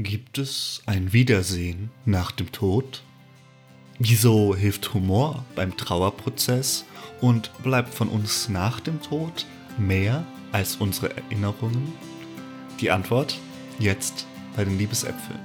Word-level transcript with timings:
Gibt 0.00 0.38
es 0.38 0.80
ein 0.86 1.12
Wiedersehen 1.12 1.90
nach 2.04 2.30
dem 2.30 2.52
Tod? 2.52 3.02
Wieso 3.98 4.54
hilft 4.54 4.94
Humor 4.94 5.44
beim 5.56 5.76
Trauerprozess 5.76 6.84
und 7.20 7.50
bleibt 7.64 7.92
von 7.92 8.08
uns 8.08 8.48
nach 8.48 8.78
dem 8.78 9.02
Tod 9.02 9.44
mehr 9.76 10.24
als 10.52 10.76
unsere 10.76 11.16
Erinnerungen? 11.16 11.94
Die 12.80 12.92
Antwort 12.92 13.40
jetzt 13.80 14.28
bei 14.54 14.62
den 14.62 14.78
Liebesäpfeln. 14.78 15.40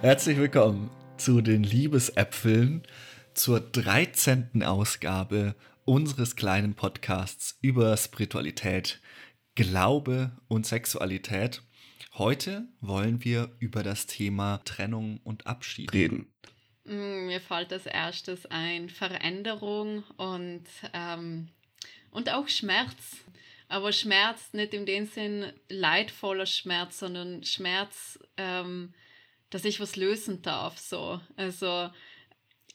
Herzlich 0.00 0.36
willkommen 0.36 0.90
zu 1.16 1.40
den 1.40 1.62
Liebesäpfeln 1.62 2.82
zur 3.34 3.60
13. 3.60 4.62
Ausgabe 4.62 5.56
unseres 5.84 6.36
kleinen 6.36 6.74
Podcasts 6.74 7.58
über 7.60 7.96
Spiritualität, 7.96 9.00
Glaube 9.54 10.32
und 10.48 10.66
Sexualität. 10.66 11.62
Heute 12.14 12.68
wollen 12.80 13.24
wir 13.24 13.50
über 13.58 13.82
das 13.82 14.06
Thema 14.06 14.58
Trennung 14.64 15.20
und 15.24 15.46
Abschied 15.46 15.92
reden. 15.92 16.32
Mm, 16.84 17.26
mir 17.26 17.40
fällt 17.40 17.72
als 17.72 17.86
erstes 17.86 18.46
ein 18.46 18.88
Veränderung 18.88 20.04
und, 20.16 20.64
ähm, 20.92 21.48
und 22.10 22.30
auch 22.30 22.48
Schmerz. 22.48 23.16
Aber 23.68 23.92
Schmerz 23.92 24.52
nicht 24.52 24.74
in 24.74 24.86
dem 24.86 25.06
Sinn 25.06 25.52
leidvoller 25.68 26.46
Schmerz, 26.46 27.00
sondern 27.00 27.42
Schmerz, 27.42 28.18
ähm, 28.36 28.94
dass 29.50 29.64
ich 29.64 29.80
was 29.80 29.96
lösen 29.96 30.42
darf. 30.42 30.78
So. 30.78 31.20
Also 31.36 31.90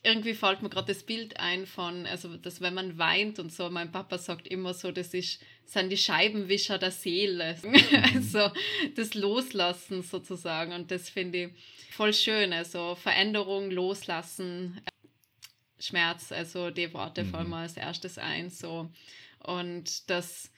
irgendwie 0.02 0.34
fällt 0.34 0.62
mir 0.62 0.70
gerade 0.70 0.94
das 0.94 1.04
Bild 1.04 1.40
ein 1.40 1.66
von, 1.66 2.06
also 2.06 2.38
dass 2.38 2.62
wenn 2.62 2.74
man 2.74 2.98
weint 2.98 3.38
und 3.38 3.52
so, 3.52 3.70
mein 3.70 3.92
Papa 3.92 4.18
sagt 4.18 4.48
immer 4.48 4.74
so, 4.74 4.92
das 4.92 5.14
ist, 5.14 5.42
sind 5.66 5.90
die 5.90 5.98
Scheibenwischer 5.98 6.78
der 6.78 6.92
Seele. 6.92 7.58
also 8.14 8.50
das 8.96 9.14
Loslassen 9.14 10.02
sozusagen. 10.04 10.72
Und 10.72 10.92
das 10.92 11.10
finde 11.10 11.46
ich 11.46 11.52
voll 11.92 12.14
schön. 12.14 12.54
Also 12.54 12.96
Veränderung, 12.96 13.72
Loslassen, 13.72 14.80
Schmerz, 15.80 16.32
also 16.32 16.70
die 16.70 16.94
Worte 16.94 17.26
mhm. 17.26 17.32
fallen 17.32 17.50
mir 17.50 17.58
als 17.58 17.76
erstes 17.76 18.18
ein. 18.18 18.50
So. 18.50 18.90
Und 19.44 20.10
das 20.10 20.50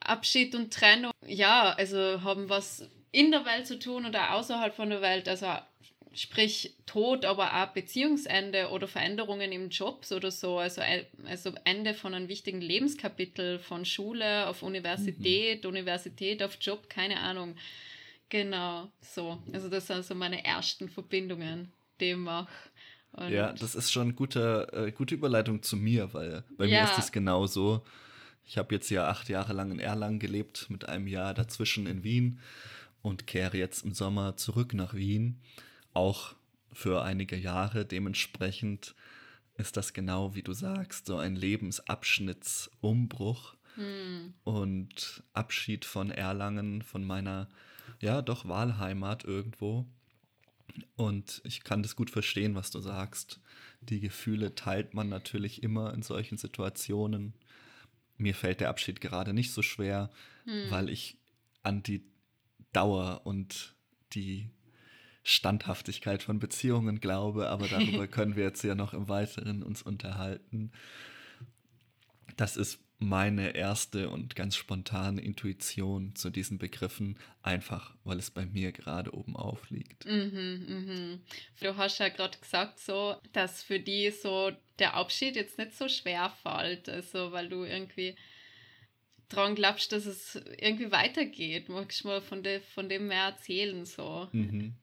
Abschied 0.00 0.56
und 0.56 0.72
Trennung, 0.72 1.12
ja, 1.24 1.70
also 1.70 2.22
haben 2.22 2.48
was 2.48 2.88
in 3.12 3.30
der 3.30 3.44
Welt 3.44 3.66
zu 3.66 3.78
tun 3.78 4.06
oder 4.06 4.34
außerhalb 4.34 4.74
von 4.74 4.90
der 4.90 5.02
Welt. 5.02 5.28
Also 5.28 5.46
sprich 6.14 6.74
Tod, 6.86 7.24
aber 7.24 7.62
auch 7.62 7.68
Beziehungsende 7.68 8.68
oder 8.70 8.88
Veränderungen 8.88 9.52
im 9.52 9.68
Job 9.68 10.04
oder 10.10 10.30
so. 10.30 10.58
Also, 10.58 10.82
also 11.26 11.52
Ende 11.64 11.94
von 11.94 12.14
einem 12.14 12.28
wichtigen 12.28 12.60
Lebenskapitel 12.60 13.58
von 13.58 13.84
Schule 13.84 14.46
auf 14.46 14.62
Universität, 14.62 15.64
mhm. 15.64 15.70
Universität 15.70 16.42
auf 16.42 16.58
Job, 16.60 16.88
keine 16.88 17.20
Ahnung. 17.20 17.56
Genau, 18.28 18.90
so. 19.00 19.42
Also 19.52 19.68
das 19.68 19.86
sind 19.86 20.04
so 20.04 20.14
meine 20.14 20.44
ersten 20.44 20.88
Verbindungen, 20.88 21.72
die 22.00 22.10
ich 22.10 22.16
mache. 22.16 22.52
ja, 23.28 23.52
das 23.52 23.74
ist 23.74 23.90
schon 23.90 24.08
eine 24.08 24.14
gute, 24.14 24.68
äh, 24.72 24.92
gute 24.92 25.14
Überleitung 25.14 25.62
zu 25.62 25.76
mir, 25.76 26.12
weil 26.12 26.44
bei 26.56 26.66
ja. 26.66 26.82
mir 26.82 26.90
ist 26.90 26.98
es 26.98 27.12
genauso. 27.12 27.84
Ich 28.44 28.58
habe 28.58 28.74
jetzt 28.74 28.90
ja 28.90 29.08
acht 29.08 29.28
Jahre 29.28 29.52
lang 29.52 29.70
in 29.70 29.78
Erlangen 29.78 30.18
gelebt, 30.18 30.66
mit 30.70 30.88
einem 30.88 31.06
Jahr 31.06 31.34
dazwischen 31.34 31.86
in 31.86 32.02
Wien 32.02 32.40
und 33.02 33.26
kehre 33.26 33.56
jetzt 33.56 33.84
im 33.84 33.92
Sommer 33.92 34.36
zurück 34.36 34.74
nach 34.74 34.94
Wien 34.94 35.40
auch 35.98 36.34
für 36.72 37.02
einige 37.02 37.36
Jahre. 37.36 37.84
Dementsprechend 37.84 38.94
ist 39.56 39.76
das 39.76 39.92
genau 39.92 40.36
wie 40.36 40.44
du 40.44 40.52
sagst, 40.52 41.06
so 41.06 41.18
ein 41.18 41.34
Lebensabschnittsumbruch 41.34 43.56
hm. 43.74 44.34
und 44.44 45.24
Abschied 45.32 45.84
von 45.84 46.12
Erlangen, 46.12 46.82
von 46.82 47.04
meiner, 47.04 47.48
ja, 48.00 48.22
doch 48.22 48.46
Wahlheimat 48.48 49.24
irgendwo. 49.24 49.86
Und 50.94 51.42
ich 51.44 51.64
kann 51.64 51.82
das 51.82 51.96
gut 51.96 52.10
verstehen, 52.10 52.54
was 52.54 52.70
du 52.70 52.78
sagst. 52.78 53.40
Die 53.80 53.98
Gefühle 53.98 54.54
teilt 54.54 54.94
man 54.94 55.08
natürlich 55.08 55.64
immer 55.64 55.92
in 55.92 56.02
solchen 56.02 56.38
Situationen. 56.38 57.34
Mir 58.16 58.36
fällt 58.36 58.60
der 58.60 58.68
Abschied 58.68 59.00
gerade 59.00 59.34
nicht 59.34 59.50
so 59.50 59.62
schwer, 59.62 60.10
hm. 60.44 60.70
weil 60.70 60.90
ich 60.90 61.16
an 61.64 61.82
die 61.82 62.04
Dauer 62.72 63.22
und 63.24 63.74
die 64.12 64.48
Standhaftigkeit 65.28 66.22
von 66.22 66.38
Beziehungen 66.38 67.00
glaube, 67.00 67.50
aber 67.50 67.68
darüber 67.68 68.06
können 68.08 68.34
wir 68.34 68.44
jetzt 68.44 68.64
ja 68.64 68.74
noch 68.74 68.94
im 68.94 69.08
Weiteren 69.08 69.62
uns 69.62 69.82
unterhalten. 69.82 70.72
Das 72.36 72.56
ist 72.56 72.80
meine 72.98 73.54
erste 73.54 74.08
und 74.08 74.34
ganz 74.34 74.56
spontane 74.56 75.20
Intuition 75.20 76.16
zu 76.16 76.30
diesen 76.30 76.56
Begriffen, 76.58 77.18
einfach 77.42 77.94
weil 78.04 78.18
es 78.18 78.30
bei 78.30 78.46
mir 78.46 78.72
gerade 78.72 79.14
oben 79.14 79.36
aufliegt. 79.36 80.06
Mhm, 80.06 80.64
mhm. 80.66 81.20
Du 81.60 81.76
hast 81.76 81.98
ja 81.98 82.08
gerade 82.08 82.38
gesagt, 82.38 82.78
so, 82.78 83.16
dass 83.32 83.62
für 83.62 83.78
die 83.78 84.10
so 84.10 84.50
der 84.78 84.94
Abschied 84.94 85.36
jetzt 85.36 85.58
nicht 85.58 85.76
so 85.76 85.88
schwer 85.88 86.32
fällt, 86.42 86.88
also 86.88 87.32
weil 87.32 87.50
du 87.50 87.64
irgendwie 87.64 88.16
dran 89.28 89.54
glaubst, 89.54 89.92
dass 89.92 90.06
es 90.06 90.36
irgendwie 90.58 90.90
weitergeht. 90.90 91.68
Magst 91.68 92.02
du 92.02 92.08
mal 92.08 92.22
von, 92.22 92.42
de, 92.42 92.60
von 92.60 92.88
dem 92.88 93.08
mehr 93.08 93.24
erzählen? 93.24 93.84
So? 93.84 94.28
Mhm. 94.32 94.74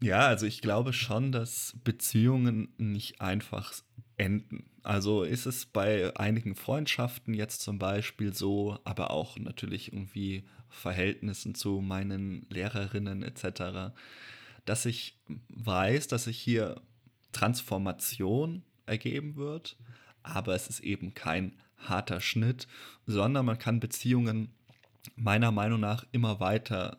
Ja, 0.00 0.26
also 0.26 0.46
ich 0.46 0.60
glaube 0.60 0.92
schon, 0.92 1.32
dass 1.32 1.74
Beziehungen 1.84 2.68
nicht 2.76 3.20
einfach 3.20 3.72
enden. 4.16 4.68
Also 4.82 5.22
ist 5.24 5.46
es 5.46 5.66
bei 5.66 6.14
einigen 6.16 6.54
Freundschaften 6.54 7.34
jetzt 7.34 7.62
zum 7.62 7.78
Beispiel 7.78 8.34
so, 8.34 8.78
aber 8.84 9.10
auch 9.10 9.38
natürlich 9.38 9.92
irgendwie 9.92 10.44
Verhältnissen 10.68 11.54
zu 11.54 11.80
meinen 11.80 12.46
Lehrerinnen 12.50 13.22
etc., 13.22 13.94
dass 14.64 14.84
ich 14.84 15.18
weiß, 15.48 16.08
dass 16.08 16.24
sich 16.24 16.38
hier 16.38 16.80
Transformation 17.32 18.64
ergeben 18.84 19.36
wird, 19.36 19.76
aber 20.22 20.54
es 20.54 20.68
ist 20.68 20.80
eben 20.80 21.14
kein 21.14 21.52
harter 21.76 22.20
Schnitt, 22.20 22.66
sondern 23.06 23.46
man 23.46 23.58
kann 23.58 23.80
Beziehungen 23.80 24.54
meiner 25.14 25.52
Meinung 25.52 25.80
nach 25.80 26.04
immer 26.12 26.40
weiter 26.40 26.98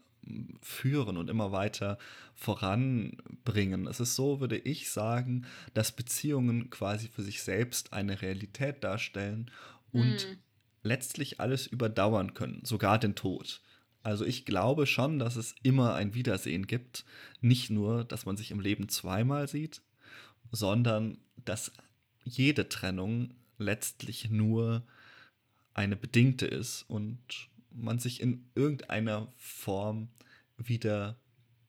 führen 0.61 1.17
und 1.17 1.29
immer 1.29 1.51
weiter 1.51 1.97
voranbringen. 2.35 3.87
Es 3.87 3.99
ist 3.99 4.15
so, 4.15 4.39
würde 4.39 4.57
ich 4.57 4.89
sagen, 4.89 5.45
dass 5.73 5.91
Beziehungen 5.91 6.69
quasi 6.69 7.07
für 7.07 7.23
sich 7.23 7.41
selbst 7.41 7.93
eine 7.93 8.21
Realität 8.21 8.83
darstellen 8.83 9.51
und 9.91 10.21
hm. 10.21 10.37
letztlich 10.83 11.39
alles 11.39 11.67
überdauern 11.67 12.33
können, 12.33 12.61
sogar 12.63 12.99
den 12.99 13.15
Tod. 13.15 13.61
Also 14.03 14.25
ich 14.25 14.45
glaube 14.45 14.85
schon, 14.85 15.19
dass 15.19 15.35
es 15.35 15.53
immer 15.63 15.95
ein 15.95 16.13
Wiedersehen 16.13 16.65
gibt. 16.65 17.03
Nicht 17.41 17.69
nur, 17.69 18.05
dass 18.05 18.25
man 18.25 18.37
sich 18.37 18.51
im 18.51 18.61
Leben 18.61 18.87
zweimal 18.87 19.49
sieht, 19.49 19.81
sondern 20.51 21.17
dass 21.43 21.73
jede 22.23 22.69
Trennung 22.69 23.33
letztlich 23.57 24.29
nur 24.29 24.83
eine 25.73 25.95
bedingte 25.95 26.45
ist 26.45 26.83
und 26.87 27.19
man 27.77 27.99
sich 27.99 28.21
in 28.21 28.49
irgendeiner 28.55 29.31
Form 29.37 30.09
wieder 30.57 31.19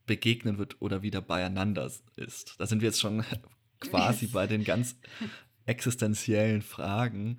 begegnen 0.07 0.59
wird 0.59 0.81
oder 0.81 1.03
wieder 1.03 1.21
beieinander 1.21 1.91
ist. 2.17 2.55
Da 2.59 2.67
sind 2.67 2.81
wir 2.81 2.89
jetzt 2.89 3.01
schon 3.01 3.25
quasi 3.81 4.27
bei 4.27 4.47
den 4.47 4.65
ganz 4.65 4.97
existenziellen 5.67 6.63
Fragen, 6.63 7.39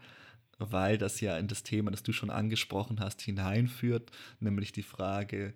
weil 0.60 0.98
das 0.98 1.20
ja 1.20 1.38
in 1.38 1.48
das 1.48 1.64
Thema, 1.64 1.92
das 1.92 2.04
du 2.04 2.14
schon 2.14 2.30
angesprochen 2.30 3.00
hast, 3.00 3.22
hineinführt, 3.22 4.12
nämlich 4.40 4.72
die 4.72 4.84
Frage, 4.84 5.54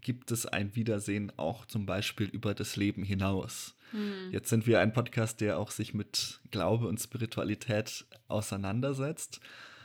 gibt 0.00 0.30
es 0.30 0.46
ein 0.46 0.74
Wiedersehen 0.74 1.32
auch 1.36 1.66
zum 1.66 1.86
Beispiel 1.86 2.26
über 2.26 2.54
das 2.54 2.76
Leben 2.76 3.04
hinaus? 3.04 3.76
Hm. 3.92 4.32
Jetzt 4.32 4.48
sind 4.48 4.66
wir 4.66 4.80
ein 4.80 4.92
Podcast, 4.92 5.40
der 5.40 5.58
auch 5.58 5.70
sich 5.70 5.94
mit 5.94 6.40
Glaube 6.50 6.88
und 6.88 7.00
Spiritualität 7.00 8.06
auseinandersetzt. 8.28 9.40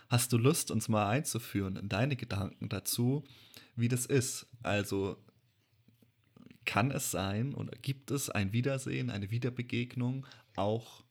Hast 0.07 0.34
du 0.34 0.38
Lust, 0.38 0.72
uns 0.72 0.88
mal 0.88 1.10
einzuführen 1.10 1.75
in 1.78 1.90
deine 1.90 2.16
Gedanken 2.16 2.69
dazu, 2.69 3.24
wie 3.75 3.88
das 3.88 4.06
ist? 4.06 4.48
Also 4.63 5.18
kann 6.66 6.92
es 6.92 7.12
sein 7.12 7.54
oder 7.54 7.78
gibt 7.81 8.12
es 8.12 8.30
ein 8.30 8.54
Wiedersehen, 8.54 9.10
eine 9.10 9.31
Wiederbegegnung 9.31 10.25
auch 10.56 11.04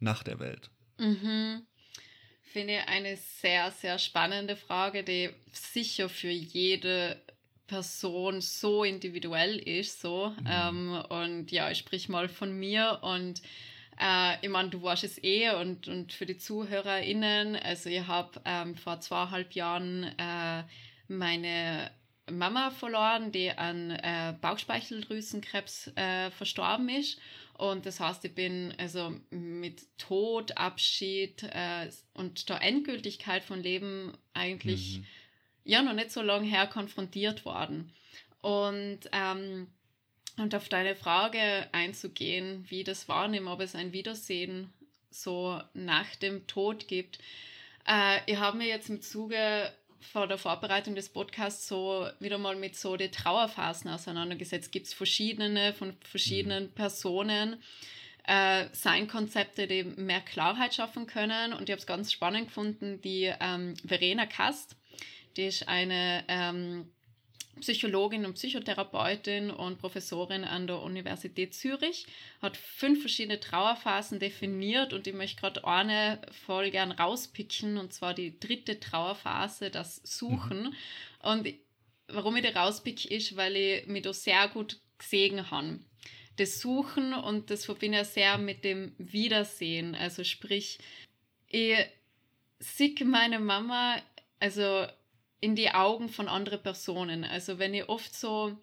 nach 0.00 0.22
der 0.22 0.38
Welt? 0.38 0.70
Mhm. 0.98 1.62
Finde 2.42 2.86
eine 2.86 3.16
sehr, 3.16 3.72
sehr 3.72 3.98
spannende 3.98 4.56
Frage, 4.56 5.02
die 5.02 5.30
sicher 5.52 6.08
für 6.08 6.30
jede 6.30 7.20
Person 7.66 8.40
so 8.40 8.84
individuell 8.84 9.58
ist. 9.58 10.00
So. 10.00 10.34
Mhm. 10.40 10.46
Ähm, 10.48 11.04
und 11.08 11.50
ja, 11.50 11.70
ich 11.70 11.78
sprich 11.78 12.08
mal 12.08 12.28
von 12.28 12.56
mir 12.56 13.00
und 13.02 13.42
äh, 14.00 14.36
ich 14.42 14.48
meine, 14.48 14.70
du 14.70 14.82
warst 14.82 15.04
es 15.04 15.22
eh 15.22 15.50
und, 15.50 15.88
und 15.88 16.12
für 16.12 16.26
die 16.26 16.36
ZuhörerInnen, 16.38 17.56
also 17.56 17.90
ich 17.90 18.06
habe 18.06 18.40
ähm, 18.44 18.74
vor 18.76 19.00
zweieinhalb 19.00 19.52
Jahren 19.52 20.04
äh, 20.18 20.64
meine 21.08 21.90
Mama 22.30 22.70
verloren, 22.70 23.32
die 23.32 23.50
an 23.50 23.90
äh, 23.90 24.34
Bauchspeicheldrüsenkrebs 24.40 25.92
äh, 25.96 26.30
verstorben 26.30 26.88
ist. 26.88 27.18
Und 27.56 27.86
das 27.86 28.00
heißt, 28.00 28.24
ich 28.24 28.34
bin 28.34 28.74
also 28.78 29.14
mit 29.30 29.82
Tod, 29.98 30.56
Abschied 30.56 31.42
äh, 31.44 31.88
und 32.14 32.48
der 32.48 32.62
Endgültigkeit 32.62 33.44
von 33.44 33.62
Leben 33.62 34.16
eigentlich 34.32 34.98
mhm. 34.98 35.06
ja 35.64 35.82
noch 35.82 35.92
nicht 35.92 36.10
so 36.10 36.22
lange 36.22 36.48
her 36.48 36.66
konfrontiert 36.66 37.44
worden. 37.44 37.92
Und, 38.40 39.00
ähm, 39.12 39.68
und 40.36 40.54
auf 40.54 40.68
deine 40.68 40.96
Frage 40.96 41.68
einzugehen, 41.72 42.64
wie 42.68 42.84
das 42.84 43.08
wahrnehmen, 43.08 43.48
ob 43.48 43.60
es 43.60 43.74
ein 43.74 43.92
Wiedersehen 43.92 44.72
so 45.10 45.60
nach 45.74 46.16
dem 46.16 46.46
Tod 46.46 46.88
gibt. 46.88 47.18
Äh, 47.86 48.18
ich 48.26 48.36
habe 48.36 48.58
mir 48.58 48.66
jetzt 48.66 48.88
im 48.88 49.00
Zuge 49.00 49.72
vor 50.00 50.26
der 50.26 50.38
Vorbereitung 50.38 50.94
des 50.94 51.08
Podcasts 51.08 51.66
so 51.66 52.08
wieder 52.20 52.38
mal 52.38 52.56
mit 52.56 52.76
so 52.76 52.96
den 52.96 53.12
Trauerphasen 53.12 53.90
auseinandergesetzt. 53.90 54.72
Gibt 54.72 54.86
es 54.86 54.94
verschiedene 54.94 55.72
von 55.72 55.96
verschiedenen 56.02 56.64
mhm. 56.64 56.72
Personen, 56.72 57.62
äh, 58.26 58.66
Sein-Konzepte, 58.72 59.66
die 59.66 59.84
mehr 59.84 60.20
Klarheit 60.20 60.74
schaffen 60.74 61.06
können. 61.06 61.52
Und 61.52 61.68
ich 61.68 61.72
habe 61.72 61.80
es 61.80 61.86
ganz 61.86 62.12
spannend 62.12 62.48
gefunden, 62.48 63.00
die 63.02 63.32
ähm, 63.40 63.76
Verena 63.86 64.26
Kast, 64.26 64.76
die 65.36 65.46
ist 65.46 65.68
eine 65.68 66.24
ähm, 66.28 66.90
Psychologin 67.60 68.26
und 68.26 68.34
Psychotherapeutin 68.34 69.50
und 69.50 69.78
Professorin 69.78 70.44
an 70.44 70.66
der 70.66 70.80
Universität 70.82 71.54
Zürich, 71.54 72.06
hat 72.42 72.56
fünf 72.56 73.00
verschiedene 73.00 73.40
Trauerphasen 73.40 74.18
definiert 74.18 74.92
und 74.92 75.06
ich 75.06 75.14
möchte 75.14 75.40
gerade 75.40 75.64
eine 75.64 76.20
voll 76.46 76.70
gern 76.70 76.92
rauspicken 76.92 77.78
und 77.78 77.92
zwar 77.92 78.14
die 78.14 78.38
dritte 78.38 78.80
Trauerphase, 78.80 79.70
das 79.70 80.00
Suchen. 80.04 80.64
Mhm. 80.64 80.74
Und 81.22 81.54
warum 82.08 82.36
ich 82.36 82.42
die 82.42 82.48
rauspicke, 82.48 83.08
ist, 83.08 83.36
weil 83.36 83.56
ich 83.56 83.86
mich 83.86 84.02
da 84.02 84.12
sehr 84.12 84.48
gut 84.48 84.78
gesehen 84.98 85.50
habe. 85.50 85.80
Das 86.36 86.60
Suchen 86.60 87.14
und 87.14 87.50
das 87.50 87.64
verbinde 87.64 88.00
ich 88.00 88.08
sehr 88.08 88.38
mit 88.38 88.64
dem 88.64 88.92
Wiedersehen. 88.98 89.94
Also 89.94 90.24
sprich, 90.24 90.78
ich 91.48 91.78
sehe 92.58 93.04
meine 93.04 93.38
Mama, 93.38 94.02
also 94.40 94.86
in 95.44 95.54
die 95.54 95.70
Augen 95.70 96.08
von 96.08 96.26
anderen 96.26 96.62
Personen. 96.62 97.22
Also 97.22 97.58
wenn 97.58 97.74
ich 97.74 97.86
oft 97.86 98.14
so 98.14 98.56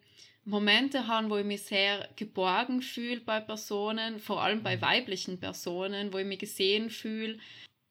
Momente 0.45 1.05
habe, 1.05 1.29
wo 1.29 1.37
ich 1.37 1.45
mich 1.45 1.61
sehr 1.61 2.09
geborgen 2.15 2.81
fühle 2.81 3.21
bei 3.21 3.39
Personen, 3.39 4.19
vor 4.19 4.41
allem 4.41 4.63
bei 4.63 4.77
mhm. 4.77 4.81
weiblichen 4.81 5.39
Personen, 5.39 6.11
wo 6.11 6.17
ich 6.17 6.25
mich 6.25 6.39
gesehen 6.39 6.89
fühle, 6.89 7.37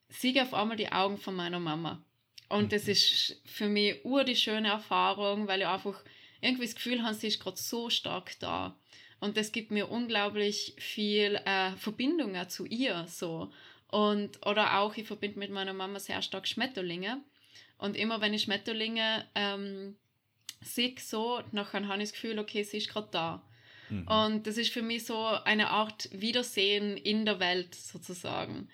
sehe 0.08 0.32
ich 0.32 0.42
auf 0.42 0.54
einmal 0.54 0.76
die 0.76 0.90
Augen 0.90 1.18
von 1.18 1.36
meiner 1.36 1.60
Mama. 1.60 2.02
Und 2.48 2.72
das 2.72 2.86
mhm. 2.86 2.90
ist 2.90 3.40
für 3.44 3.68
mich 3.68 4.04
ur 4.04 4.24
die 4.24 4.34
schöne 4.34 4.70
Erfahrung, 4.70 5.46
weil 5.46 5.60
ich 5.60 5.68
einfach 5.68 6.02
irgendwie 6.40 6.66
das 6.66 6.74
Gefühl 6.74 7.04
habe, 7.04 7.14
sie 7.14 7.28
ist 7.28 7.40
gerade 7.40 7.58
so 7.58 7.90
stark 7.90 8.40
da. 8.40 8.76
Und 9.20 9.36
das 9.36 9.52
gibt 9.52 9.70
mir 9.70 9.88
unglaublich 9.88 10.74
viel 10.78 11.36
äh, 11.44 11.70
Verbindungen 11.76 12.48
zu 12.48 12.66
ihr 12.66 13.06
so. 13.06 13.52
Und, 13.86 14.44
oder 14.44 14.80
auch, 14.80 14.96
ich 14.96 15.06
verbinde 15.06 15.38
mit 15.38 15.50
meiner 15.50 15.74
Mama 15.74 16.00
sehr 16.00 16.22
stark 16.22 16.48
Schmetterlinge. 16.48 17.20
Und 17.80 17.96
immer 17.96 18.20
wenn 18.20 18.34
ich 18.34 18.42
Schmetterlinge 18.42 19.26
ähm, 19.34 19.96
sehe, 20.62 20.94
so, 20.98 21.42
nachher 21.52 21.86
habe 21.88 22.02
ich 22.02 22.10
das 22.10 22.12
Gefühl, 22.12 22.38
okay, 22.38 22.62
sie 22.62 22.76
ist 22.76 22.90
gerade 22.90 23.08
da. 23.10 23.42
Mhm. 23.88 24.06
Und 24.06 24.46
das 24.46 24.58
ist 24.58 24.72
für 24.72 24.82
mich 24.82 25.06
so 25.06 25.18
eine 25.26 25.70
Art 25.70 26.08
Wiedersehen 26.12 26.96
in 26.96 27.24
der 27.24 27.40
Welt 27.40 27.74
sozusagen. 27.74 28.68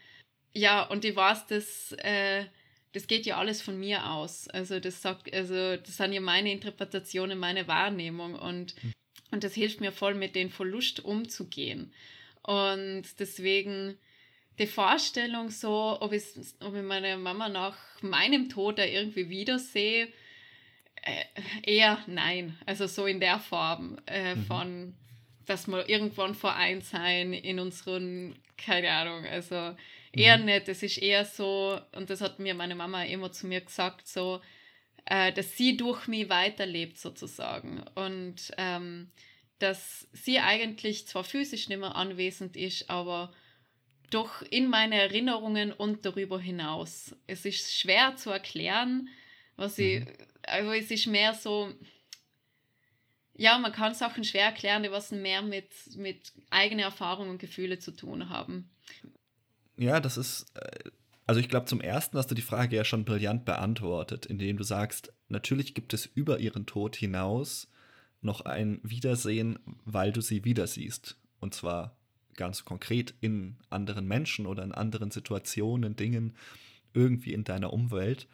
Ja, 0.53 0.83
und 0.83 1.05
ich 1.05 1.15
weiß, 1.15 1.47
dass 1.47 1.93
äh, 1.99 2.47
das 2.93 3.07
geht 3.07 3.27
ja 3.27 3.37
alles 3.37 3.61
von 3.61 3.79
mir 3.79 4.11
aus. 4.11 4.49
Also 4.49 4.81
das 4.81 5.03
sagt, 5.03 5.33
also 5.35 5.77
das 5.77 5.99
sind 5.99 6.13
ja 6.13 6.21
meine 6.21 6.51
Interpretationen, 6.51 7.39
meine 7.39 7.69
Wahrnehmung 7.69 8.35
und, 8.35 8.83
mhm. 8.83 8.93
und 9.31 9.45
das 9.45 9.55
hilft 9.55 9.81
mir 9.81 9.93
voll, 9.93 10.15
mit 10.15 10.35
dem 10.35 10.51
Verlust 10.51 11.05
umzugehen. 11.05 11.93
Und 12.43 13.05
deswegen 13.19 13.99
die 14.59 14.67
Vorstellung 14.67 15.51
so, 15.51 15.99
ob 16.01 16.13
ich, 16.13 16.25
ob 16.61 16.75
ich 16.75 16.83
meine 16.83 17.17
Mama 17.17 17.49
nach 17.49 17.77
meinem 18.01 18.49
Tod 18.49 18.79
da 18.79 18.85
irgendwie 18.85 19.29
wiedersehe, 19.29 20.09
äh, 21.03 21.25
eher 21.63 21.99
nein. 22.07 22.59
Also 22.67 22.87
so 22.87 23.07
in 23.07 23.21
der 23.21 23.39
Form 23.39 23.99
äh, 24.07 24.35
mhm. 24.35 24.45
von, 24.45 24.95
dass 25.47 25.67
wir 25.69 25.89
irgendwann 25.89 26.35
vereint 26.35 26.85
sein 26.85 27.33
in 27.33 27.61
unseren, 27.61 28.37
keine 28.57 28.91
Ahnung, 28.91 29.25
also 29.27 29.77
eher 30.13 30.39
mhm. 30.39 30.47
nicht. 30.47 30.69
Es 30.69 30.83
ist 30.83 30.99
eher 30.99 31.25
so, 31.25 31.79
und 31.93 32.11
das 32.11 32.21
hat 32.21 32.39
mir 32.39 32.55
meine 32.55 32.75
Mama 32.75 33.05
immer 33.05 33.31
zu 33.33 33.47
mir 33.47 33.61
gesagt, 33.61 34.09
so, 34.09 34.41
äh, 35.05 35.33
dass 35.33 35.57
sie 35.57 35.77
durch 35.77 36.09
mich 36.09 36.29
weiterlebt 36.29 36.99
sozusagen. 36.99 37.83
Und 37.95 38.53
ähm, 38.57 39.11
dass 39.59 40.09
sie 40.13 40.39
eigentlich 40.39 41.07
zwar 41.07 41.25
physisch 41.25 41.69
nicht 41.69 41.79
mehr 41.79 41.95
anwesend 41.95 42.57
ist, 42.57 42.91
aber 42.91 43.33
doch 44.11 44.43
in 44.43 44.69
meine 44.69 45.01
Erinnerungen 45.01 45.73
und 45.73 46.05
darüber 46.05 46.41
hinaus. 46.41 47.15
Es 47.27 47.45
ist 47.45 47.75
schwer 47.75 48.17
zu 48.17 48.31
erklären, 48.31 49.09
was 49.57 49.79
ich, 49.79 50.01
mhm. 50.01 50.13
also 50.43 50.73
es 50.73 50.91
ist 50.91 51.07
mehr 51.07 51.35
so, 51.35 51.73
ja, 53.35 53.59
man 53.59 53.73
kann 53.73 53.95
Sachen 53.95 54.25
schwer 54.25 54.47
erklären, 54.47 54.83
die 54.83 54.91
was 54.91 55.11
mehr 55.11 55.43
mit, 55.43 55.71
mit 55.97 56.33
eigenen 56.51 56.85
Erfahrungen 56.85 57.31
und 57.31 57.39
Gefühle 57.39 57.79
zu 57.79 57.91
tun 57.91 58.29
haben. 58.29 58.71
Ja, 59.77 60.01
das 60.01 60.17
ist, 60.17 60.47
äh, 60.55 60.91
also 61.27 61.41
ich 61.41 61.49
glaube, 61.49 61.67
zum 61.67 61.81
ersten 61.81 62.17
hast 62.17 62.31
du 62.31 62.35
die 62.35 62.43
Frage 62.43 62.77
ja 62.77 62.85
schon 62.85 63.05
brillant 63.05 63.45
beantwortet, 63.45 64.27
indem 64.27 64.57
du 64.57 64.65
sagst, 64.65 65.13
natürlich 65.29 65.75
gibt 65.75 65.93
es 65.93 66.07
über 66.07 66.39
ihren 66.39 66.67
Tod 66.67 66.97
hinaus 66.97 67.69
noch 68.23 68.43
ein 68.43 68.81
Wiedersehen, 68.83 69.59
weil 69.85 70.13
du 70.13 70.21
sie 70.21 70.45
wieder 70.45 70.67
siehst. 70.67 71.19
Und 71.41 71.55
zwar 71.55 71.97
ganz 72.37 72.65
konkret 72.65 73.15
in 73.21 73.57
anderen 73.71 74.07
Menschen 74.07 74.47
oder 74.47 74.63
in 74.63 74.73
anderen 74.73 75.11
Situationen, 75.11 75.97
Dingen, 75.97 76.35
irgendwie 76.93 77.33
in 77.33 77.45
deiner 77.45 77.73
Umwelt. 77.73 78.27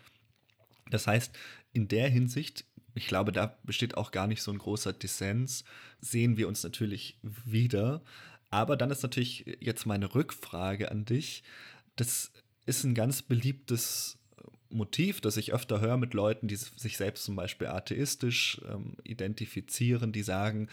Das 0.91 1.07
heißt, 1.07 1.37
in 1.73 1.89
der 1.89 2.09
Hinsicht, 2.09 2.65
ich 2.95 3.07
glaube, 3.07 3.33
da 3.33 3.57
besteht 3.65 3.97
auch 3.97 4.11
gar 4.11 4.27
nicht 4.27 4.43
so 4.43 4.51
ein 4.51 4.59
großer 4.59 4.93
Dissens, 4.93 5.65
sehen 6.01 6.37
wir 6.37 6.49
uns 6.49 6.63
natürlich 6.63 7.19
wieder. 7.23 8.03
Aber 8.51 8.77
dann 8.77 8.91
ist 8.91 9.03
natürlich 9.03 9.57
jetzt 9.61 9.87
meine 9.87 10.15
Rückfrage 10.15 10.91
an 10.91 11.05
dich. 11.05 11.43
Das 11.97 12.31
ist 12.67 12.85
ein 12.85 12.95
ganz 12.95 13.23
beliebtes 13.23 14.19
Motiv, 14.69 15.21
das 15.21 15.37
ich 15.37 15.53
öfter 15.53 15.81
höre 15.81 15.97
mit 15.97 16.15
Leuten, 16.15 16.49
die 16.49 16.57
sich 16.57 16.97
selbst 16.97 17.25
zum 17.25 17.37
Beispiel 17.37 17.69
atheistisch 17.69 18.61
ähm, 18.69 18.97
identifizieren, 19.05 20.13
die 20.13 20.23
sagen, 20.23 20.69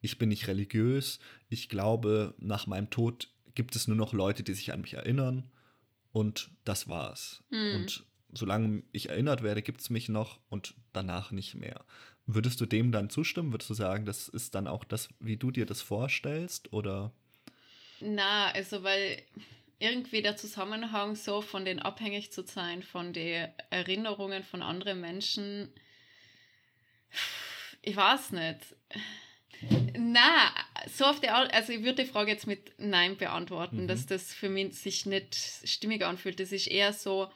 ich 0.00 0.18
bin 0.18 0.28
nicht 0.28 0.48
religiös, 0.48 1.18
ich 1.48 1.68
glaube, 1.68 2.34
nach 2.38 2.66
meinem 2.66 2.90
Tod 2.90 3.28
gibt 3.54 3.76
es 3.76 3.88
nur 3.88 3.96
noch 3.96 4.12
Leute, 4.12 4.42
die 4.42 4.54
sich 4.54 4.72
an 4.72 4.80
mich 4.80 4.94
erinnern 4.94 5.50
und 6.12 6.50
das 6.64 6.88
war's. 6.88 7.42
Mhm. 7.50 7.76
Und 7.76 8.04
solange 8.32 8.82
ich 8.92 9.08
erinnert 9.08 9.42
werde, 9.42 9.62
gibt 9.62 9.80
es 9.80 9.90
mich 9.90 10.08
noch 10.08 10.40
und 10.48 10.74
danach 10.92 11.30
nicht 11.30 11.54
mehr. 11.54 11.84
Würdest 12.26 12.60
du 12.60 12.66
dem 12.66 12.92
dann 12.92 13.10
zustimmen? 13.10 13.52
Würdest 13.52 13.70
du 13.70 13.74
sagen, 13.74 14.04
das 14.04 14.28
ist 14.28 14.54
dann 14.54 14.68
auch 14.68 14.84
das, 14.84 15.08
wie 15.18 15.36
du 15.36 15.50
dir 15.50 15.66
das 15.66 15.82
vorstellst? 15.82 16.72
Oder? 16.72 17.12
Na, 18.00 18.50
also 18.52 18.82
weil 18.82 19.22
irgendwie 19.78 20.22
der 20.22 20.36
Zusammenhang 20.36 21.16
so 21.16 21.40
von 21.40 21.64
den 21.64 21.80
abhängig 21.80 22.32
zu 22.32 22.44
sein, 22.44 22.82
von 22.82 23.12
den 23.12 23.48
Erinnerungen 23.70 24.44
von 24.44 24.62
anderen 24.62 25.00
Menschen, 25.00 25.72
ich 27.82 27.96
weiß 27.96 28.32
nicht. 28.32 28.76
Na, 29.96 30.52
so 30.88 31.04
auf 31.04 31.20
der 31.20 31.34
Art, 31.34 31.52
also 31.52 31.72
ich 31.72 31.82
würde 31.82 32.04
die 32.04 32.10
Frage 32.10 32.30
jetzt 32.30 32.46
mit 32.46 32.72
Nein 32.78 33.16
beantworten, 33.16 33.82
mhm. 33.82 33.88
dass 33.88 34.06
das 34.06 34.32
für 34.32 34.48
mich 34.48 34.74
sich 34.74 35.06
nicht 35.06 35.34
stimmig 35.64 36.04
anfühlt. 36.04 36.40
Das 36.40 36.52
ist 36.52 36.66
eher 36.66 36.92
so, 36.92 37.30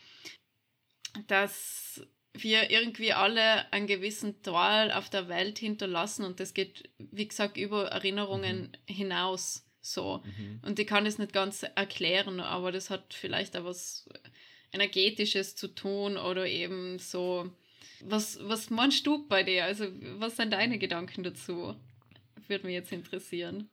dass 1.26 2.02
wir 2.32 2.70
irgendwie 2.70 3.12
alle 3.12 3.70
einen 3.72 3.86
gewissen 3.86 4.42
Teil 4.42 4.90
auf 4.90 5.08
der 5.08 5.28
Welt 5.28 5.58
hinterlassen 5.58 6.24
und 6.24 6.40
das 6.40 6.52
geht, 6.52 6.90
wie 6.98 7.28
gesagt, 7.28 7.56
über 7.56 7.88
Erinnerungen 7.88 8.76
mhm. 8.88 8.92
hinaus 8.92 9.64
so. 9.80 10.22
Mhm. 10.24 10.60
Und 10.62 10.78
ich 10.78 10.86
kann 10.86 11.04
das 11.04 11.18
nicht 11.18 11.32
ganz 11.32 11.62
erklären, 11.62 12.40
aber 12.40 12.72
das 12.72 12.90
hat 12.90 13.14
vielleicht 13.14 13.56
auch 13.56 13.64
was 13.64 14.08
Energetisches 14.72 15.54
zu 15.54 15.68
tun 15.68 16.16
oder 16.16 16.46
eben 16.46 16.98
so. 16.98 17.50
Was, 18.00 18.38
was 18.42 18.70
meinst 18.70 19.06
du 19.06 19.26
bei 19.28 19.44
dir? 19.44 19.64
Also, 19.64 19.86
was 20.18 20.36
sind 20.36 20.52
deine 20.52 20.78
Gedanken 20.78 21.22
dazu? 21.22 21.76
Würde 22.48 22.66
mich 22.66 22.74
jetzt 22.74 22.92
interessieren. 22.92 23.68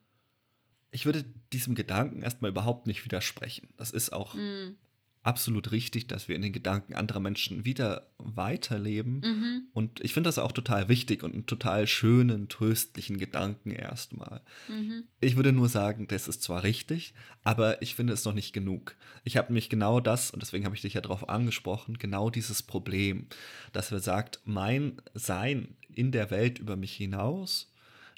Ich 0.90 1.06
würde 1.06 1.24
diesem 1.52 1.74
Gedanken 1.74 2.22
erstmal 2.22 2.50
überhaupt 2.50 2.86
nicht 2.86 3.04
widersprechen. 3.04 3.68
Das 3.78 3.90
ist 3.90 4.12
auch 4.12 4.34
mm. 4.34 4.76
absolut 5.22 5.72
richtig, 5.72 6.06
dass 6.06 6.28
wir 6.28 6.36
in 6.36 6.42
den 6.42 6.52
Gedanken 6.52 6.94
anderer 6.94 7.20
Menschen 7.20 7.64
wieder 7.64 8.12
weiterleben. 8.18 9.20
Mhm. 9.20 9.62
Und 9.72 10.00
ich 10.04 10.12
finde 10.12 10.28
das 10.28 10.38
auch 10.38 10.52
total 10.52 10.90
wichtig 10.90 11.22
und 11.22 11.32
einen 11.32 11.46
total 11.46 11.86
schönen, 11.86 12.50
tröstlichen 12.50 13.16
Gedanken 13.16 13.70
erstmal. 13.70 14.42
Mhm. 14.68 15.04
Ich 15.20 15.36
würde 15.36 15.52
nur 15.52 15.70
sagen, 15.70 16.08
das 16.08 16.28
ist 16.28 16.42
zwar 16.42 16.62
richtig, 16.62 17.14
aber 17.42 17.80
ich 17.80 17.94
finde 17.94 18.12
es 18.12 18.26
noch 18.26 18.34
nicht 18.34 18.52
genug. 18.52 18.94
Ich 19.24 19.38
habe 19.38 19.48
nämlich 19.48 19.70
genau 19.70 19.98
das, 19.98 20.30
und 20.30 20.42
deswegen 20.42 20.66
habe 20.66 20.76
ich 20.76 20.82
dich 20.82 20.92
ja 20.92 21.00
darauf 21.00 21.28
angesprochen, 21.28 21.96
genau 21.96 22.28
dieses 22.28 22.62
Problem, 22.62 23.28
dass 23.72 23.90
er 23.92 24.00
sagt, 24.00 24.40
mein 24.44 25.00
Sein 25.14 25.74
in 25.88 26.12
der 26.12 26.30
Welt 26.30 26.58
über 26.58 26.76
mich 26.76 26.94
hinaus 26.94 27.71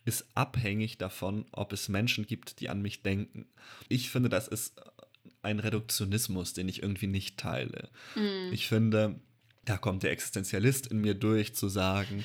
ist 0.04 0.26
abhängig 0.34 0.98
davon, 0.98 1.46
ob 1.52 1.72
es 1.72 1.88
Menschen 1.88 2.26
gibt, 2.26 2.60
die 2.60 2.68
an 2.68 2.82
mich 2.82 3.02
denken. 3.02 3.46
Ich 3.88 4.10
finde, 4.10 4.28
das 4.28 4.48
ist 4.48 4.80
ein 5.42 5.60
Reduktionismus, 5.60 6.52
den 6.52 6.68
ich 6.68 6.82
irgendwie 6.82 7.06
nicht 7.06 7.38
teile. 7.38 7.90
Mhm. 8.14 8.52
Ich 8.52 8.68
finde, 8.68 9.20
da 9.64 9.78
kommt 9.78 10.02
der 10.02 10.10
Existenzialist 10.10 10.86
in 10.86 11.00
mir 11.00 11.14
durch, 11.14 11.54
zu 11.54 11.68
sagen, 11.68 12.24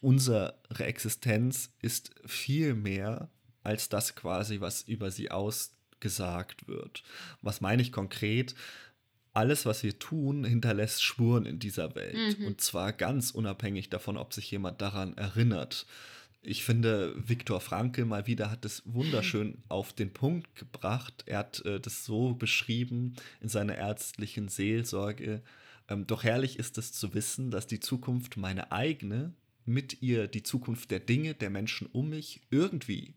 unsere 0.00 0.58
Existenz 0.78 1.70
ist 1.80 2.10
viel 2.24 2.74
mehr 2.74 3.30
als 3.62 3.88
das 3.88 4.14
quasi, 4.14 4.60
was 4.60 4.82
über 4.82 5.10
sie 5.10 5.30
ausgesagt 5.30 6.68
wird. 6.68 7.02
Was 7.42 7.60
meine 7.60 7.82
ich 7.82 7.92
konkret? 7.92 8.54
Alles, 9.32 9.66
was 9.66 9.82
wir 9.82 9.98
tun, 9.98 10.44
hinterlässt 10.44 11.02
Spuren 11.02 11.44
in 11.44 11.58
dieser 11.58 11.94
Welt. 11.94 12.38
Mhm. 12.38 12.46
Und 12.46 12.60
zwar 12.60 12.92
ganz 12.92 13.32
unabhängig 13.32 13.90
davon, 13.90 14.16
ob 14.16 14.32
sich 14.32 14.50
jemand 14.50 14.80
daran 14.80 15.16
erinnert. 15.16 15.86
Ich 16.48 16.62
finde, 16.62 17.12
Viktor 17.16 17.60
Frankl 17.60 18.04
mal 18.04 18.28
wieder 18.28 18.52
hat 18.52 18.64
es 18.64 18.84
wunderschön 18.86 19.58
auf 19.68 19.92
den 19.92 20.12
Punkt 20.12 20.54
gebracht. 20.54 21.24
Er 21.26 21.38
hat 21.38 21.64
äh, 21.64 21.80
das 21.80 22.04
so 22.04 22.34
beschrieben 22.34 23.14
in 23.40 23.48
seiner 23.48 23.74
ärztlichen 23.74 24.46
Seelsorge. 24.46 25.42
Ähm, 25.88 26.06
doch 26.06 26.22
herrlich 26.22 26.60
ist 26.60 26.78
es 26.78 26.92
zu 26.92 27.14
wissen, 27.14 27.50
dass 27.50 27.66
die 27.66 27.80
Zukunft 27.80 28.36
meine 28.36 28.70
eigene, 28.70 29.34
mit 29.64 30.02
ihr 30.02 30.28
die 30.28 30.44
Zukunft 30.44 30.92
der 30.92 31.00
Dinge, 31.00 31.34
der 31.34 31.50
Menschen 31.50 31.88
um 31.88 32.10
mich 32.10 32.42
irgendwie, 32.50 33.14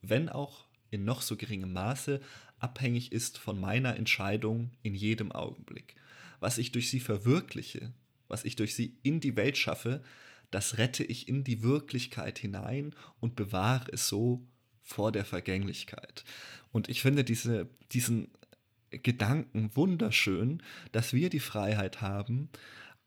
wenn 0.00 0.30
auch 0.30 0.64
in 0.90 1.04
noch 1.04 1.20
so 1.20 1.36
geringem 1.36 1.74
Maße, 1.74 2.22
abhängig 2.58 3.12
ist 3.12 3.36
von 3.36 3.60
meiner 3.60 3.96
Entscheidung 3.96 4.70
in 4.82 4.94
jedem 4.94 5.30
Augenblick. 5.30 5.94
Was 6.40 6.56
ich 6.56 6.72
durch 6.72 6.88
sie 6.88 7.00
verwirkliche, 7.00 7.92
was 8.28 8.46
ich 8.46 8.56
durch 8.56 8.74
sie 8.74 8.96
in 9.02 9.20
die 9.20 9.36
Welt 9.36 9.58
schaffe, 9.58 10.02
das 10.50 10.78
rette 10.78 11.04
ich 11.04 11.28
in 11.28 11.44
die 11.44 11.62
Wirklichkeit 11.62 12.38
hinein 12.38 12.94
und 13.20 13.36
bewahre 13.36 13.92
es 13.92 14.08
so 14.08 14.46
vor 14.82 15.12
der 15.12 15.24
Vergänglichkeit. 15.24 16.24
Und 16.70 16.88
ich 16.88 17.02
finde 17.02 17.24
diese, 17.24 17.68
diesen 17.92 18.28
Gedanken 18.90 19.70
wunderschön, 19.74 20.62
dass 20.92 21.12
wir 21.12 21.30
die 21.30 21.40
Freiheit 21.40 22.00
haben, 22.00 22.48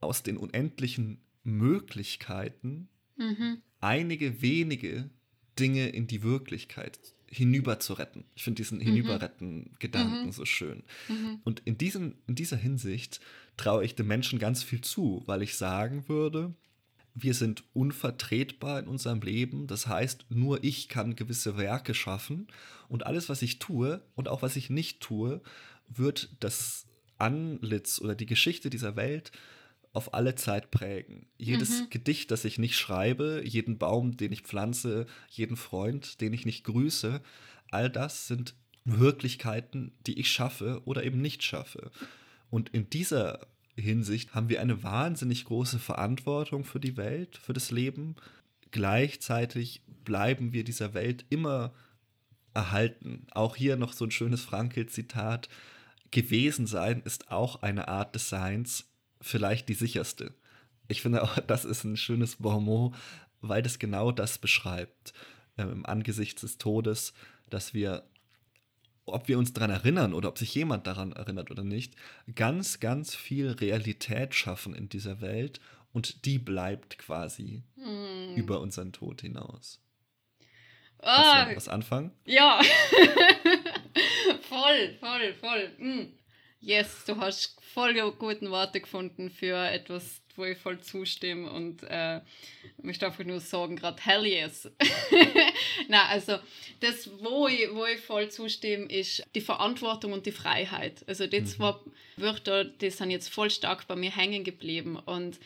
aus 0.01 0.23
den 0.23 0.37
unendlichen 0.37 1.19
Möglichkeiten 1.43 2.89
mhm. 3.17 3.61
einige 3.79 4.41
wenige 4.41 5.09
Dinge 5.57 5.89
in 5.89 6.07
die 6.07 6.23
Wirklichkeit 6.23 6.99
hinüber 7.27 7.79
zu 7.79 7.93
retten. 7.93 8.25
Ich 8.35 8.43
finde 8.43 8.57
diesen 8.57 8.79
mhm. 8.79 8.83
Hinüberretten-Gedanken 8.83 10.27
mhm. 10.27 10.31
so 10.31 10.45
schön. 10.45 10.83
Mhm. 11.07 11.39
Und 11.43 11.61
in, 11.65 11.77
diesem, 11.77 12.15
in 12.27 12.35
dieser 12.35 12.57
Hinsicht 12.57 13.19
traue 13.57 13.83
ich 13.83 13.95
den 13.95 14.07
Menschen 14.07 14.39
ganz 14.39 14.63
viel 14.63 14.81
zu, 14.81 15.23
weil 15.25 15.43
ich 15.43 15.55
sagen 15.55 16.07
würde, 16.07 16.53
wir 17.21 17.33
sind 17.33 17.63
unvertretbar 17.73 18.79
in 18.79 18.87
unserem 18.87 19.21
Leben. 19.21 19.67
Das 19.67 19.87
heißt, 19.87 20.25
nur 20.29 20.63
ich 20.63 20.89
kann 20.89 21.15
gewisse 21.15 21.57
Werke 21.57 21.93
schaffen 21.93 22.47
und 22.87 23.05
alles, 23.05 23.29
was 23.29 23.41
ich 23.41 23.59
tue 23.59 24.01
und 24.15 24.27
auch 24.27 24.41
was 24.41 24.55
ich 24.55 24.69
nicht 24.69 25.01
tue, 25.01 25.41
wird 25.87 26.29
das 26.39 26.85
Antlitz 27.17 27.99
oder 27.99 28.15
die 28.15 28.25
Geschichte 28.25 28.69
dieser 28.69 28.95
Welt 28.95 29.31
auf 29.91 30.13
alle 30.13 30.35
Zeit 30.35 30.71
prägen. 30.71 31.27
Jedes 31.37 31.81
mhm. 31.81 31.89
Gedicht, 31.89 32.31
das 32.31 32.45
ich 32.45 32.59
nicht 32.59 32.77
schreibe, 32.77 33.41
jeden 33.43 33.77
Baum, 33.77 34.17
den 34.17 34.31
ich 34.31 34.43
pflanze, 34.43 35.07
jeden 35.29 35.57
Freund, 35.57 36.21
den 36.21 36.31
ich 36.33 36.45
nicht 36.45 36.63
grüße, 36.63 37.21
all 37.71 37.89
das 37.89 38.27
sind 38.27 38.53
Wirklichkeiten, 38.85 39.91
die 40.05 40.19
ich 40.19 40.31
schaffe 40.31 40.81
oder 40.85 41.03
eben 41.03 41.21
nicht 41.21 41.43
schaffe. 41.43 41.91
Und 42.49 42.69
in 42.69 42.89
dieser 42.89 43.47
Hinsicht 43.79 44.33
haben 44.33 44.49
wir 44.49 44.61
eine 44.61 44.83
wahnsinnig 44.83 45.45
große 45.45 45.79
Verantwortung 45.79 46.63
für 46.63 46.79
die 46.79 46.97
Welt, 46.97 47.37
für 47.37 47.53
das 47.53 47.71
Leben. 47.71 48.15
Gleichzeitig 48.71 49.81
bleiben 50.03 50.53
wir 50.53 50.63
dieser 50.63 50.93
Welt 50.93 51.25
immer 51.29 51.73
erhalten. 52.53 53.25
Auch 53.31 53.55
hier 53.55 53.77
noch 53.77 53.93
so 53.93 54.05
ein 54.05 54.11
schönes 54.11 54.43
Frankel-Zitat. 54.43 55.49
Gewesen 56.11 56.67
sein 56.67 57.01
ist 57.03 57.31
auch 57.31 57.61
eine 57.61 57.87
Art 57.87 58.15
des 58.15 58.29
Seins, 58.29 58.89
vielleicht 59.21 59.69
die 59.69 59.75
sicherste. 59.75 60.33
Ich 60.87 61.01
finde 61.01 61.23
auch, 61.23 61.39
das 61.47 61.65
ist 61.65 61.83
ein 61.83 61.97
schönes 61.97 62.37
Bonmot, 62.37 62.95
weil 63.41 63.61
das 63.61 63.79
genau 63.79 64.11
das 64.11 64.37
beschreibt. 64.37 65.13
Ähm, 65.57 65.71
Im 65.71 65.85
Angesicht 65.85 66.41
des 66.41 66.57
Todes, 66.57 67.13
dass 67.49 67.73
wir 67.73 68.03
ob 69.13 69.27
wir 69.27 69.37
uns 69.37 69.53
daran 69.53 69.71
erinnern 69.71 70.13
oder 70.13 70.29
ob 70.29 70.37
sich 70.37 70.53
jemand 70.55 70.87
daran 70.87 71.11
erinnert 71.11 71.51
oder 71.51 71.63
nicht, 71.63 71.95
ganz, 72.35 72.79
ganz 72.79 73.15
viel 73.15 73.51
Realität 73.51 74.33
schaffen 74.35 74.73
in 74.73 74.89
dieser 74.89 75.21
Welt 75.21 75.59
und 75.91 76.25
die 76.25 76.39
bleibt 76.39 76.97
quasi 76.97 77.63
hm. 77.75 78.35
über 78.35 78.59
unseren 78.61 78.91
Tod 78.91 79.21
hinaus. 79.21 79.81
Oh. 81.01 81.05
Kannst 81.05 81.51
du 81.51 81.55
was 81.55 81.69
anfangen? 81.69 82.11
Ja. 82.25 82.59
voll, 84.49 84.97
voll, 84.99 85.33
voll. 85.39 85.71
Mm. 85.77 86.18
Yes, 86.61 87.05
du 87.05 87.17
hast 87.17 87.57
voll 87.61 87.93
guten 88.11 88.51
Worte 88.51 88.81
gefunden 88.81 89.29
für 89.29 89.55
etwas 89.55 90.21
wo 90.39 90.45
ich 90.45 90.57
voll 90.57 90.79
zustimme 90.79 91.51
und 91.51 91.83
äh, 91.83 92.21
möchte 92.81 93.05
einfach 93.05 93.23
nur 93.25 93.39
sagen, 93.39 93.75
gerade 93.75 94.01
hell 94.01 94.25
yes. 94.25 94.71
Na, 95.87 96.07
also 96.07 96.39
das, 96.79 97.11
wo 97.21 97.47
ich, 97.47 97.69
wo 97.71 97.85
ich 97.85 97.99
voll 97.99 98.29
zustimme, 98.31 98.85
ist 98.85 99.23
die 99.35 99.41
Verantwortung 99.41 100.13
und 100.13 100.25
die 100.25 100.31
Freiheit. 100.31 101.03
Also 101.07 101.27
die 101.27 101.43
zwei 101.43 101.75
Wörter, 102.17 102.63
die 102.63 102.89
sind 102.89 103.11
jetzt 103.11 103.29
voll 103.29 103.51
stark 103.51 103.85
bei 103.87 103.95
mir 103.95 104.15
hängen 104.15 104.43
geblieben 104.43 104.95
und, 104.95 105.39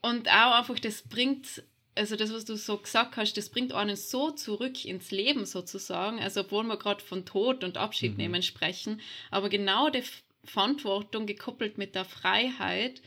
und 0.00 0.28
auch 0.28 0.58
einfach, 0.58 0.80
das 0.80 1.02
bringt 1.02 1.62
also 1.94 2.14
das, 2.14 2.32
was 2.32 2.44
du 2.44 2.56
so 2.56 2.78
gesagt 2.78 3.16
hast, 3.16 3.36
das 3.36 3.48
bringt 3.48 3.72
einen 3.72 3.96
so 3.96 4.30
zurück 4.30 4.84
ins 4.84 5.10
Leben 5.10 5.44
sozusagen. 5.44 6.20
Also 6.20 6.42
obwohl 6.42 6.62
wir 6.62 6.76
gerade 6.76 7.02
von 7.02 7.26
Tod 7.26 7.64
und 7.64 7.76
Abschied 7.76 8.12
mhm. 8.12 8.18
nehmen 8.18 8.42
sprechen, 8.42 9.00
aber 9.32 9.48
genau 9.48 9.90
die 9.90 10.04
Verantwortung 10.50 11.26
gekoppelt 11.26 11.78
mit 11.78 11.94
der 11.94 12.04
Freiheit 12.04 13.02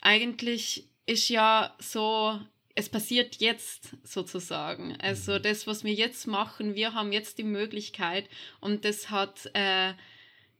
eigentlich 0.00 0.88
ist 1.06 1.28
ja 1.28 1.74
so, 1.78 2.38
es 2.74 2.88
passiert 2.88 3.36
jetzt 3.36 3.90
sozusagen. 4.04 4.96
Also 5.00 5.32
mhm. 5.32 5.42
das, 5.42 5.66
was 5.66 5.84
wir 5.84 5.92
jetzt 5.92 6.26
machen, 6.26 6.74
wir 6.74 6.94
haben 6.94 7.12
jetzt 7.12 7.38
die 7.38 7.44
Möglichkeit 7.44 8.28
und 8.60 8.84
das 8.84 9.10
hat 9.10 9.50
äh, 9.54 9.94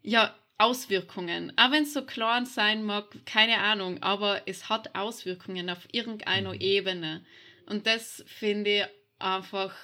ja 0.03 0.35
Auswirkungen. 0.59 1.53
Auch 1.57 1.71
wenn 1.71 1.85
es 1.85 1.93
so 1.93 2.05
klar 2.05 2.45
sein 2.45 2.83
mag, 2.83 3.25
keine 3.25 3.59
Ahnung, 3.59 4.03
aber 4.03 4.43
es 4.47 4.69
hat 4.69 4.97
Auswirkungen 4.97 5.71
auf 5.71 5.87
irgendeiner 5.93 6.55
mhm. 6.55 6.61
Ebene. 6.61 7.25
Und 7.67 7.87
das 7.87 8.25
finde 8.27 8.79
ich 8.79 8.85
einfach 9.21 9.75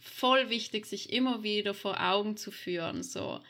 voll 0.00 0.50
wichtig, 0.50 0.86
sich 0.86 1.12
immer 1.12 1.42
wieder 1.42 1.74
vor 1.74 2.00
Augen 2.00 2.36
zu 2.36 2.50
führen, 2.50 3.02
so 3.02 3.40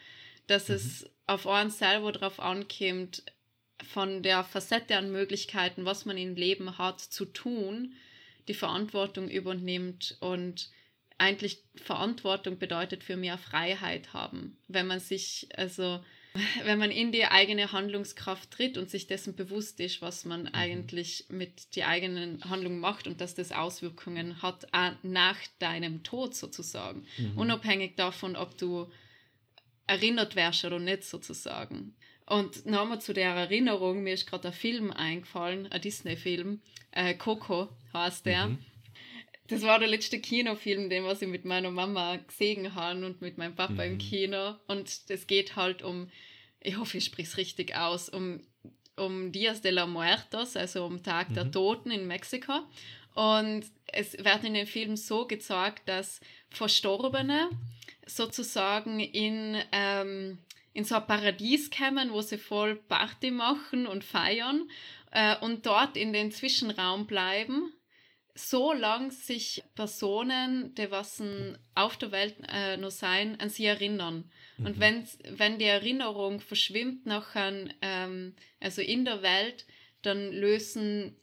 dass 0.47 0.69
mhm. 0.69 0.75
es 0.75 1.11
auf 1.27 1.47
einen 1.47 1.71
selber 1.71 2.13
drauf 2.13 2.41
ankommt, 2.41 3.23
von 3.93 4.23
der 4.23 4.43
Facette 4.45 4.97
an 4.97 5.13
Möglichkeiten, 5.13 5.85
was 5.85 6.07
man 6.07 6.17
im 6.17 6.35
Leben 6.35 6.79
hat, 6.79 7.01
zu 7.01 7.27
tun, 7.27 7.95
die 8.49 8.55
Verantwortung 8.55 9.29
übernimmt 9.29 10.17
und 10.21 10.71
eigentlich 11.19 11.63
Verantwortung 11.75 12.59
bedeutet 12.59 13.03
für 13.03 13.17
mehr 13.17 13.39
Freiheit 13.39 14.13
haben, 14.13 14.57
wenn 14.69 14.87
man 14.87 15.01
sich 15.01 15.49
also 15.57 16.01
wenn 16.65 16.79
man 16.79 16.91
in 16.91 17.13
die 17.13 17.25
eigene 17.25 17.73
Handlungskraft 17.73 18.51
tritt 18.51 18.77
und 18.77 18.91
sich 18.91 19.07
dessen 19.07 19.35
bewusst 19.35 19.81
ist, 19.81 20.03
was 20.03 20.25
man 20.25 20.43
mhm. 20.43 20.55
eigentlich 20.55 21.25
mit 21.29 21.77
der 21.77 21.89
eigenen 21.89 22.45
Handlung 22.45 22.79
macht 22.79 23.07
und 23.07 23.21
dass 23.21 23.35
das 23.35 23.53
Auswirkungen 23.53 24.43
hat 24.43 24.67
nach 25.03 25.39
deinem 25.59 26.03
Tod 26.03 26.35
sozusagen, 26.35 27.07
mhm. 27.17 27.39
unabhängig 27.39 27.97
davon, 27.97 28.37
ob 28.37 28.59
du 28.59 28.91
erinnert 29.87 30.37
wärst 30.37 30.65
oder 30.65 30.79
nicht 30.79 31.05
sozusagen. 31.05 31.95
Und 32.27 32.67
nochmal 32.67 33.01
zu 33.01 33.13
der 33.13 33.31
Erinnerung, 33.31 34.03
mir 34.03 34.15
ist 34.15 34.27
gerade 34.27 34.49
ein 34.49 34.55
Film 34.55 34.91
eingefallen, 34.91 35.71
ein 35.71 35.81
Disney-Film, 35.81 36.61
äh, 36.91 37.15
Coco 37.15 37.69
heißt 37.93 38.27
der. 38.27 38.49
Mhm. 38.49 38.59
Das 39.49 39.63
war 39.63 39.79
der 39.79 39.87
letzte 39.87 40.19
Kinofilm, 40.19 40.91
den 40.91 41.05
was 41.05 41.23
ich 41.23 41.29
mit 41.29 41.45
meiner 41.45 41.71
Mama 41.71 42.17
gesehen 42.17 42.75
habe 42.75 43.07
und 43.07 43.21
mit 43.21 43.39
meinem 43.39 43.55
Papa 43.55 43.75
mhm. 43.75 43.93
im 43.93 43.99
Kino. 43.99 44.57
Und 44.67 44.91
es 45.09 45.27
geht 45.29 45.55
halt 45.55 45.83
um, 45.83 46.11
ich 46.59 46.77
hoffe, 46.77 46.99
ich 46.99 47.05
spreche 47.05 47.29
es 47.29 47.37
richtig 47.37 47.77
aus, 47.77 48.09
um, 48.09 48.41
um 48.97 49.31
Dias 49.31 49.61
de 49.61 49.71
la 49.71 49.87
Muertos, 49.87 50.57
also 50.57 50.85
um 50.85 51.05
Tag 51.05 51.31
mhm. 51.31 51.35
der 51.35 51.51
Toten 51.53 51.93
in 51.93 52.09
Mexiko. 52.09 52.55
Und 53.15 53.65
es 53.87 54.13
wird 54.19 54.43
in 54.43 54.55
dem 54.55 54.67
Film 54.67 54.97
so 54.97 55.27
gezeigt, 55.27 55.89
dass 55.89 56.21
Verstorbene 56.51 57.51
sozusagen 58.07 59.01
in 59.01 59.61
ähm, 59.73 60.39
in 60.77 60.85
so 60.85 60.97
ein 60.97 61.07
Paradies 61.07 61.71
kommen, 61.71 62.13
wo 62.13 62.21
sie 62.21 62.37
voll 62.37 62.77
Party 62.77 63.31
machen 63.31 63.87
und 63.87 64.05
feiern 64.05 64.69
äh, 65.11 65.35
und 65.39 65.65
dort 65.65 65.97
in 65.97 66.13
den 66.13 66.31
Zwischenraum 66.31 67.07
bleiben, 67.07 67.73
so 68.35 68.75
lang 68.75 69.11
sich 69.11 69.65
Personen, 69.75 70.75
die 70.75 70.91
was 70.91 71.23
auf 71.75 71.97
der 71.97 72.13
Welt 72.13 72.37
äh, 72.53 72.77
noch 72.77 72.91
sein, 72.91 73.41
an 73.41 73.49
sie 73.49 73.65
erinnern. 73.65 74.31
Mhm. 74.59 74.67
Und 74.67 74.79
wenn, 74.79 75.09
wenn 75.31 75.59
die 75.59 75.65
Erinnerung 75.65 76.41
verschwimmt 76.41 77.07
nachher, 77.07 77.71
ähm, 77.81 78.35
also 78.61 78.83
in 78.83 79.07
der 79.07 79.23
Welt, 79.23 79.65
dann 80.03 80.31
lösen 80.31 81.17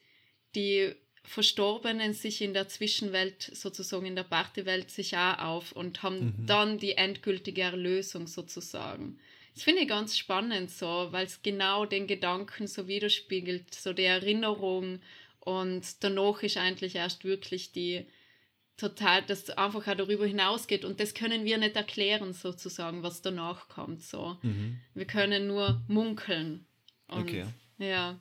die 0.55 0.95
Verstorbenen 1.23 2.13
sich 2.13 2.41
in 2.41 2.53
der 2.53 2.67
Zwischenwelt, 2.67 3.49
sozusagen 3.53 4.05
in 4.05 4.15
der 4.15 4.23
Partywelt, 4.23 4.91
sich 4.91 5.15
auch 5.17 5.39
auf 5.39 5.71
und 5.71 6.03
haben 6.03 6.35
mhm. 6.37 6.45
dann 6.45 6.77
die 6.77 6.93
endgültige 6.93 7.61
Erlösung 7.61 8.27
sozusagen. 8.27 9.19
Das 9.53 9.63
finde 9.63 9.83
ich 9.83 9.87
ganz 9.87 10.17
spannend 10.17 10.71
so, 10.71 11.07
weil 11.11 11.25
es 11.25 11.41
genau 11.41 11.85
den 11.85 12.07
Gedanken 12.07 12.67
so 12.67 12.87
widerspiegelt, 12.87 13.73
so 13.73 13.93
die 13.93 14.03
Erinnerung 14.03 14.99
und 15.39 16.03
danach 16.03 16.41
ist 16.43 16.57
eigentlich 16.57 16.95
erst 16.95 17.23
wirklich 17.23 17.71
die 17.71 18.05
total, 18.77 19.21
das 19.23 19.49
einfach 19.51 19.87
auch 19.87 19.95
darüber 19.95 20.25
hinausgeht 20.25 20.83
und 20.83 20.99
das 20.99 21.13
können 21.13 21.45
wir 21.45 21.57
nicht 21.57 21.75
erklären 21.75 22.33
sozusagen, 22.33 23.03
was 23.03 23.21
danach 23.21 23.69
kommt 23.69 24.03
so. 24.03 24.37
Mhm. 24.41 24.79
Wir 24.93 25.05
können 25.05 25.47
nur 25.47 25.81
munkeln. 25.87 26.65
Und, 27.07 27.23
okay. 27.23 27.45
Ja. 27.77 28.19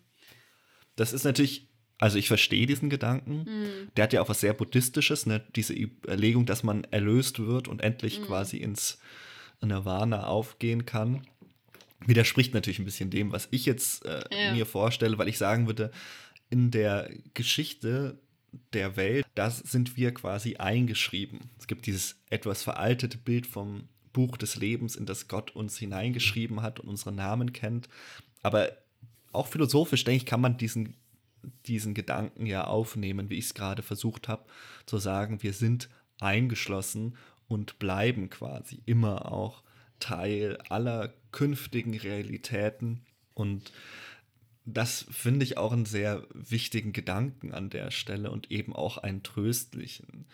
Das 0.96 1.12
ist 1.12 1.24
natürlich 1.24 1.68
also 1.98 2.18
ich 2.18 2.28
verstehe 2.28 2.66
diesen 2.66 2.90
Gedanken. 2.90 3.44
Mhm. 3.44 3.88
Der 3.96 4.04
hat 4.04 4.12
ja 4.12 4.22
auch 4.22 4.28
was 4.28 4.40
sehr 4.40 4.54
Buddhistisches, 4.54 5.26
ne? 5.26 5.42
diese 5.54 5.72
Überlegung, 5.72 6.46
dass 6.46 6.62
man 6.62 6.84
erlöst 6.84 7.38
wird 7.38 7.68
und 7.68 7.80
endlich 7.80 8.20
mhm. 8.20 8.24
quasi 8.24 8.56
ins 8.58 8.98
Nirvana 9.60 10.26
aufgehen 10.26 10.84
kann. 10.84 11.26
Widerspricht 12.04 12.54
natürlich 12.54 12.80
ein 12.80 12.84
bisschen 12.84 13.10
dem, 13.10 13.30
was 13.32 13.48
ich 13.52 13.66
jetzt 13.66 14.04
äh, 14.04 14.24
ja. 14.32 14.54
mir 14.54 14.66
vorstelle, 14.66 15.18
weil 15.18 15.28
ich 15.28 15.38
sagen 15.38 15.66
würde, 15.66 15.92
in 16.50 16.70
der 16.70 17.08
Geschichte 17.34 18.18
der 18.72 18.96
Welt, 18.96 19.24
da 19.34 19.50
sind 19.50 19.96
wir 19.96 20.12
quasi 20.12 20.56
eingeschrieben. 20.56 21.50
Es 21.58 21.66
gibt 21.66 21.86
dieses 21.86 22.16
etwas 22.28 22.62
veraltete 22.62 23.16
Bild 23.16 23.46
vom 23.46 23.88
Buch 24.12 24.36
des 24.36 24.56
Lebens, 24.56 24.96
in 24.96 25.06
das 25.06 25.28
Gott 25.28 25.52
uns 25.52 25.78
hineingeschrieben 25.78 26.62
hat 26.62 26.80
und 26.80 26.88
unsere 26.88 27.12
Namen 27.12 27.52
kennt. 27.52 27.88
Aber 28.42 28.72
auch 29.32 29.46
philosophisch, 29.46 30.04
denke 30.04 30.18
ich, 30.18 30.26
kann 30.26 30.40
man 30.40 30.58
diesen 30.58 30.96
diesen 31.66 31.94
Gedanken 31.94 32.46
ja 32.46 32.64
aufnehmen, 32.64 33.30
wie 33.30 33.38
ich 33.38 33.46
es 33.46 33.54
gerade 33.54 33.82
versucht 33.82 34.28
habe, 34.28 34.44
zu 34.86 34.98
sagen, 34.98 35.42
wir 35.42 35.52
sind 35.52 35.88
eingeschlossen 36.20 37.16
und 37.48 37.78
bleiben 37.78 38.30
quasi 38.30 38.82
immer 38.86 39.30
auch 39.30 39.62
Teil 40.00 40.58
aller 40.68 41.12
künftigen 41.30 41.96
Realitäten. 41.96 43.04
Und 43.34 43.72
das 44.64 45.06
finde 45.10 45.44
ich 45.44 45.58
auch 45.58 45.72
einen 45.72 45.86
sehr 45.86 46.26
wichtigen 46.32 46.92
Gedanken 46.92 47.52
an 47.52 47.70
der 47.70 47.90
Stelle 47.90 48.30
und 48.30 48.50
eben 48.50 48.74
auch 48.74 48.98
einen 48.98 49.22
tröstlichen. 49.22 50.26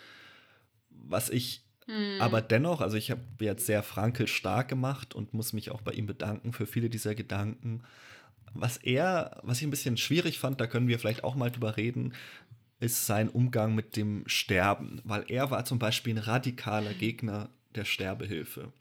Was 0.91 1.31
ich 1.31 1.65
hm. 1.87 2.21
aber 2.21 2.43
dennoch, 2.43 2.81
also 2.81 2.97
ich 2.97 3.11
habe 3.11 3.23
jetzt 3.41 3.67
sehr 3.67 3.83
Frankel 3.83 4.27
stark 4.27 4.69
gemacht 4.69 5.15
und 5.15 5.33
muss 5.33 5.53
mich 5.53 5.71
auch 5.71 5.81
bei 5.81 5.93
ihm 5.93 6.07
bedanken 6.07 6.53
für 6.53 6.67
viele 6.67 6.91
dieser 6.91 7.15
Gedanken 7.15 7.83
was 8.55 8.77
er, 8.79 9.41
was 9.43 9.59
ich 9.59 9.65
ein 9.65 9.71
bisschen 9.71 9.97
schwierig 9.97 10.39
fand, 10.39 10.61
da 10.61 10.67
können 10.67 10.89
wir 10.89 10.99
vielleicht 10.99 11.25
auch 11.25 11.35
mal 11.35 11.51
drüber 11.51 11.77
reden, 11.77 12.15
ist 12.81 13.07
sein 13.07 13.29
Umgang 13.29 13.75
mit 13.75 13.97
dem 13.97 14.23
Sterben, 14.27 15.01
weil 15.05 15.25
er 15.29 15.51
war 15.51 15.65
zum 15.65 15.79
Beispiel 15.79 16.15
ein 16.15 16.19
radikaler 16.19 16.95
Gegner 16.95 17.51
der 17.75 17.85
Sterbehilfe. 17.85 18.73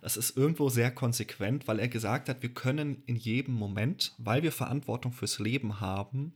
Das 0.00 0.16
ist 0.16 0.36
irgendwo 0.36 0.68
sehr 0.68 0.90
konsequent, 0.90 1.68
weil 1.68 1.78
er 1.78 1.88
gesagt 1.88 2.28
hat, 2.28 2.42
wir 2.42 2.52
können 2.52 3.02
in 3.06 3.16
jedem 3.16 3.54
Moment, 3.54 4.14
weil 4.18 4.42
wir 4.42 4.52
Verantwortung 4.52 5.12
fürs 5.12 5.38
Leben 5.38 5.80
haben, 5.80 6.34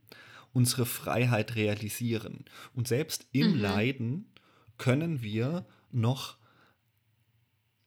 unsere 0.53 0.87
Freiheit 0.87 1.57
realisieren. 1.57 2.45
Und 2.75 2.87
selbst 2.87 3.27
im 3.33 3.55
mhm. 3.55 3.61
Leiden 3.61 4.27
können 4.79 5.23
wir 5.23 5.67
noch 5.91 6.37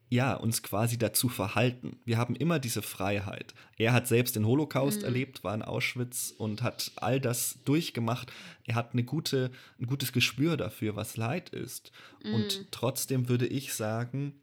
ja, 0.09 0.33
uns 0.33 0.63
quasi 0.63 0.97
dazu 0.97 1.29
verhalten. 1.29 1.99
Wir 2.03 2.17
haben 2.17 2.35
immer 2.35 2.57
diese 2.57 2.81
Freiheit. 2.81 3.53
Er 3.77 3.93
hat 3.93 4.07
selbst 4.07 4.35
den 4.35 4.45
Holocaust 4.45 4.99
mhm. 4.99 5.05
erlebt, 5.05 5.43
war 5.43 5.53
in 5.53 5.61
Auschwitz 5.61 6.33
und 6.35 6.63
hat 6.63 6.91
all 6.95 7.19
das 7.21 7.59
durchgemacht. 7.63 8.33
Er 8.65 8.75
hat 8.75 8.93
eine 8.93 9.03
gute, 9.03 9.51
ein 9.79 9.85
gutes 9.85 10.11
Gespür 10.11 10.57
dafür, 10.57 10.95
was 10.95 11.15
Leid 11.15 11.49
ist. 11.49 11.91
Mhm. 12.23 12.33
Und 12.33 12.71
trotzdem 12.71 13.29
würde 13.29 13.45
ich 13.45 13.73
sagen, 13.73 14.33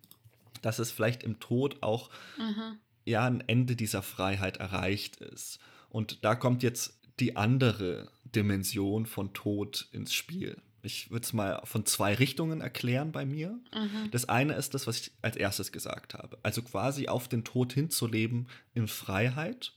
dass 0.63 0.79
es 0.79 0.93
vielleicht 0.93 1.25
im 1.25 1.41
Tod 1.41 1.83
auch 1.83 2.11
mhm. 2.39 2.79
ja 3.05 3.27
ein 3.27 3.43
Ende 3.47 3.75
dieser 3.75 4.03
Freiheit 4.03 4.59
erreicht 4.59 5.17
ist. 5.17 5.59
Und 5.91 6.25
da 6.25 6.37
kommt 6.37 6.63
jetzt 6.63 7.01
die 7.19 7.37
andere 7.37 8.09
Dimension 8.25 9.07
von 9.07 9.33
Tod 9.33 9.89
ins 9.91 10.15
Spiel. 10.15 10.59
Ich 10.87 11.11
würde 11.11 11.25
es 11.25 11.33
mal 11.33 11.61
von 11.65 11.85
zwei 11.85 12.15
Richtungen 12.15 12.61
erklären 12.61 13.13
bei 13.13 13.27
mir. 13.27 13.59
Mhm. 13.75 14.11
Das 14.11 14.29
eine 14.29 14.55
ist 14.55 14.75
das, 14.75 14.87
was 14.87 15.01
ich 15.01 15.13
als 15.23 15.37
erstes 15.37 15.73
gesagt 15.73 16.15
habe. 16.15 16.39
Also 16.43 16.63
quasi 16.63 17.09
auf 17.09 17.29
den 17.29 17.45
Tod 17.45 17.73
hinzuleben 17.73 18.49
in 18.75 18.89
Freiheit. 18.89 19.73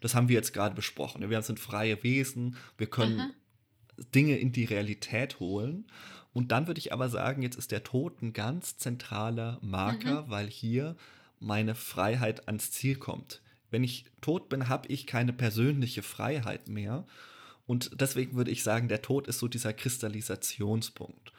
Das 0.00 0.14
haben 0.14 0.28
wir 0.28 0.36
jetzt 0.36 0.52
gerade 0.52 0.74
besprochen. 0.74 1.28
Wir 1.28 1.42
sind 1.42 1.58
freie 1.58 2.02
Wesen. 2.02 2.56
Wir 2.76 2.88
können 2.88 3.16
mhm. 3.16 4.04
Dinge 4.14 4.38
in 4.38 4.52
die 4.52 4.64
Realität 4.64 5.40
holen. 5.40 5.86
Und 6.32 6.52
dann 6.52 6.66
würde 6.66 6.78
ich 6.78 6.92
aber 6.92 7.08
sagen, 7.08 7.42
jetzt 7.42 7.56
ist 7.56 7.72
der 7.72 7.84
Tod 7.84 8.22
ein 8.22 8.32
ganz 8.32 8.76
zentraler 8.76 9.58
Marker, 9.62 10.22
mhm. 10.22 10.30
weil 10.30 10.46
hier 10.46 10.96
meine 11.40 11.74
Freiheit 11.74 12.46
ans 12.46 12.70
Ziel 12.70 12.96
kommt. 12.96 13.40
Wenn 13.70 13.84
ich 13.84 14.06
tot 14.20 14.48
bin, 14.48 14.68
habe 14.68 14.88
ich 14.88 15.06
keine 15.06 15.32
persönliche 15.32 16.02
Freiheit 16.02 16.68
mehr. 16.68 17.06
Und 17.68 18.00
deswegen 18.00 18.34
würde 18.34 18.50
ich 18.50 18.62
sagen, 18.62 18.88
der 18.88 19.02
Tod 19.02 19.28
ist 19.28 19.38
so 19.38 19.46
dieser 19.46 19.74
Kristallisationspunkt. 19.74 21.32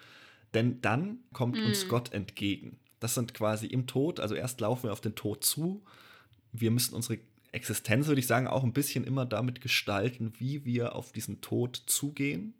Denn 0.53 0.79
dann 0.79 1.17
kommt 1.33 1.57
mm. 1.57 1.65
uns 1.65 1.87
Gott 1.87 2.13
entgegen. 2.13 2.77
Das 2.99 3.15
sind 3.15 3.33
quasi 3.33 3.65
im 3.65 3.87
Tod, 3.87 4.19
also 4.19 4.35
erst 4.35 4.61
laufen 4.61 4.83
wir 4.83 4.93
auf 4.93 5.01
den 5.01 5.15
Tod 5.15 5.43
zu. 5.43 5.83
Wir 6.51 6.69
müssen 6.69 6.93
unsere 6.93 7.17
Existenz, 7.51 8.05
würde 8.05 8.19
ich 8.19 8.27
sagen, 8.27 8.45
auch 8.45 8.63
ein 8.63 8.73
bisschen 8.73 9.05
immer 9.05 9.25
damit 9.25 9.59
gestalten, 9.59 10.31
wie 10.37 10.65
wir 10.65 10.95
auf 10.95 11.11
diesen 11.11 11.41
Tod 11.41 11.81
zugehen, 11.87 12.53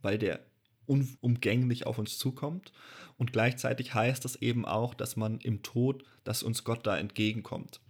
weil 0.00 0.16
der 0.16 0.40
unumgänglich 0.86 1.86
auf 1.86 1.98
uns 1.98 2.16
zukommt. 2.16 2.72
Und 3.18 3.34
gleichzeitig 3.34 3.92
heißt 3.92 4.24
das 4.24 4.36
eben 4.36 4.64
auch, 4.64 4.94
dass 4.94 5.16
man 5.16 5.40
im 5.40 5.62
Tod, 5.62 6.04
dass 6.24 6.42
uns 6.42 6.64
Gott 6.64 6.86
da 6.86 6.96
entgegenkommt. 6.96 7.80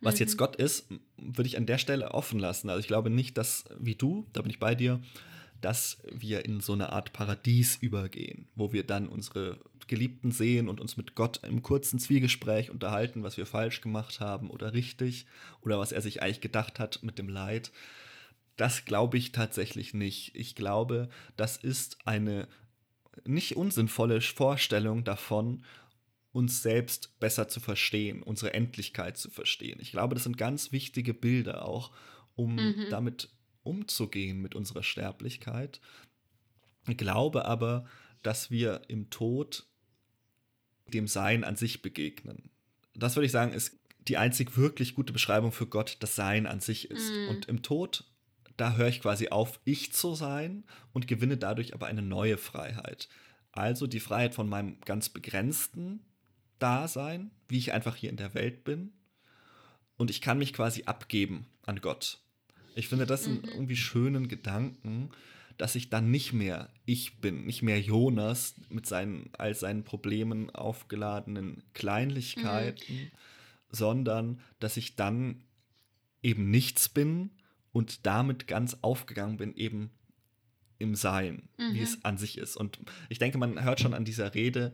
Was 0.00 0.14
mhm. 0.14 0.20
jetzt 0.20 0.38
Gott 0.38 0.56
ist, 0.56 0.86
würde 1.16 1.48
ich 1.48 1.56
an 1.56 1.66
der 1.66 1.78
Stelle 1.78 2.12
offen 2.12 2.38
lassen. 2.38 2.68
Also 2.68 2.80
ich 2.80 2.86
glaube 2.86 3.10
nicht, 3.10 3.38
dass, 3.38 3.64
wie 3.78 3.94
du, 3.94 4.26
da 4.32 4.42
bin 4.42 4.50
ich 4.50 4.58
bei 4.58 4.74
dir, 4.74 5.00
dass 5.60 5.98
wir 6.12 6.44
in 6.44 6.60
so 6.60 6.74
eine 6.74 6.92
Art 6.92 7.12
Paradies 7.12 7.76
übergehen, 7.76 8.48
wo 8.54 8.72
wir 8.72 8.84
dann 8.84 9.08
unsere 9.08 9.58
Geliebten 9.86 10.30
sehen 10.30 10.68
und 10.68 10.80
uns 10.80 10.96
mit 10.96 11.14
Gott 11.14 11.40
im 11.42 11.62
kurzen 11.62 11.98
Zwiegespräch 11.98 12.70
unterhalten, 12.70 13.22
was 13.22 13.36
wir 13.36 13.46
falsch 13.46 13.80
gemacht 13.80 14.20
haben 14.20 14.50
oder 14.50 14.74
richtig 14.74 15.26
oder 15.62 15.78
was 15.78 15.92
er 15.92 16.02
sich 16.02 16.22
eigentlich 16.22 16.40
gedacht 16.40 16.78
hat 16.78 17.02
mit 17.02 17.18
dem 17.18 17.28
Leid. 17.28 17.72
Das 18.56 18.84
glaube 18.84 19.18
ich 19.18 19.32
tatsächlich 19.32 19.94
nicht. 19.94 20.34
Ich 20.34 20.54
glaube, 20.54 21.08
das 21.36 21.56
ist 21.56 21.98
eine 22.04 22.46
nicht 23.24 23.56
unsinnvolle 23.56 24.20
Vorstellung 24.20 25.04
davon, 25.04 25.64
uns 26.34 26.62
selbst 26.62 27.20
besser 27.20 27.46
zu 27.46 27.60
verstehen, 27.60 28.20
unsere 28.20 28.54
Endlichkeit 28.54 29.16
zu 29.16 29.30
verstehen. 29.30 29.78
Ich 29.80 29.92
glaube, 29.92 30.16
das 30.16 30.24
sind 30.24 30.36
ganz 30.36 30.72
wichtige 30.72 31.14
Bilder 31.14 31.64
auch, 31.64 31.92
um 32.34 32.56
mhm. 32.56 32.86
damit 32.90 33.28
umzugehen 33.62 34.42
mit 34.42 34.56
unserer 34.56 34.82
Sterblichkeit. 34.82 35.80
Ich 36.88 36.96
glaube 36.96 37.44
aber, 37.44 37.86
dass 38.22 38.50
wir 38.50 38.82
im 38.88 39.10
Tod 39.10 39.68
dem 40.88 41.06
Sein 41.06 41.44
an 41.44 41.54
sich 41.54 41.82
begegnen. 41.82 42.50
Das 42.94 43.14
würde 43.14 43.26
ich 43.26 43.32
sagen, 43.32 43.52
ist 43.52 43.78
die 44.08 44.16
einzig 44.16 44.56
wirklich 44.56 44.96
gute 44.96 45.12
Beschreibung 45.12 45.52
für 45.52 45.68
Gott, 45.68 45.98
das 46.00 46.16
Sein 46.16 46.48
an 46.48 46.58
sich 46.58 46.90
ist. 46.90 47.12
Mhm. 47.12 47.28
Und 47.28 47.46
im 47.46 47.62
Tod, 47.62 48.10
da 48.56 48.74
höre 48.74 48.88
ich 48.88 49.00
quasi 49.00 49.28
auf, 49.28 49.60
ich 49.64 49.92
zu 49.92 50.16
sein 50.16 50.64
und 50.92 51.06
gewinne 51.06 51.36
dadurch 51.36 51.74
aber 51.74 51.86
eine 51.86 52.02
neue 52.02 52.38
Freiheit. 52.38 53.08
Also 53.52 53.86
die 53.86 54.00
Freiheit 54.00 54.34
von 54.34 54.48
meinem 54.48 54.80
ganz 54.80 55.08
begrenzten 55.08 56.00
Dasein, 56.64 57.30
wie 57.46 57.58
ich 57.58 57.74
einfach 57.74 57.94
hier 57.94 58.08
in 58.08 58.16
der 58.16 58.32
Welt 58.32 58.64
bin. 58.64 58.94
Und 59.98 60.08
ich 60.08 60.22
kann 60.22 60.38
mich 60.38 60.54
quasi 60.54 60.84
abgeben 60.84 61.44
an 61.66 61.82
Gott. 61.82 62.20
Ich 62.74 62.88
finde 62.88 63.04
das 63.04 63.26
einen 63.26 63.42
mhm. 63.42 63.48
irgendwie 63.48 63.76
schönen 63.76 64.28
Gedanken, 64.28 65.10
dass 65.58 65.74
ich 65.74 65.90
dann 65.90 66.10
nicht 66.10 66.32
mehr 66.32 66.70
ich 66.86 67.20
bin, 67.20 67.44
nicht 67.44 67.60
mehr 67.60 67.78
Jonas 67.82 68.54
mit 68.70 68.86
seinen 68.86 69.28
all 69.36 69.54
seinen 69.54 69.84
Problemen 69.84 70.48
aufgeladenen 70.48 71.62
Kleinlichkeiten, 71.74 72.96
mhm. 72.96 73.10
sondern 73.68 74.40
dass 74.58 74.78
ich 74.78 74.96
dann 74.96 75.44
eben 76.22 76.50
nichts 76.50 76.88
bin 76.88 77.30
und 77.72 78.06
damit 78.06 78.46
ganz 78.46 78.78
aufgegangen 78.80 79.36
bin, 79.36 79.54
eben 79.54 79.90
im 80.78 80.94
Sein, 80.94 81.50
mhm. 81.58 81.74
wie 81.74 81.82
es 81.82 82.02
an 82.06 82.16
sich 82.16 82.38
ist. 82.38 82.56
Und 82.56 82.78
ich 83.10 83.18
denke, 83.18 83.36
man 83.36 83.62
hört 83.62 83.80
schon 83.80 83.92
an 83.92 84.06
dieser 84.06 84.34
Rede, 84.34 84.72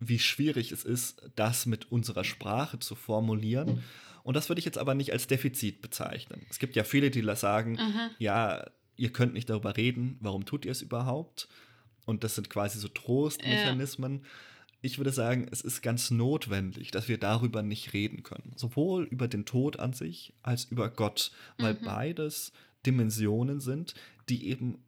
wie 0.00 0.18
schwierig 0.18 0.72
es 0.72 0.84
ist, 0.84 1.22
das 1.36 1.66
mit 1.66 1.90
unserer 1.90 2.24
Sprache 2.24 2.78
zu 2.78 2.94
formulieren. 2.94 3.82
Und 4.22 4.34
das 4.34 4.48
würde 4.48 4.58
ich 4.58 4.64
jetzt 4.64 4.78
aber 4.78 4.94
nicht 4.94 5.12
als 5.12 5.26
Defizit 5.26 5.80
bezeichnen. 5.80 6.44
Es 6.50 6.58
gibt 6.58 6.76
ja 6.76 6.84
viele, 6.84 7.10
die 7.10 7.22
sagen, 7.34 7.78
Aha. 7.78 8.10
ja, 8.18 8.66
ihr 8.96 9.10
könnt 9.10 9.32
nicht 9.32 9.48
darüber 9.48 9.76
reden, 9.76 10.18
warum 10.20 10.44
tut 10.44 10.64
ihr 10.64 10.72
es 10.72 10.82
überhaupt? 10.82 11.48
Und 12.04 12.24
das 12.24 12.34
sind 12.34 12.50
quasi 12.50 12.78
so 12.78 12.88
Trostmechanismen. 12.88 14.20
Ja. 14.22 14.28
Ich 14.80 14.98
würde 14.98 15.12
sagen, 15.12 15.48
es 15.50 15.60
ist 15.60 15.82
ganz 15.82 16.10
notwendig, 16.10 16.90
dass 16.90 17.08
wir 17.08 17.18
darüber 17.18 17.62
nicht 17.62 17.92
reden 17.92 18.22
können. 18.22 18.52
Sowohl 18.56 19.04
über 19.04 19.28
den 19.28 19.44
Tod 19.44 19.78
an 19.78 19.92
sich 19.92 20.34
als 20.42 20.64
über 20.64 20.88
Gott, 20.88 21.32
weil 21.58 21.74
mhm. 21.74 21.84
beides 21.84 22.52
Dimensionen 22.86 23.60
sind, 23.60 23.94
die 24.28 24.48
eben 24.48 24.78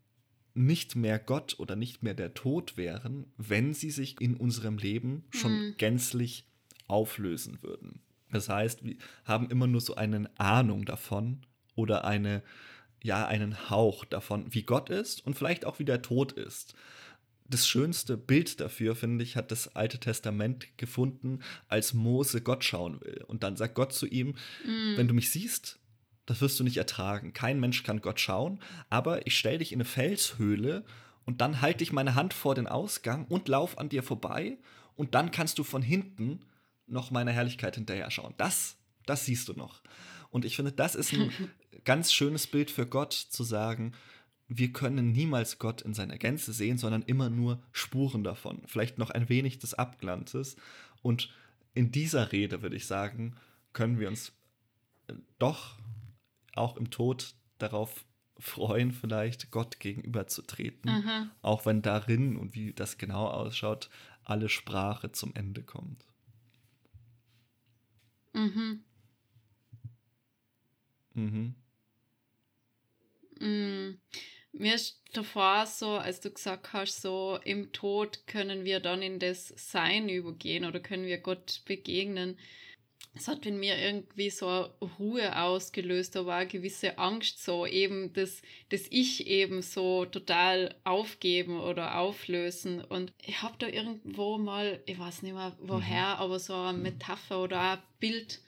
nicht 0.55 0.97
mehr 0.97 1.19
Gott 1.19 1.57
oder 1.59 1.77
nicht 1.77 2.03
mehr 2.03 2.15
der 2.15 2.35
Tod 2.35 2.77
wären, 2.77 3.27
wenn 3.37 3.75
sie 3.75 3.91
sich 3.91 4.21
in 4.21 4.37
unserem 4.37 4.79
Leben 4.79 5.25
schon 5.31 5.53
mhm. 5.53 5.75
gänzlich 5.77 6.47
auflösen 6.87 7.59
würden. 7.63 8.01
Das 8.33 8.49
heißt, 8.49 8.85
wir 8.85 8.97
haben 9.25 9.51
immer 9.51 9.67
nur 9.67 9.81
so 9.81 9.95
eine 9.95 10.31
Ahnung 10.39 10.85
davon 10.85 11.41
oder 11.75 12.05
eine, 12.05 12.43
ja, 13.03 13.27
einen 13.27 13.71
Hauch 13.71 14.05
davon, 14.05 14.53
wie 14.55 14.63
Gott 14.63 14.91
ist 14.91 15.27
und 15.27 15.35
vielleicht 15.35 15.65
auch 15.65 15.79
wie 15.79 15.85
der 15.85 16.03
Tod 16.03 16.33
ist. 16.33 16.75
Das 17.49 17.67
schönste 17.67 18.17
Bild 18.17 18.61
dafür, 18.61 18.95
finde 18.95 19.25
ich, 19.25 19.35
hat 19.35 19.51
das 19.51 19.75
Alte 19.75 19.99
Testament 19.99 20.69
gefunden, 20.77 21.41
als 21.67 21.95
Mose 21.95 22.43
Gott 22.43 22.63
schauen 22.63 23.01
will. 23.01 23.25
Und 23.27 23.43
dann 23.43 23.57
sagt 23.57 23.75
Gott 23.75 23.93
zu 23.93 24.07
ihm, 24.07 24.37
mm. 24.65 24.97
wenn 24.97 25.09
du 25.09 25.15
mich 25.15 25.31
siehst, 25.31 25.80
das 26.31 26.41
wirst 26.41 26.61
du 26.61 26.65
nicht 26.65 26.77
ertragen. 26.77 27.33
Kein 27.33 27.59
Mensch 27.59 27.83
kann 27.83 28.01
Gott 28.01 28.21
schauen, 28.21 28.61
aber 28.89 29.27
ich 29.27 29.37
stelle 29.37 29.59
dich 29.59 29.73
in 29.73 29.79
eine 29.79 29.85
Felshöhle 29.85 30.85
und 31.25 31.41
dann 31.41 31.61
halte 31.61 31.83
ich 31.83 31.91
meine 31.91 32.15
Hand 32.15 32.35
vor 32.35 32.55
den 32.55 32.69
Ausgang 32.69 33.25
und 33.25 33.49
lauf 33.49 33.79
an 33.79 33.89
dir 33.89 34.05
vorbei 34.05 34.57
und 34.95 35.17
dann 35.17 35.33
kannst 35.33 35.59
du 35.59 35.65
von 35.65 35.83
hinten 35.83 36.45
noch 36.87 37.11
meiner 37.11 37.33
Herrlichkeit 37.33 37.75
hinterher 37.75 38.13
schauen. 38.13 38.35
Das, 38.37 38.77
das 39.07 39.25
siehst 39.25 39.49
du 39.49 39.55
noch. 39.55 39.83
Und 40.31 40.45
ich 40.45 40.55
finde, 40.55 40.71
das 40.71 40.95
ist 40.95 41.13
ein 41.13 41.33
ganz 41.85 42.13
schönes 42.13 42.47
Bild 42.47 42.71
für 42.71 42.87
Gott 42.87 43.13
zu 43.13 43.43
sagen, 43.43 43.91
wir 44.47 44.73
können 44.73 45.11
niemals 45.11 45.59
Gott 45.59 45.83
in 45.83 45.95
seiner 45.95 46.17
Gänze 46.17 46.53
sehen, 46.53 46.79
sondern 46.79 47.03
immer 47.03 47.29
nur 47.29 47.61
Spuren 47.73 48.23
davon. 48.23 48.63
Vielleicht 48.67 48.99
noch 48.99 49.11
ein 49.11 49.29
wenig 49.29 49.59
des 49.59 49.75
Abglanzes. 49.75 50.55
Und 51.03 51.35
in 51.75 51.91
dieser 51.91 52.31
Rede, 52.31 52.63
würde 52.63 52.77
ich 52.77 52.87
sagen, 52.87 53.35
können 53.73 53.99
wir 53.99 54.07
uns 54.07 54.31
doch 55.41 55.81
auch 56.55 56.77
im 56.77 56.91
Tod 56.91 57.35
darauf 57.59 58.05
freuen, 58.39 58.93
vielleicht 58.93 59.51
Gott 59.51 59.81
gegenüberzutreten. 59.81 60.91
Mhm. 60.91 61.31
Auch 61.43 61.67
wenn 61.67 61.83
darin 61.83 62.37
und 62.37 62.55
wie 62.55 62.73
das 62.73 62.99
genau 62.99 63.27
ausschaut, 63.27 63.91
alle 64.25 64.49
Sprache 64.49 65.13
zum 65.13 65.35
Ende 65.35 65.63
kommt. 65.63 66.05
Mhm. 68.33 68.85
Mhm. 71.15 71.55
Mm. 73.41 73.99
Mir 74.53 74.75
ist 74.75 75.01
davor 75.13 75.67
so, 75.67 75.91
als 75.91 76.21
du 76.21 76.31
gesagt 76.31 76.73
hast, 76.73 77.03
so 77.03 77.39
im 77.45 77.73
Tod 77.73 78.27
können 78.27 78.65
wir 78.65 78.81
dann 78.81 79.01
in 79.01 79.21
das 79.21 79.49
Sein 79.57 80.09
übergehen 80.09 80.65
oder 80.65 80.81
können 80.81 81.07
wir 81.07 81.19
Gott 81.19 81.63
begegnen. 81.67 82.37
Es 83.13 83.27
hat 83.27 83.45
in 83.45 83.59
mir 83.59 83.77
irgendwie 83.77 84.31
so 84.31 84.71
Ruhe 84.99 85.37
ausgelöst, 85.37 86.15
da 86.15 86.27
war 86.27 86.39
eine 86.39 86.49
gewisse 86.49 86.97
Angst 86.99 87.43
so, 87.45 87.67
eben 87.67 88.13
das, 88.13 88.41
das 88.69 88.87
Ich 88.91 89.27
eben 89.27 89.63
so 89.63 90.05
total 90.05 90.77
aufgeben 90.85 91.59
oder 91.59 91.99
auflösen. 91.99 92.85
Und 92.85 93.13
ich 93.27 93.43
habe 93.43 93.57
da 93.59 93.67
irgendwo 93.67 94.39
mal, 94.39 94.81
ich 94.87 94.99
weiß 94.99 95.23
nicht 95.23 95.35
mehr 95.35 95.57
woher, 95.61 96.15
mhm. 96.15 96.21
aber 96.21 96.39
so 96.39 96.55
eine 96.55 96.79
Metapher 96.79 97.43
oder 97.43 97.61
ein 97.61 97.83
Bild 97.99 98.41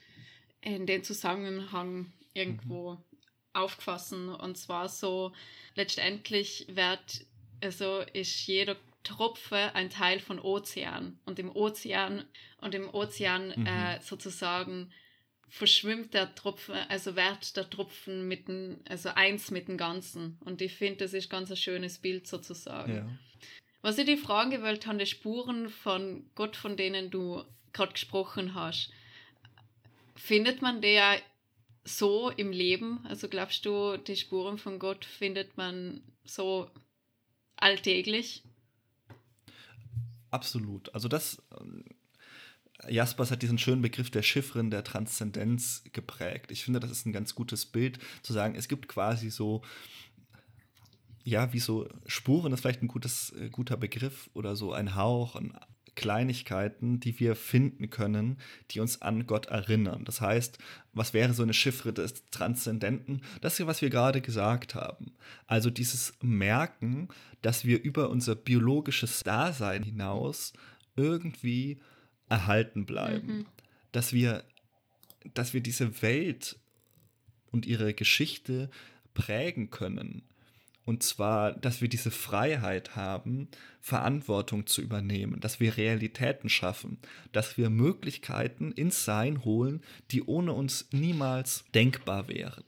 in 0.61 0.87
den 0.87 1.03
Zusammenhang 1.03 2.13
irgendwo 2.33 2.93
mhm. 2.93 2.99
aufgefasst. 3.55 4.13
Und 4.13 4.57
zwar 4.57 4.89
so, 4.89 5.33
letztendlich 5.75 6.67
wird, 6.69 7.27
also 7.61 8.01
ist 8.13 8.47
jeder 8.47 8.77
Tropfe 9.05 9.75
ein 9.75 9.91
Teil 9.91 10.21
von 10.21 10.39
Ozean. 10.39 11.19
Und 11.25 11.39
im 11.39 11.55
Ozean 11.55 12.25
und 12.59 12.75
im 12.75 12.93
Ozean 12.93 13.53
mhm. 13.57 13.67
äh, 13.67 14.01
sozusagen 14.01 14.93
verschwimmt 15.49 16.15
der 16.15 16.35
Tropfen, 16.35 16.75
also 16.89 17.15
wird 17.15 17.57
der 17.57 17.69
Tropfen 17.69 18.27
mit 18.27 18.49
dem, 18.49 18.81
also 18.89 19.11
eins 19.11 19.51
mit 19.51 19.69
dem 19.69 19.77
Ganzen. 19.77 20.39
Und 20.41 20.63
ich 20.63 20.75
finde, 20.75 21.05
das 21.05 21.13
ist 21.13 21.29
ganz 21.29 21.51
ein 21.51 21.59
schönes 21.59 21.99
Bild 21.99 22.27
sozusagen. 22.27 22.95
Ja. 22.95 23.07
Was 23.83 23.99
ich 23.99 24.07
die 24.07 24.17
fragen 24.17 24.51
gewollt 24.51 24.87
habe, 24.87 24.99
die 24.99 25.07
Spuren 25.07 25.69
von 25.69 26.25
Gott, 26.35 26.57
von 26.57 26.77
denen 26.77 27.11
du 27.11 27.45
gerade 27.73 27.93
gesprochen 27.93 28.55
hast, 28.55 28.91
findet 30.15 30.63
man 30.63 30.81
der 30.81 31.19
so 31.85 32.31
im 32.31 32.53
Leben? 32.53 33.05
Also 33.07 33.29
glaubst 33.29 33.67
du, 33.67 33.97
die 33.97 34.17
Spuren 34.17 34.57
von 34.57 34.79
Gott 34.79 35.05
findet 35.05 35.57
man 35.57 36.03
so 36.25 36.71
alltäglich? 37.57 38.43
Absolut. 40.33 40.93
Also 40.95 41.09
das, 41.09 41.41
ähm, 41.61 41.85
Jaspers 42.89 43.31
hat 43.31 43.43
diesen 43.43 43.59
schönen 43.59 43.83
Begriff 43.83 44.11
der 44.11 44.23
Chiffren 44.23 44.71
der 44.71 44.83
Transzendenz 44.83 45.85
geprägt. 45.93 46.51
Ich 46.51 46.65
finde, 46.65 46.81
das 46.81 46.91
ist 46.91 47.07
ein 47.07 47.13
ganz 47.13 47.35
gutes 47.35 47.67
Bild, 47.67 47.99
zu 48.23 48.33
sagen, 48.33 48.57
es 48.57 48.67
gibt 48.67 48.89
quasi 48.89 49.31
so, 49.31 49.63
ja, 51.23 51.53
wie 51.53 51.61
so 51.61 51.89
Spuren, 52.07 52.53
ist 52.53 52.61
vielleicht 52.61 52.83
ein 52.83 52.89
gutes, 52.89 53.31
äh, 53.39 53.51
guter 53.51 53.77
Begriff 53.77 54.31
oder 54.35 54.57
so 54.57 54.73
ein 54.73 54.97
Hauch, 54.97 55.37
ein 55.37 55.57
Kleinigkeiten, 55.95 57.01
die 57.01 57.19
wir 57.21 57.37
finden 57.37 57.91
können, 57.91 58.39
die 58.71 58.81
uns 58.81 59.03
an 59.03 59.27
Gott 59.27 59.47
erinnern. 59.47 60.05
Das 60.05 60.21
heißt, 60.21 60.59
was 60.93 61.13
wäre 61.13 61.35
so 61.35 61.43
eine 61.43 61.53
Chiffre 61.53 61.93
des 61.93 62.29
Transzendenten? 62.31 63.23
Das 63.41 63.61
ist 63.61 63.67
was 63.67 63.83
wir 63.83 63.91
gerade 63.91 64.21
gesagt 64.21 64.75
haben. 64.75 65.13
Also 65.47 65.71
dieses 65.71 66.15
Merken, 66.23 67.09
dass 67.43 67.65
wir 67.65 67.83
über 67.83 68.09
unser 68.09 68.35
biologisches 68.35 69.23
Dasein 69.23 69.83
hinaus 69.83 70.53
irgendwie 70.97 71.81
erhalten 72.29 72.87
bleiben. 72.87 73.39
Mhm. 73.39 73.47
Dass 73.93 74.13
wir, 74.13 74.45
dass 75.35 75.53
wir 75.53 75.61
diese 75.61 76.01
Welt 76.01 76.59
und 77.51 77.67
ihre 77.67 77.93
Geschichte 77.93 78.71
prägen 79.13 79.71
können. 79.71 80.23
Und 80.85 81.05
zwar, 81.05 81.53
dass 81.53 81.81
wir 81.81 81.89
diese 81.89 82.11
Freiheit 82.11 82.97
haben, 82.97 83.49
Verantwortung 83.81 84.67
zu 84.67 84.83
übernehmen, 84.83 85.39
dass 85.41 85.61
wir 85.61 85.77
Realitäten 85.77 86.49
schaffen, 86.49 86.99
dass 87.31 87.57
wir 87.57 87.71
Möglichkeiten 87.71 88.73
ins 88.73 89.05
Sein 89.05 89.45
holen, 89.45 89.83
die 90.11 90.23
ohne 90.23 90.53
uns 90.53 90.89
niemals 90.91 91.65
denkbar 91.73 92.29
wären. 92.29 92.65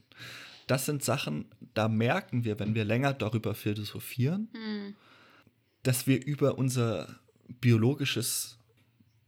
Das 0.67 0.87
sind 0.87 1.03
Sachen, 1.03 1.47
da 1.75 1.89
merken 1.89 2.45
wir, 2.45 2.59
wenn 2.59 2.75
wir 2.75 2.85
länger 2.85 3.13
darüber 3.13 3.55
philosophieren, 3.55 4.49
hm. 4.55 4.95
dass 5.83 6.07
wir 6.07 6.25
über 6.25 6.57
unser 6.57 7.19
biologisches, 7.61 8.59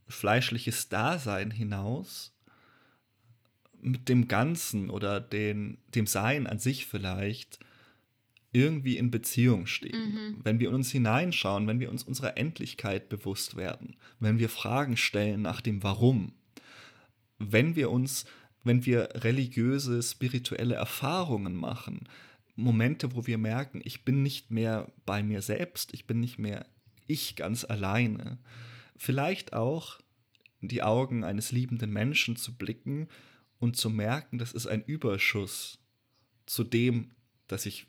fleischliches 0.09 0.88
Dasein 0.88 1.51
hinaus 1.51 2.33
mit 3.81 4.09
dem 4.09 4.29
Ganzen 4.29 4.90
oder 4.90 5.20
den, 5.20 5.79
dem 5.88 6.07
Sein 6.07 6.46
an 6.46 6.59
sich 6.59 6.87
vielleicht 6.87 7.59
irgendwie 8.57 8.97
in 8.97 9.11
Beziehung 9.11 9.66
stehen. 9.66 10.14
Mhm. 10.14 10.37
Wenn 10.42 10.59
wir 10.59 10.71
in 10.71 10.75
uns 10.75 10.90
hineinschauen, 10.90 11.66
wenn 11.66 11.79
wir 11.79 11.90
uns 11.90 12.03
unserer 12.03 12.38
Endlichkeit 12.38 13.11
bewusst 13.11 13.55
werden, 13.57 13.97
wenn 14.19 14.38
wir 14.38 14.49
Fragen 14.49 14.97
stellen 14.97 15.42
nach 15.42 15.61
dem 15.61 15.83
Warum, 15.83 16.33
wenn 17.38 17.77
wir 17.77 17.90
uns, 17.90 18.25
wenn 18.64 18.87
wir 18.87 19.11
religiöse, 19.16 20.03
spirituelle 20.03 20.75
Erfahrungen 20.75 21.55
machen, 21.55 22.09
Momente, 22.55 23.14
wo 23.14 23.27
wir 23.27 23.37
merken, 23.37 23.83
ich 23.85 24.07
bin 24.07 24.23
nicht 24.23 24.51
mehr 24.51 24.90
bei 25.05 25.23
mir 25.23 25.42
selbst, 25.42 25.92
ich 25.92 26.07
bin 26.07 26.21
nicht 26.21 26.38
mehr 26.38 26.64
ich 27.07 27.37
ganz 27.37 27.62
alleine. 27.62 28.38
Vielleicht 28.97 29.53
auch 29.53 30.01
in 30.62 30.69
die 30.69 30.83
Augen 30.83 31.25
eines 31.25 31.53
liebenden 31.53 31.92
Menschen 31.92 32.37
zu 32.37 32.57
blicken 32.57 33.09
und 33.59 33.77
zu 33.77 33.90
merken, 33.90 34.38
das 34.38 34.53
ist 34.53 34.66
ein 34.66 34.83
Überschuss 34.83 35.79
zu 36.47 36.64
dem, 36.64 37.11
dass 37.49 37.66
ich 37.66 37.87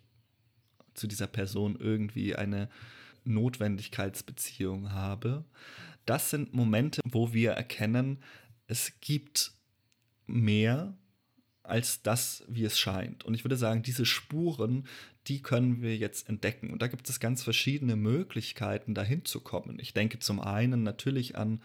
zu 0.97 1.07
dieser 1.07 1.27
Person 1.27 1.77
irgendwie 1.79 2.35
eine 2.35 2.69
Notwendigkeitsbeziehung 3.23 4.91
habe. 4.91 5.45
Das 6.05 6.29
sind 6.29 6.53
Momente, 6.53 7.01
wo 7.05 7.33
wir 7.33 7.51
erkennen, 7.51 8.19
es 8.67 8.93
gibt 9.01 9.51
mehr 10.25 10.97
als 11.63 12.01
das, 12.01 12.43
wie 12.47 12.63
es 12.63 12.79
scheint. 12.79 13.25
Und 13.25 13.33
ich 13.33 13.43
würde 13.43 13.57
sagen, 13.57 13.83
diese 13.83 14.05
Spuren, 14.05 14.87
die 15.27 15.41
können 15.41 15.81
wir 15.81 15.97
jetzt 15.97 16.29
entdecken. 16.29 16.71
Und 16.71 16.81
da 16.81 16.87
gibt 16.87 17.09
es 17.09 17.19
ganz 17.19 17.43
verschiedene 17.43 17.97
Möglichkeiten, 17.97 18.93
dahin 18.93 19.25
zu 19.25 19.41
kommen. 19.41 19.77
Ich 19.79 19.93
denke 19.93 20.19
zum 20.19 20.39
einen 20.39 20.83
natürlich 20.83 21.37
an, 21.37 21.61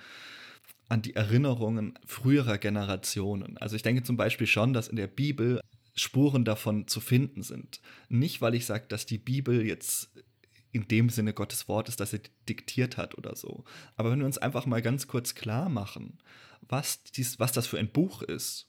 an 0.89 1.03
die 1.03 1.15
Erinnerungen 1.15 1.99
früherer 2.05 2.59
Generationen. 2.59 3.57
Also 3.59 3.77
ich 3.77 3.83
denke 3.83 4.03
zum 4.03 4.17
Beispiel 4.17 4.49
schon, 4.49 4.73
dass 4.73 4.89
in 4.89 4.97
der 4.97 5.07
Bibel 5.07 5.61
Spuren 5.95 6.45
davon 6.45 6.89
zu 6.89 7.01
finden 7.01 7.43
sind. 7.43 7.81
Nicht, 8.09 8.41
weil 8.41 8.55
ich 8.55 8.67
sage, 8.67 8.87
dass 8.89 9.07
die 9.07 9.19
Bibel 9.19 9.65
jetzt 9.67 10.11
in 10.73 10.89
dem 10.89 11.11
Sinne 11.11 11.35
Gottes 11.35 11.69
Wort 11.69 11.89
ist, 11.89 12.01
dass 12.01 12.15
er 12.15 12.21
diktiert 12.49 12.97
hat 12.97 13.17
oder 13.19 13.37
so. 13.37 13.65
Aber 13.97 14.11
wenn 14.11 14.21
wir 14.21 14.27
uns 14.27 14.39
einfach 14.39 14.65
mal 14.67 14.83
ganz 14.83 15.07
kurz 15.07 15.35
klar 15.35 15.69
machen, 15.69 16.19
was, 16.63 17.03
dies, 17.05 17.39
was 17.39 17.53
das 17.53 17.67
für 17.67 17.79
ein 17.79 17.93
Buch 17.93 18.23
ist, 18.23 18.69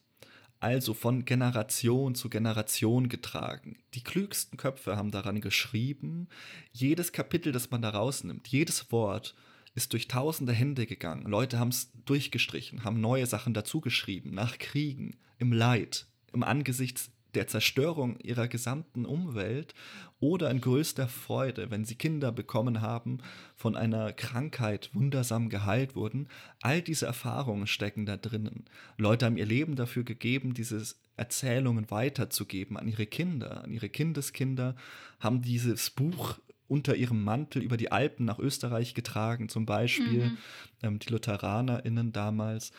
also 0.60 0.94
von 0.94 1.26
Generation 1.26 2.16
zu 2.16 2.30
Generation 2.30 3.10
getragen. 3.10 3.78
Die 3.96 4.04
klügsten 4.04 4.58
Köpfe 4.58 4.96
haben 4.96 5.12
daran 5.12 5.42
geschrieben. 5.42 6.30
Jedes 6.72 7.12
Kapitel, 7.12 7.52
das 7.52 7.70
man 7.70 7.82
da 7.82 7.90
rausnimmt, 7.90 8.48
jedes 8.48 8.90
Wort 8.92 9.36
ist 9.76 9.92
durch 9.92 10.08
tausende 10.08 10.54
Hände 10.54 10.86
gegangen. 10.86 11.26
Leute 11.26 11.60
haben 11.60 11.70
es 11.70 11.92
durchgestrichen, 12.06 12.84
haben 12.86 13.02
neue 13.02 13.26
Sachen 13.26 13.54
dazugeschrieben, 13.54 14.34
nach 14.34 14.58
Kriegen, 14.58 15.18
im 15.38 15.52
Leid, 15.52 16.08
im 16.32 16.44
Angesicht 16.44 17.12
der 17.36 17.48
Zerstörung 17.48 18.20
ihrer 18.20 18.48
gesamten 18.48 19.06
Umwelt 19.06 19.74
oder 20.20 20.50
in 20.50 20.62
größter 20.62 21.08
Freude, 21.08 21.72
wenn 21.72 21.86
sie 21.86 21.96
Kinder 21.96 22.32
bekommen 22.32 22.82
haben, 22.82 23.20
von 23.56 23.76
einer 23.76 24.14
Krankheit 24.14 24.90
wundersam 24.94 25.50
geheilt 25.50 25.96
wurden. 25.96 26.28
All 26.62 26.82
diese 26.82 27.06
Erfahrungen 27.06 27.68
stecken 27.68 28.06
da 28.06 28.18
drinnen. 28.18 28.66
Leute 28.98 29.26
haben 29.26 29.38
ihr 29.38 29.46
Leben 29.46 29.76
dafür 29.76 30.04
gegeben, 30.04 30.54
diese 30.54 30.82
Erzählungen 31.18 31.92
weiterzugeben 31.92 32.78
an 32.78 32.88
ihre 32.88 33.06
Kinder, 33.06 33.64
an 33.64 33.72
ihre 33.72 33.90
Kindeskinder, 33.90 34.76
haben 35.20 35.42
dieses 35.42 35.90
Buch 35.90 36.40
unter 36.68 36.96
ihrem 36.96 37.24
Mantel 37.24 37.62
über 37.62 37.78
die 37.78 37.92
Alpen 37.92 38.26
nach 38.26 38.40
Österreich 38.40 38.94
getragen, 38.94 39.50
zum 39.50 39.66
Beispiel 39.66 40.26
mhm. 40.26 40.38
ähm, 40.82 41.00
die 41.00 41.10
LutheranerInnen 41.10 42.12
damals. 42.12 42.72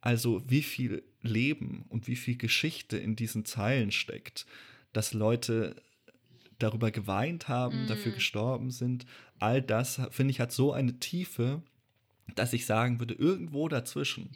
Also 0.00 0.42
wie 0.46 0.62
viel 0.62 1.02
Leben 1.22 1.84
und 1.88 2.06
wie 2.06 2.16
viel 2.16 2.36
Geschichte 2.36 2.96
in 2.96 3.16
diesen 3.16 3.44
Zeilen 3.44 3.90
steckt, 3.90 4.46
dass 4.92 5.12
Leute 5.12 5.76
darüber 6.58 6.90
geweint 6.90 7.48
haben, 7.48 7.84
mm. 7.84 7.86
dafür 7.88 8.12
gestorben 8.12 8.70
sind. 8.70 9.06
All 9.38 9.62
das, 9.62 10.00
finde 10.10 10.32
ich, 10.32 10.40
hat 10.40 10.52
so 10.52 10.72
eine 10.72 10.98
Tiefe, 10.98 11.62
dass 12.34 12.52
ich 12.52 12.66
sagen 12.66 12.98
würde, 12.98 13.14
irgendwo 13.14 13.68
dazwischen 13.68 14.30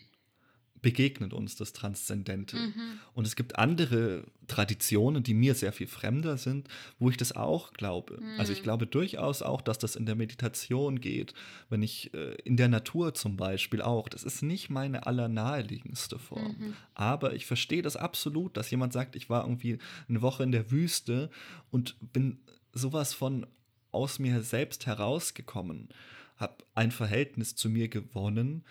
begegnet 0.83 1.33
uns 1.33 1.55
das 1.55 1.73
Transzendente. 1.73 2.57
Mhm. 2.57 2.99
Und 3.15 3.27
es 3.27 3.37
gibt 3.37 3.57
andere 3.59 4.25
Traditionen, 4.49 5.23
die 5.23 5.33
mir 5.33 5.55
sehr 5.55 5.73
viel 5.73 5.87
fremder 5.87 6.37
sind, 6.37 6.69
wo 6.99 7.09
ich 7.09 7.17
das 7.17 7.35
auch 7.35 7.73
glaube. 7.73 8.21
Mhm. 8.21 8.41
Also 8.41 8.53
ich 8.53 8.59
mhm. 8.59 8.65
glaube 8.65 8.87
durchaus 8.87 9.43
auch, 9.43 9.63
dass 9.63 9.79
das 9.79 9.95
in 9.95 10.07
der 10.07 10.17
Meditation 10.17 11.01
geht, 11.01 11.35
wenn 11.71 11.83
ich 11.83 12.13
äh, 12.15 12.35
in 12.45 12.57
der 12.57 12.69
Natur 12.69 13.15
zum 13.15 13.37
Beispiel 13.37 13.81
auch. 13.81 14.09
Das 14.09 14.25
ist 14.25 14.43
nicht 14.43 14.71
meine 14.71 15.07
allernaheliegendste 15.07 16.19
Form. 16.19 16.57
Mhm. 16.59 16.77
Aber 16.95 17.35
ich 17.35 17.47
verstehe 17.47 17.83
das 17.83 17.97
absolut, 17.97 18.57
dass 18.57 18.71
jemand 18.71 18.93
sagt, 18.93 19.15
ich 19.15 19.31
war 19.31 19.45
irgendwie 19.45 19.79
eine 20.09 20.21
Woche 20.21 20.43
in 20.43 20.53
der 20.53 20.73
Wüste 20.73 21.31
und 21.71 21.97
bin 22.13 22.39
sowas 22.73 23.15
von 23.15 23.47
aus 23.93 24.19
mir 24.19 24.43
selbst 24.43 24.87
herausgekommen, 24.87 25.91
habe 26.39 26.57
ein 26.75 26.91
Verhältnis 26.91 27.55
zu 27.55 27.69
mir 27.69 27.89
gewonnen, 27.89 28.65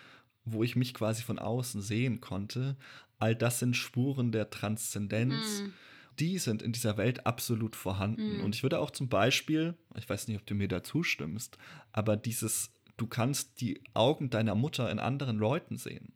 wo 0.44 0.62
ich 0.62 0.76
mich 0.76 0.94
quasi 0.94 1.22
von 1.22 1.38
außen 1.38 1.80
sehen 1.82 2.20
konnte, 2.20 2.76
all 3.18 3.36
das 3.36 3.58
sind 3.58 3.76
Spuren 3.76 4.32
der 4.32 4.50
Transzendenz. 4.50 5.62
Mhm. 5.62 5.72
Die 6.18 6.38
sind 6.38 6.60
in 6.60 6.72
dieser 6.72 6.96
Welt 6.96 7.24
absolut 7.24 7.74
vorhanden. 7.74 8.38
Mhm. 8.38 8.44
Und 8.44 8.54
ich 8.54 8.62
würde 8.62 8.78
auch 8.78 8.90
zum 8.90 9.08
Beispiel, 9.08 9.74
ich 9.96 10.08
weiß 10.08 10.28
nicht, 10.28 10.38
ob 10.38 10.46
du 10.46 10.54
mir 10.54 10.68
da 10.68 10.82
zustimmst, 10.82 11.56
aber 11.92 12.16
dieses, 12.16 12.70
du 12.96 13.06
kannst 13.06 13.60
die 13.60 13.80
Augen 13.94 14.28
deiner 14.28 14.54
Mutter 14.54 14.90
in 14.90 14.98
anderen 14.98 15.38
Leuten 15.38 15.78
sehen, 15.78 16.12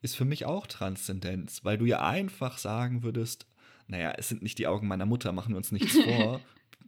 ist 0.00 0.16
für 0.16 0.24
mich 0.24 0.46
auch 0.46 0.66
Transzendenz, 0.66 1.64
weil 1.64 1.78
du 1.78 1.84
ja 1.84 2.06
einfach 2.06 2.58
sagen 2.58 3.02
würdest, 3.02 3.46
naja, 3.88 4.12
es 4.16 4.28
sind 4.28 4.42
nicht 4.42 4.58
die 4.58 4.66
Augen 4.66 4.88
meiner 4.88 5.06
Mutter, 5.06 5.32
machen 5.32 5.52
wir 5.52 5.58
uns 5.58 5.72
nichts 5.72 5.96
vor. 6.04 6.40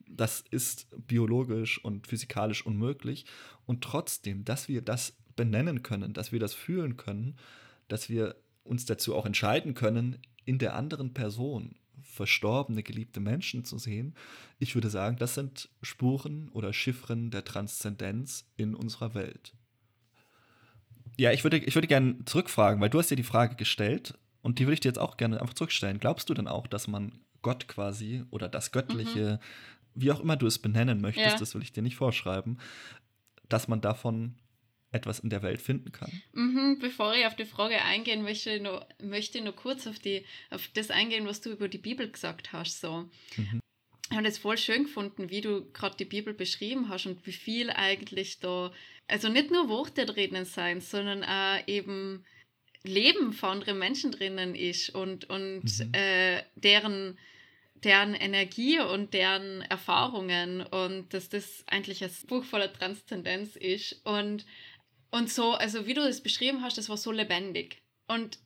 das 0.08 0.44
ist 0.50 0.86
biologisch 1.06 1.84
und 1.84 2.06
physikalisch 2.06 2.64
unmöglich. 2.64 3.26
Und 3.66 3.82
trotzdem, 3.82 4.44
dass 4.44 4.68
wir 4.68 4.82
das 4.82 5.16
benennen 5.38 5.82
können, 5.82 6.12
dass 6.12 6.32
wir 6.32 6.40
das 6.40 6.52
fühlen 6.52 6.98
können, 6.98 7.36
dass 7.86 8.10
wir 8.10 8.36
uns 8.64 8.84
dazu 8.84 9.14
auch 9.14 9.24
entscheiden 9.24 9.72
können, 9.72 10.18
in 10.44 10.58
der 10.58 10.74
anderen 10.74 11.14
Person 11.14 11.76
verstorbene, 12.02 12.82
geliebte 12.82 13.20
Menschen 13.20 13.64
zu 13.64 13.78
sehen. 13.78 14.14
Ich 14.58 14.74
würde 14.74 14.90
sagen, 14.90 15.16
das 15.16 15.34
sind 15.34 15.68
Spuren 15.80 16.48
oder 16.50 16.72
Chiffren 16.72 17.30
der 17.30 17.44
Transzendenz 17.44 18.50
in 18.56 18.74
unserer 18.74 19.14
Welt. 19.14 19.54
Ja, 21.16 21.32
ich 21.32 21.44
würde, 21.44 21.58
ich 21.58 21.74
würde 21.74 21.88
gerne 21.88 22.24
zurückfragen, 22.24 22.80
weil 22.80 22.90
du 22.90 22.98
hast 22.98 23.10
dir 23.10 23.16
die 23.16 23.22
Frage 23.22 23.56
gestellt 23.56 24.18
und 24.42 24.58
die 24.58 24.64
würde 24.64 24.74
ich 24.74 24.80
dir 24.80 24.88
jetzt 24.88 24.98
auch 24.98 25.16
gerne 25.16 25.40
einfach 25.40 25.54
zurückstellen. 25.54 25.98
Glaubst 25.98 26.28
du 26.28 26.34
denn 26.34 26.48
auch, 26.48 26.66
dass 26.66 26.88
man 26.88 27.20
Gott 27.42 27.68
quasi 27.68 28.24
oder 28.30 28.48
das 28.48 28.72
Göttliche, 28.72 29.40
mhm. 29.40 30.00
wie 30.02 30.12
auch 30.12 30.20
immer 30.20 30.36
du 30.36 30.46
es 30.46 30.58
benennen 30.58 31.00
möchtest, 31.00 31.32
ja. 31.32 31.38
das 31.38 31.54
will 31.54 31.62
ich 31.62 31.72
dir 31.72 31.82
nicht 31.82 31.96
vorschreiben, 31.96 32.58
dass 33.48 33.68
man 33.68 33.80
davon 33.80 34.34
etwas 34.90 35.20
in 35.20 35.30
der 35.30 35.42
Welt 35.42 35.60
finden 35.60 35.92
kann. 35.92 36.10
Mhm, 36.32 36.78
bevor 36.80 37.14
ich 37.14 37.26
auf 37.26 37.36
die 37.36 37.44
Frage 37.44 37.82
eingehen 37.82 38.22
möchte, 38.22 38.50
ich 38.50 38.62
noch, 38.62 38.86
möchte 39.02 39.38
ich 39.38 39.44
noch 39.44 39.56
kurz 39.56 39.86
auf, 39.86 39.98
die, 39.98 40.24
auf 40.50 40.68
das 40.74 40.90
eingehen, 40.90 41.26
was 41.26 41.40
du 41.40 41.50
über 41.50 41.68
die 41.68 41.78
Bibel 41.78 42.10
gesagt 42.10 42.52
hast. 42.52 42.80
So. 42.80 43.08
Mhm. 43.36 43.60
Ich 44.10 44.16
habe 44.16 44.26
es 44.26 44.38
voll 44.38 44.56
schön 44.56 44.84
gefunden, 44.84 45.28
wie 45.28 45.42
du 45.42 45.70
gerade 45.72 45.96
die 45.96 46.06
Bibel 46.06 46.32
beschrieben 46.32 46.88
hast 46.88 47.06
und 47.06 47.26
wie 47.26 47.32
viel 47.32 47.68
eigentlich 47.70 48.40
da, 48.40 48.72
also 49.06 49.28
nicht 49.28 49.50
nur 49.50 49.68
Worte 49.68 50.06
drinnen 50.06 50.46
sein, 50.46 50.80
sondern 50.80 51.22
auch 51.22 51.58
eben 51.66 52.24
Leben 52.84 53.34
von 53.34 53.50
anderen 53.50 53.78
Menschen 53.78 54.12
drinnen 54.12 54.54
ist 54.54 54.90
und, 54.90 55.28
und 55.28 55.64
mhm. 55.64 55.92
äh, 55.92 56.42
deren, 56.54 57.18
deren 57.74 58.14
Energie 58.14 58.80
und 58.80 59.12
deren 59.12 59.60
Erfahrungen 59.62 60.62
und 60.62 61.12
dass 61.12 61.28
das 61.28 61.64
eigentlich 61.66 62.02
ein 62.02 62.10
Buch 62.26 62.44
voller 62.44 62.72
Transzendenz 62.72 63.56
ist 63.56 64.00
und 64.04 64.46
und 65.10 65.30
so, 65.30 65.52
also 65.52 65.86
wie 65.86 65.94
du 65.94 66.02
das 66.02 66.20
beschrieben 66.20 66.62
hast, 66.62 66.78
das 66.78 66.88
war 66.88 66.96
so 66.96 67.12
lebendig. 67.12 67.82
Und 68.06 68.38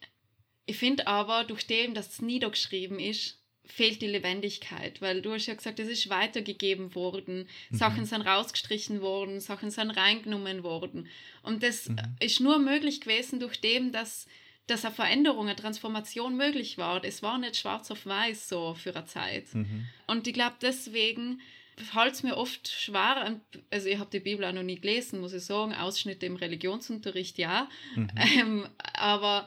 ich 0.66 0.76
finde 0.76 1.06
aber, 1.06 1.44
durch 1.44 1.66
dem, 1.66 1.94
dass 1.94 2.10
es 2.10 2.22
niedergeschrieben 2.22 2.98
ist, 3.00 3.42
fehlt 3.64 4.02
die 4.02 4.08
Lebendigkeit, 4.08 5.00
weil 5.00 5.22
du 5.22 5.32
hast 5.32 5.46
ja 5.46 5.54
gesagt, 5.54 5.78
es 5.78 5.88
ist 5.88 6.10
weitergegeben 6.10 6.94
worden, 6.94 7.48
mhm. 7.70 7.76
Sachen 7.76 8.04
sind 8.06 8.22
rausgestrichen 8.22 9.00
worden, 9.00 9.40
Sachen 9.40 9.70
sind 9.70 9.90
reingenommen 9.90 10.62
worden. 10.62 11.08
Und 11.42 11.62
das 11.62 11.88
mhm. 11.88 11.98
ist 12.20 12.40
nur 12.40 12.58
möglich 12.58 13.00
gewesen 13.00 13.40
durch 13.40 13.60
dem, 13.60 13.92
dass, 13.92 14.26
dass 14.66 14.84
eine 14.84 14.94
Veränderung, 14.94 15.46
eine 15.46 15.56
Transformation 15.56 16.36
möglich 16.36 16.76
war. 16.76 17.04
Es 17.04 17.22
war 17.22 17.38
nicht 17.38 17.56
schwarz 17.56 17.90
auf 17.90 18.04
weiß 18.04 18.48
so 18.48 18.74
für 18.74 18.94
eine 18.94 19.06
Zeit. 19.06 19.54
Mhm. 19.54 19.86
Und 20.06 20.26
ich 20.26 20.34
glaube, 20.34 20.56
deswegen 20.60 21.40
fällt 21.76 22.14
es 22.14 22.22
mir 22.22 22.36
oft 22.36 22.68
schwer, 22.68 23.40
also 23.70 23.88
ich 23.88 23.98
habe 23.98 24.10
die 24.10 24.20
Bibel 24.20 24.44
auch 24.44 24.52
noch 24.52 24.62
nie 24.62 24.80
gelesen, 24.80 25.20
muss 25.20 25.32
ich 25.32 25.44
sagen, 25.44 25.74
Ausschnitte 25.74 26.26
im 26.26 26.36
Religionsunterricht 26.36 27.38
ja, 27.38 27.68
mhm. 27.94 28.08
ähm, 28.38 28.68
aber 28.94 29.46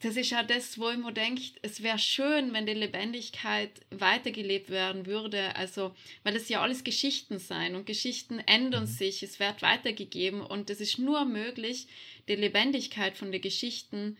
das 0.00 0.16
ist 0.16 0.30
ja 0.30 0.42
das, 0.42 0.78
wo 0.78 0.90
ich 0.90 0.98
mir 0.98 1.12
denke, 1.12 1.42
es 1.62 1.82
wäre 1.82 1.98
schön, 1.98 2.52
wenn 2.52 2.66
die 2.66 2.74
Lebendigkeit 2.74 3.70
weitergelebt 3.90 4.68
werden 4.68 5.06
würde, 5.06 5.56
also, 5.56 5.94
weil 6.24 6.36
es 6.36 6.48
ja 6.48 6.60
alles 6.60 6.84
Geschichten 6.84 7.38
sein 7.38 7.74
und 7.74 7.86
Geschichten 7.86 8.38
ändern 8.40 8.84
mhm. 8.84 8.88
sich, 8.88 9.22
es 9.22 9.40
wird 9.40 9.62
weitergegeben 9.62 10.42
und 10.42 10.68
es 10.68 10.80
ist 10.80 10.98
nur 10.98 11.24
möglich, 11.24 11.86
die 12.28 12.34
Lebendigkeit 12.34 13.16
von 13.16 13.32
den 13.32 13.40
Geschichten 13.40 14.18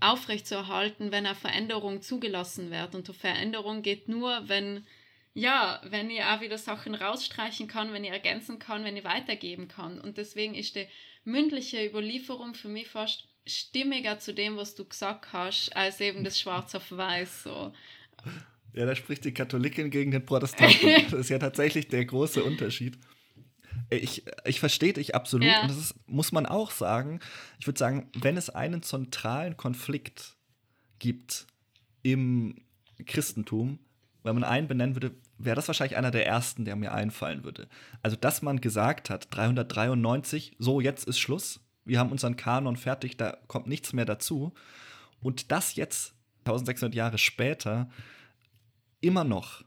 aufrechtzuerhalten, 0.00 1.10
wenn 1.12 1.24
eine 1.24 1.34
Veränderung 1.34 2.02
zugelassen 2.02 2.70
wird. 2.70 2.94
Und 2.94 3.08
die 3.08 3.14
Veränderung 3.14 3.82
geht 3.82 4.08
nur, 4.08 4.48
wenn 4.48 4.84
ja, 5.34 5.80
wenn 5.84 6.10
ich 6.10 6.22
auch 6.22 6.40
wieder 6.40 6.58
Sachen 6.58 6.94
rausstreichen 6.94 7.66
kann, 7.66 7.92
wenn 7.92 8.04
ich 8.04 8.10
ergänzen 8.10 8.60
kann, 8.60 8.84
wenn 8.84 8.96
ich 8.96 9.04
weitergeben 9.04 9.66
kann. 9.66 10.00
Und 10.00 10.16
deswegen 10.16 10.54
ist 10.54 10.76
die 10.76 10.86
mündliche 11.24 11.84
Überlieferung 11.84 12.54
für 12.54 12.68
mich 12.68 12.88
fast 12.88 13.26
stimmiger 13.44 14.20
zu 14.20 14.32
dem, 14.32 14.56
was 14.56 14.76
du 14.76 14.84
gesagt 14.84 15.32
hast, 15.32 15.76
als 15.76 16.00
eben 16.00 16.22
das 16.22 16.38
Schwarz 16.40 16.74
auf 16.74 16.90
Weiß. 16.90 17.42
So. 17.42 17.72
Ja, 18.72 18.86
da 18.86 18.94
spricht 18.94 19.24
die 19.24 19.34
Katholikin 19.34 19.90
gegen 19.90 20.12
den 20.12 20.24
Protestanten. 20.24 20.88
Das 21.10 21.12
ist 21.12 21.30
ja 21.30 21.38
tatsächlich 21.38 21.88
der 21.88 22.04
große 22.04 22.42
Unterschied. 22.42 22.96
Ich, 23.90 24.24
ich 24.44 24.60
verstehe 24.60 24.92
dich 24.92 25.16
absolut. 25.16 25.46
Ja. 25.46 25.62
Und 25.62 25.68
das 25.68 25.78
ist, 25.78 25.94
muss 26.06 26.30
man 26.30 26.46
auch 26.46 26.70
sagen. 26.70 27.18
Ich 27.58 27.66
würde 27.66 27.78
sagen, 27.78 28.08
wenn 28.14 28.36
es 28.36 28.50
einen 28.50 28.82
zentralen 28.82 29.56
Konflikt 29.56 30.36
gibt 31.00 31.46
im 32.02 32.62
Christentum, 33.04 33.80
wenn 34.24 34.34
man 34.34 34.44
einen 34.44 34.66
benennen 34.66 34.96
würde, 34.96 35.14
wäre 35.38 35.54
das 35.54 35.68
wahrscheinlich 35.68 35.96
einer 35.96 36.10
der 36.10 36.26
ersten, 36.26 36.64
der 36.64 36.74
mir 36.76 36.92
einfallen 36.92 37.44
würde. 37.44 37.68
Also, 38.02 38.16
dass 38.16 38.42
man 38.42 38.60
gesagt 38.60 39.10
hat, 39.10 39.28
393, 39.30 40.56
so 40.58 40.80
jetzt 40.80 41.06
ist 41.06 41.18
Schluss, 41.18 41.60
wir 41.84 41.98
haben 41.98 42.10
unseren 42.10 42.36
Kanon 42.36 42.76
fertig, 42.76 43.16
da 43.16 43.36
kommt 43.46 43.66
nichts 43.66 43.92
mehr 43.92 44.06
dazu. 44.06 44.54
Und 45.20 45.52
das 45.52 45.76
jetzt, 45.76 46.14
1600 46.40 46.94
Jahre 46.94 47.18
später, 47.18 47.88
immer 49.00 49.24
noch 49.24 49.62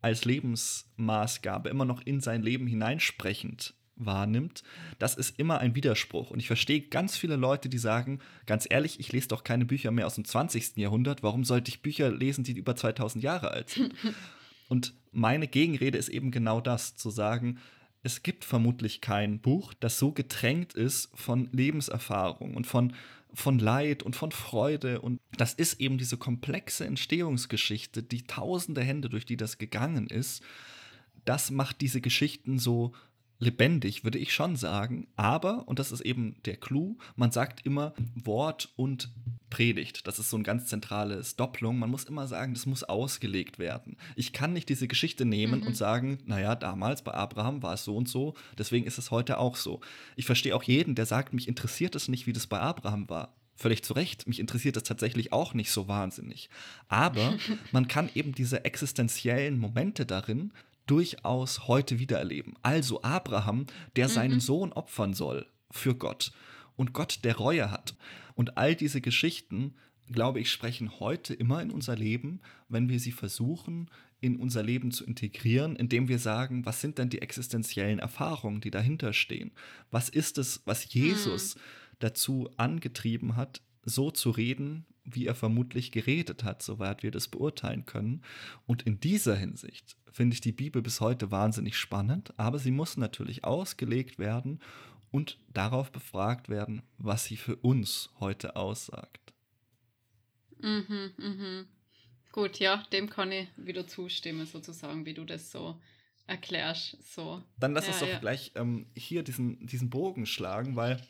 als 0.00 0.24
Lebensmaßgabe, 0.24 1.68
immer 1.68 1.84
noch 1.84 2.00
in 2.02 2.20
sein 2.20 2.42
Leben 2.42 2.66
hineinsprechend 2.66 3.74
wahrnimmt, 4.04 4.62
das 4.98 5.14
ist 5.14 5.38
immer 5.38 5.58
ein 5.58 5.74
Widerspruch. 5.74 6.30
Und 6.30 6.40
ich 6.40 6.46
verstehe 6.46 6.82
ganz 6.82 7.16
viele 7.16 7.36
Leute, 7.36 7.68
die 7.68 7.78
sagen, 7.78 8.20
ganz 8.46 8.66
ehrlich, 8.68 9.00
ich 9.00 9.12
lese 9.12 9.28
doch 9.28 9.44
keine 9.44 9.64
Bücher 9.64 9.90
mehr 9.90 10.06
aus 10.06 10.14
dem 10.14 10.24
20. 10.24 10.76
Jahrhundert, 10.76 11.22
warum 11.22 11.44
sollte 11.44 11.70
ich 11.70 11.82
Bücher 11.82 12.10
lesen, 12.10 12.44
die 12.44 12.52
über 12.52 12.76
2000 12.76 13.22
Jahre 13.22 13.50
alt 13.50 13.70
sind? 13.70 13.94
Und 14.68 14.94
meine 15.10 15.48
Gegenrede 15.48 15.98
ist 15.98 16.08
eben 16.08 16.30
genau 16.30 16.60
das, 16.60 16.94
zu 16.94 17.10
sagen, 17.10 17.58
es 18.02 18.22
gibt 18.22 18.44
vermutlich 18.44 19.00
kein 19.00 19.40
Buch, 19.40 19.74
das 19.74 19.98
so 19.98 20.12
getränkt 20.12 20.74
ist 20.74 21.10
von 21.14 21.48
Lebenserfahrung 21.52 22.54
und 22.54 22.66
von, 22.66 22.94
von 23.34 23.58
Leid 23.58 24.02
und 24.02 24.16
von 24.16 24.32
Freude. 24.32 25.00
Und 25.00 25.20
das 25.36 25.52
ist 25.52 25.80
eben 25.80 25.98
diese 25.98 26.16
komplexe 26.16 26.86
Entstehungsgeschichte, 26.86 28.02
die 28.02 28.22
tausende 28.22 28.82
Hände, 28.82 29.08
durch 29.08 29.26
die 29.26 29.36
das 29.36 29.58
gegangen 29.58 30.06
ist. 30.06 30.42
Das 31.24 31.50
macht 31.50 31.80
diese 31.82 32.00
Geschichten 32.00 32.58
so 32.58 32.92
lebendig, 33.40 34.04
würde 34.04 34.18
ich 34.18 34.32
schon 34.32 34.54
sagen. 34.54 35.08
Aber, 35.16 35.66
und 35.66 35.78
das 35.78 35.90
ist 35.90 36.02
eben 36.02 36.36
der 36.44 36.56
Clou, 36.56 36.96
man 37.16 37.32
sagt 37.32 37.66
immer 37.66 37.94
Wort 38.14 38.72
und 38.76 39.10
Predigt. 39.48 40.06
Das 40.06 40.20
ist 40.20 40.30
so 40.30 40.36
ein 40.36 40.44
ganz 40.44 40.66
zentrales 40.66 41.34
Doppelung. 41.34 41.78
Man 41.78 41.90
muss 41.90 42.04
immer 42.04 42.28
sagen, 42.28 42.54
das 42.54 42.66
muss 42.66 42.84
ausgelegt 42.84 43.58
werden. 43.58 43.96
Ich 44.14 44.32
kann 44.32 44.52
nicht 44.52 44.68
diese 44.68 44.86
Geschichte 44.86 45.24
nehmen 45.24 45.62
mhm. 45.62 45.66
und 45.66 45.76
sagen, 45.76 46.18
naja, 46.24 46.54
damals 46.54 47.02
bei 47.02 47.12
Abraham 47.12 47.62
war 47.62 47.74
es 47.74 47.84
so 47.84 47.96
und 47.96 48.08
so, 48.08 48.34
deswegen 48.56 48.86
ist 48.86 48.98
es 48.98 49.10
heute 49.10 49.38
auch 49.38 49.56
so. 49.56 49.80
Ich 50.14 50.26
verstehe 50.26 50.54
auch 50.54 50.62
jeden, 50.62 50.94
der 50.94 51.06
sagt, 51.06 51.32
mich 51.32 51.48
interessiert 51.48 51.96
es 51.96 52.06
nicht, 52.06 52.26
wie 52.28 52.32
das 52.32 52.46
bei 52.46 52.60
Abraham 52.60 53.08
war. 53.08 53.34
Völlig 53.56 53.82
zu 53.82 53.92
Recht, 53.92 54.26
mich 54.26 54.40
interessiert 54.40 54.76
das 54.76 54.84
tatsächlich 54.84 55.32
auch 55.32 55.52
nicht 55.52 55.70
so 55.70 55.88
wahnsinnig. 55.88 56.48
Aber 56.88 57.36
man 57.72 57.88
kann 57.88 58.08
eben 58.14 58.32
diese 58.32 58.64
existenziellen 58.64 59.58
Momente 59.58 60.06
darin 60.06 60.52
durchaus 60.90 61.68
heute 61.68 61.98
wiedererleben. 61.98 62.54
Also 62.62 63.02
Abraham, 63.02 63.66
der 63.96 64.08
mhm. 64.08 64.12
seinen 64.12 64.40
Sohn 64.40 64.72
opfern 64.72 65.14
soll 65.14 65.46
für 65.70 65.94
Gott 65.94 66.32
und 66.76 66.92
Gott, 66.92 67.20
der 67.22 67.36
Reue 67.36 67.70
hat. 67.70 67.94
Und 68.34 68.56
all 68.56 68.74
diese 68.74 69.00
Geschichten, 69.00 69.74
glaube 70.10 70.40
ich, 70.40 70.50
sprechen 70.50 70.98
heute 70.98 71.34
immer 71.34 71.62
in 71.62 71.70
unser 71.70 71.94
Leben, 71.94 72.40
wenn 72.68 72.88
wir 72.88 72.98
sie 72.98 73.12
versuchen, 73.12 73.88
in 74.20 74.36
unser 74.36 74.62
Leben 74.62 74.90
zu 74.90 75.04
integrieren, 75.04 75.76
indem 75.76 76.08
wir 76.08 76.18
sagen, 76.18 76.66
was 76.66 76.80
sind 76.80 76.98
denn 76.98 77.08
die 77.08 77.22
existenziellen 77.22 78.00
Erfahrungen, 78.00 78.60
die 78.60 78.70
dahinter 78.70 79.12
stehen? 79.12 79.52
Was 79.90 80.08
ist 80.08 80.38
es, 80.38 80.62
was 80.64 80.92
Jesus 80.92 81.54
mhm. 81.54 81.60
dazu 82.00 82.50
angetrieben 82.56 83.36
hat, 83.36 83.62
so 83.84 84.10
zu 84.10 84.30
reden, 84.30 84.86
wie 85.14 85.26
er 85.26 85.34
vermutlich 85.34 85.92
geredet 85.92 86.44
hat, 86.44 86.62
soweit 86.62 87.02
wir 87.02 87.10
das 87.10 87.28
beurteilen 87.28 87.86
können. 87.86 88.22
Und 88.66 88.82
in 88.82 89.00
dieser 89.00 89.36
Hinsicht 89.36 89.96
finde 90.10 90.34
ich 90.34 90.40
die 90.40 90.52
Bibel 90.52 90.82
bis 90.82 91.00
heute 91.00 91.30
wahnsinnig 91.30 91.76
spannend, 91.76 92.34
aber 92.36 92.58
sie 92.58 92.70
muss 92.70 92.96
natürlich 92.96 93.44
ausgelegt 93.44 94.18
werden 94.18 94.60
und 95.10 95.38
darauf 95.52 95.92
befragt 95.92 96.48
werden, 96.48 96.82
was 96.98 97.24
sie 97.24 97.36
für 97.36 97.56
uns 97.56 98.10
heute 98.20 98.56
aussagt. 98.56 99.32
Mhm, 100.60 101.12
mhm. 101.16 101.66
Gut, 102.32 102.58
ja, 102.58 102.84
dem 102.92 103.10
kann 103.10 103.32
ich 103.32 103.48
wieder 103.56 103.86
zustimmen, 103.86 104.46
sozusagen, 104.46 105.04
wie 105.04 105.14
du 105.14 105.24
das 105.24 105.50
so 105.50 105.80
erklärst. 106.26 106.96
So. 107.12 107.42
Dann 107.58 107.72
lass 107.72 107.86
ja, 107.86 107.92
uns 107.92 108.00
doch 108.00 108.08
ja. 108.08 108.18
gleich 108.18 108.52
ähm, 108.54 108.86
hier 108.94 109.24
diesen, 109.24 109.66
diesen 109.66 109.90
Bogen 109.90 110.26
schlagen, 110.26 110.76
weil 110.76 111.00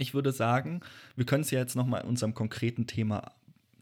ich 0.00 0.14
würde 0.14 0.32
sagen, 0.32 0.80
wir 1.16 1.26
können 1.26 1.42
es 1.42 1.50
ja 1.50 1.58
jetzt 1.58 1.76
nochmal 1.76 2.02
in 2.02 2.08
unserem 2.08 2.34
konkreten 2.34 2.86
Thema 2.86 3.32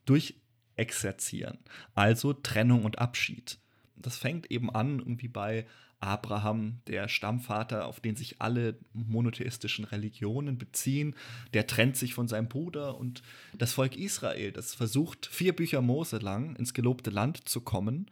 durchexerzieren. 0.04 1.58
Also 1.94 2.32
Trennung 2.32 2.84
und 2.84 2.98
Abschied. 2.98 3.58
Das 3.96 4.16
fängt 4.16 4.50
eben 4.50 4.70
an 4.70 4.98
irgendwie 4.98 5.28
bei 5.28 5.66
Abraham, 6.00 6.80
der 6.86 7.08
Stammvater, 7.08 7.86
auf 7.86 8.00
den 8.00 8.14
sich 8.14 8.40
alle 8.40 8.78
monotheistischen 8.92 9.84
Religionen 9.84 10.56
beziehen, 10.56 11.14
der 11.54 11.66
trennt 11.66 11.96
sich 11.96 12.14
von 12.14 12.28
seinem 12.28 12.48
Bruder 12.48 12.96
und 12.96 13.22
das 13.56 13.72
Volk 13.72 13.96
Israel, 13.96 14.52
das 14.52 14.74
versucht 14.74 15.26
vier 15.26 15.54
Bücher 15.54 15.82
Mose 15.82 16.18
lang 16.18 16.54
ins 16.56 16.72
gelobte 16.72 17.10
Land 17.10 17.48
zu 17.48 17.60
kommen 17.62 18.10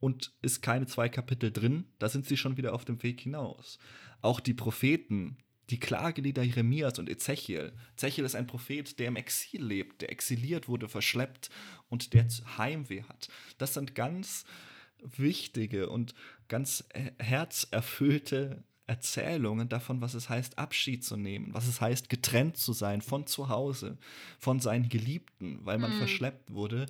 und 0.00 0.32
ist 0.42 0.62
keine 0.62 0.86
zwei 0.86 1.08
Kapitel 1.08 1.52
drin, 1.52 1.84
da 1.98 2.08
sind 2.08 2.26
sie 2.26 2.36
schon 2.36 2.56
wieder 2.56 2.74
auf 2.74 2.84
dem 2.84 3.02
Weg 3.02 3.20
hinaus. 3.20 3.78
Auch 4.20 4.40
die 4.40 4.54
Propheten, 4.54 5.36
die 5.70 5.80
Klagelieder 5.80 6.42
Jeremias 6.42 6.98
und 6.98 7.08
Ezechiel. 7.08 7.72
Ezechiel 7.94 8.24
ist 8.24 8.34
ein 8.34 8.46
Prophet, 8.46 8.98
der 8.98 9.08
im 9.08 9.16
Exil 9.16 9.62
lebt, 9.62 10.00
der 10.00 10.10
exiliert 10.10 10.68
wurde, 10.68 10.88
verschleppt 10.88 11.50
und 11.88 12.14
der 12.14 12.26
Heimweh 12.56 13.02
hat. 13.02 13.28
Das 13.58 13.74
sind 13.74 13.94
ganz 13.94 14.44
wichtige 15.02 15.90
und 15.90 16.14
ganz 16.48 16.84
herzerfüllte 17.18 18.64
Erzählungen 18.86 19.68
davon, 19.68 20.00
was 20.00 20.14
es 20.14 20.30
heißt, 20.30 20.58
Abschied 20.58 21.04
zu 21.04 21.16
nehmen, 21.16 21.52
was 21.52 21.68
es 21.68 21.80
heißt, 21.80 22.08
getrennt 22.08 22.56
zu 22.56 22.72
sein 22.72 23.02
von 23.02 23.26
zu 23.26 23.50
Hause, 23.50 23.98
von 24.38 24.60
seinen 24.60 24.88
Geliebten, 24.88 25.60
weil 25.64 25.78
man 25.78 25.92
mhm. 25.92 25.98
verschleppt 25.98 26.52
wurde 26.52 26.86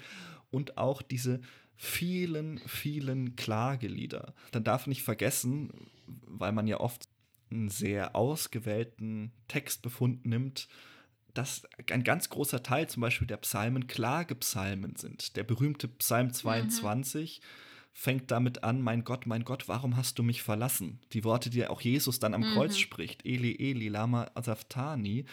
und 0.50 0.78
auch 0.78 1.02
diese 1.02 1.40
vielen, 1.76 2.58
vielen 2.58 3.34
Klagelieder. 3.34 4.32
Dann 4.52 4.64
darf 4.64 4.86
nicht 4.86 5.02
vergessen, 5.02 5.70
weil 6.06 6.52
man 6.52 6.68
ja 6.68 6.78
oft 6.78 7.08
einen 7.50 7.68
sehr 7.68 8.14
ausgewählten 8.14 9.32
Textbefund 9.48 10.26
nimmt, 10.26 10.68
dass 11.34 11.62
ein 11.90 12.04
ganz 12.04 12.30
großer 12.30 12.62
Teil 12.62 12.88
zum 12.88 13.02
Beispiel 13.02 13.26
der 13.26 13.37
Psalmen 13.38 13.87
Klagepsalmen 13.87 14.96
sind. 14.96 15.37
Der 15.37 15.44
berühmte 15.44 15.87
Psalm 15.88 16.32
22 16.32 17.40
mhm. 17.40 17.44
fängt 17.92 18.30
damit 18.30 18.64
an, 18.64 18.82
mein 18.82 19.04
Gott, 19.04 19.26
mein 19.26 19.44
Gott, 19.44 19.68
warum 19.68 19.96
hast 19.96 20.18
du 20.18 20.22
mich 20.22 20.42
verlassen? 20.42 21.00
Die 21.12 21.24
Worte, 21.24 21.50
die 21.50 21.66
auch 21.66 21.80
Jesus 21.80 22.18
dann 22.18 22.34
am 22.34 22.40
mhm. 22.40 22.54
Kreuz 22.54 22.76
spricht, 22.76 23.24
Eli, 23.24 23.56
Eli, 23.58 23.88
lama 23.88 24.30
asaftani. 24.34 25.26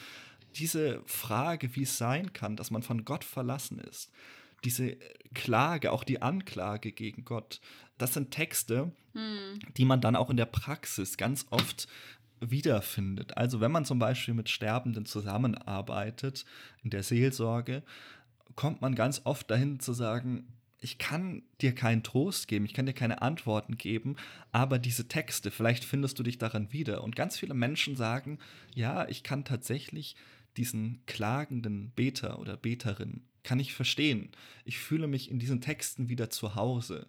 Diese 0.56 1.01
Frage, 1.06 1.75
wie 1.75 1.84
es 1.84 1.97
sein 1.97 2.34
kann, 2.34 2.56
dass 2.56 2.71
man 2.71 2.84
von 2.84 3.04
Gott 3.04 3.23
verlassen 3.23 3.80
ist, 3.80 4.12
diese 4.63 4.97
Klage, 5.34 5.91
auch 5.91 6.04
die 6.04 6.21
Anklage 6.21 6.91
gegen 6.91 7.25
Gott, 7.25 7.62
das 7.97 8.13
sind 8.13 8.32
Texte, 8.32 8.91
hm. 9.15 9.60
die 9.78 9.86
man 9.86 10.01
dann 10.01 10.15
auch 10.15 10.30
in 10.30 10.38
der 10.38 10.45
Praxis 10.45 11.17
ganz 11.17 11.45
oft 11.49 11.88
wiederfindet. 12.39 13.38
Also 13.38 13.62
wenn 13.62 13.71
man 13.71 13.86
zum 13.86 13.99
Beispiel 13.99 14.34
mit 14.34 14.49
Sterbenden 14.49 15.06
zusammenarbeitet 15.06 16.45
in 16.84 16.89
der 16.89 17.04
Seelsorge, 17.04 17.84
kommt 18.56 18.82
man 18.82 18.95
ganz 18.95 19.21
oft 19.23 19.49
dahin 19.49 19.80
zu 19.80 19.93
sagen, 19.93 20.47
ich 20.82 20.97
kann 20.97 21.41
dir 21.62 21.73
keinen 21.73 22.04
Trost 22.04 22.47
geben, 22.47 22.65
ich 22.65 22.73
kann 22.73 22.86
dir 22.86 22.93
keine 22.93 23.21
Antworten 23.21 23.78
geben, 23.78 24.17
aber 24.51 24.78
diese 24.78 25.08
Texte, 25.08 25.49
vielleicht 25.49 25.84
findest 25.84 26.19
du 26.19 26.23
dich 26.23 26.38
daran 26.38 26.71
wieder. 26.71 27.04
Und 27.04 27.15
ganz 27.15 27.38
viele 27.38 27.54
Menschen 27.54 27.95
sagen, 27.95 28.38
ja, 28.75 29.08
ich 29.08 29.23
kann 29.23 29.45
tatsächlich 29.45 30.15
diesen 30.58 31.01
klagenden 31.06 31.91
Beter 31.95 32.39
oder 32.39 32.56
Beterin, 32.56 33.21
kann 33.43 33.60
ich 33.60 33.73
verstehen. 33.73 34.30
Ich 34.63 34.78
fühle 34.78 35.08
mich 35.08 35.32
in 35.32 35.39
diesen 35.39 35.62
Texten 35.62 36.10
wieder 36.10 36.30
zu 36.30 36.56
Hause. 36.56 37.08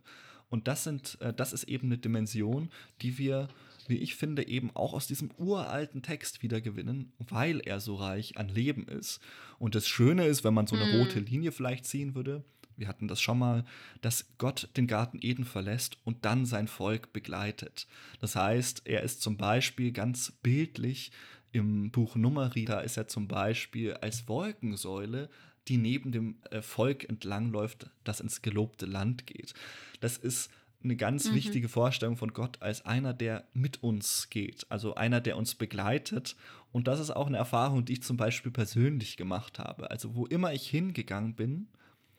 Und 0.49 0.69
das 0.69 0.85
sind, 0.85 1.19
äh, 1.21 1.33
das 1.33 1.53
ist 1.53 1.65
eben 1.65 1.89
eine 1.89 1.99
Dimension, 1.99 2.71
die 3.03 3.19
wir, 3.19 3.49
wie 3.89 3.99
ich 3.99 4.15
finde, 4.15 4.47
eben 4.47 4.71
auch 4.75 4.95
aus 4.95 5.07
diesem 5.07 5.31
uralten 5.37 6.03
Text 6.03 6.43
wieder 6.43 6.61
gewinnen, 6.61 7.13
weil 7.19 7.61
er 7.61 7.81
so 7.81 7.97
reich 7.97 8.37
an 8.37 8.49
Leben 8.49 8.87
ist. 8.87 9.21
Und 9.59 9.75
das 9.75 9.89
Schöne 9.89 10.27
ist, 10.27 10.45
wenn 10.45 10.55
man 10.55 10.67
so 10.67 10.77
eine 10.77 10.87
mhm. 10.93 11.01
rote 11.01 11.21
Linie 11.21 11.53
vielleicht 11.53 11.85
ziehen 11.87 12.15
würde, 12.15 12.45
wir 12.77 12.89
hatten 12.89 13.09
das 13.09 13.21
schon 13.21 13.39
mal, 13.39 13.65
dass 14.03 14.37
Gott 14.39 14.69
den 14.77 14.87
Garten 14.87 15.19
Eden 15.23 15.45
verlässt 15.45 15.97
und 16.05 16.25
dann 16.25 16.45
sein 16.45 16.69
Volk 16.69 17.13
begleitet. 17.13 17.87
Das 18.21 18.37
heißt, 18.37 18.83
er 18.85 19.03
ist 19.03 19.23
zum 19.23 19.37
Beispiel 19.39 19.93
ganz 19.93 20.33
bildlich 20.43 21.11
im 21.53 21.91
Buch 21.91 22.17
Numeri, 22.17 22.67
da 22.67 22.81
ist 22.81 22.99
er 22.99 23.09
zum 23.09 23.29
Beispiel 23.29 23.95
als 23.95 24.29
Wolkensäule 24.29 25.31
die 25.69 25.79
neben 25.79 26.13
dem 26.13 26.37
äh, 26.51 26.63
Volk 26.63 27.09
entlangläuft, 27.09 27.91
das 28.05 28.21
ins 28.21 28.43
gelobte 28.43 28.87
Land 28.87 29.27
geht. 29.27 29.55
Das 30.01 30.17
ist 30.17 30.51
eine 30.83 30.97
ganz 30.97 31.31
mhm. 31.31 31.35
wichtige 31.35 31.69
Vorstellung 31.69 32.17
von 32.17 32.33
Gott 32.33 32.63
als 32.63 32.85
einer, 32.85 33.13
der 33.13 33.45
mit 33.55 33.83
uns 33.83 34.31
geht, 34.31 34.67
also 34.71 34.95
einer, 34.95 35.21
der 35.21 35.37
uns 35.37 35.55
begleitet. 35.55 36.37
Und 36.73 36.87
das 36.87 37.01
ist 37.01 37.11
auch 37.11 37.27
eine 37.27 37.39
Erfahrung, 37.39 37.85
die 37.85 37.95
ich 37.95 38.03
zum 38.03 38.17
Beispiel 38.17 38.53
persönlich 38.53 39.17
gemacht 39.17 39.59
habe. 39.59 39.91
Also 39.91 40.15
wo 40.15 40.27
immer 40.27 40.53
ich 40.53 40.69
hingegangen 40.69 41.35
bin, 41.35 41.69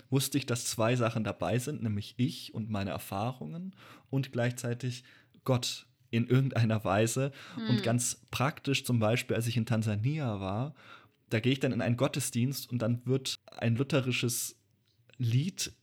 wusste 0.10 0.38
ich, 0.38 0.46
dass 0.46 0.66
zwei 0.66 0.96
Sachen 0.96 1.24
dabei 1.24 1.60
sind, 1.60 1.84
nämlich 1.84 2.16
ich 2.18 2.54
und 2.54 2.70
meine 2.70 2.92
Erfahrungen 2.92 3.76
und 4.10 4.32
gleichzeitig 4.32 5.04
Gott 5.44 5.86
in 6.10 6.28
irgendeiner 6.28 6.84
Weise. 6.84 7.32
Mhm. 7.58 7.70
Und 7.70 7.84
ganz 7.84 8.22
praktisch 8.32 8.86
zum 8.86 9.00
Beispiel, 9.00 9.36
als 9.36 9.48
ich 9.48 9.58
in 9.58 9.66
Tansania 9.66 10.40
war 10.40 10.74
da 11.30 11.40
gehe 11.40 11.54
ich 11.54 11.60
dann 11.60 11.72
in 11.72 11.82
einen 11.82 11.98
Gottesdienst 11.98 12.70
und 12.72 12.82
dann 12.82 13.06
wird 13.06 13.40
ein 13.58 13.76
lutherisches 13.76 14.56
Lied 15.18 15.74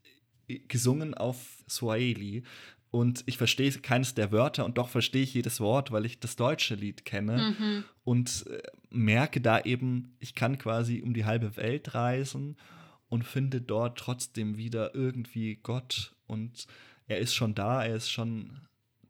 gesungen 0.69 1.15
auf 1.15 1.65
Swahili 1.69 2.45
und 2.91 3.25
ich 3.27 3.39
verstehe 3.39 3.73
keines 3.73 4.15
der 4.15 4.31
Wörter 4.31 4.65
und 4.65 4.79
doch 4.79 4.89
verstehe 4.89 5.23
ich 5.23 5.35
jedes 5.35 5.59
Wort, 5.59 5.91
weil 5.91 6.07
ich 6.07 6.21
das 6.21 6.37
deutsche 6.37 6.77
Lied 6.77 7.05
kenne 7.05 7.57
mhm. 7.59 7.85
und 8.05 8.47
äh, 8.49 8.63
merke 8.91 9.41
da 9.41 9.61
eben, 9.61 10.15
ich 10.21 10.35
kann 10.35 10.59
quasi 10.59 11.03
um 11.03 11.13
die 11.13 11.25
halbe 11.25 11.57
Welt 11.57 11.95
reisen 11.95 12.57
und 13.09 13.25
finde 13.25 13.61
dort 13.61 13.99
trotzdem 13.99 14.57
wieder 14.57 14.95
irgendwie 14.95 15.57
Gott 15.57 16.15
und 16.27 16.67
er 17.09 17.19
ist 17.19 17.35
schon 17.35 17.57
da, 17.57 17.85
er 17.85 17.97
ist 17.97 18.11
schon 18.11 18.61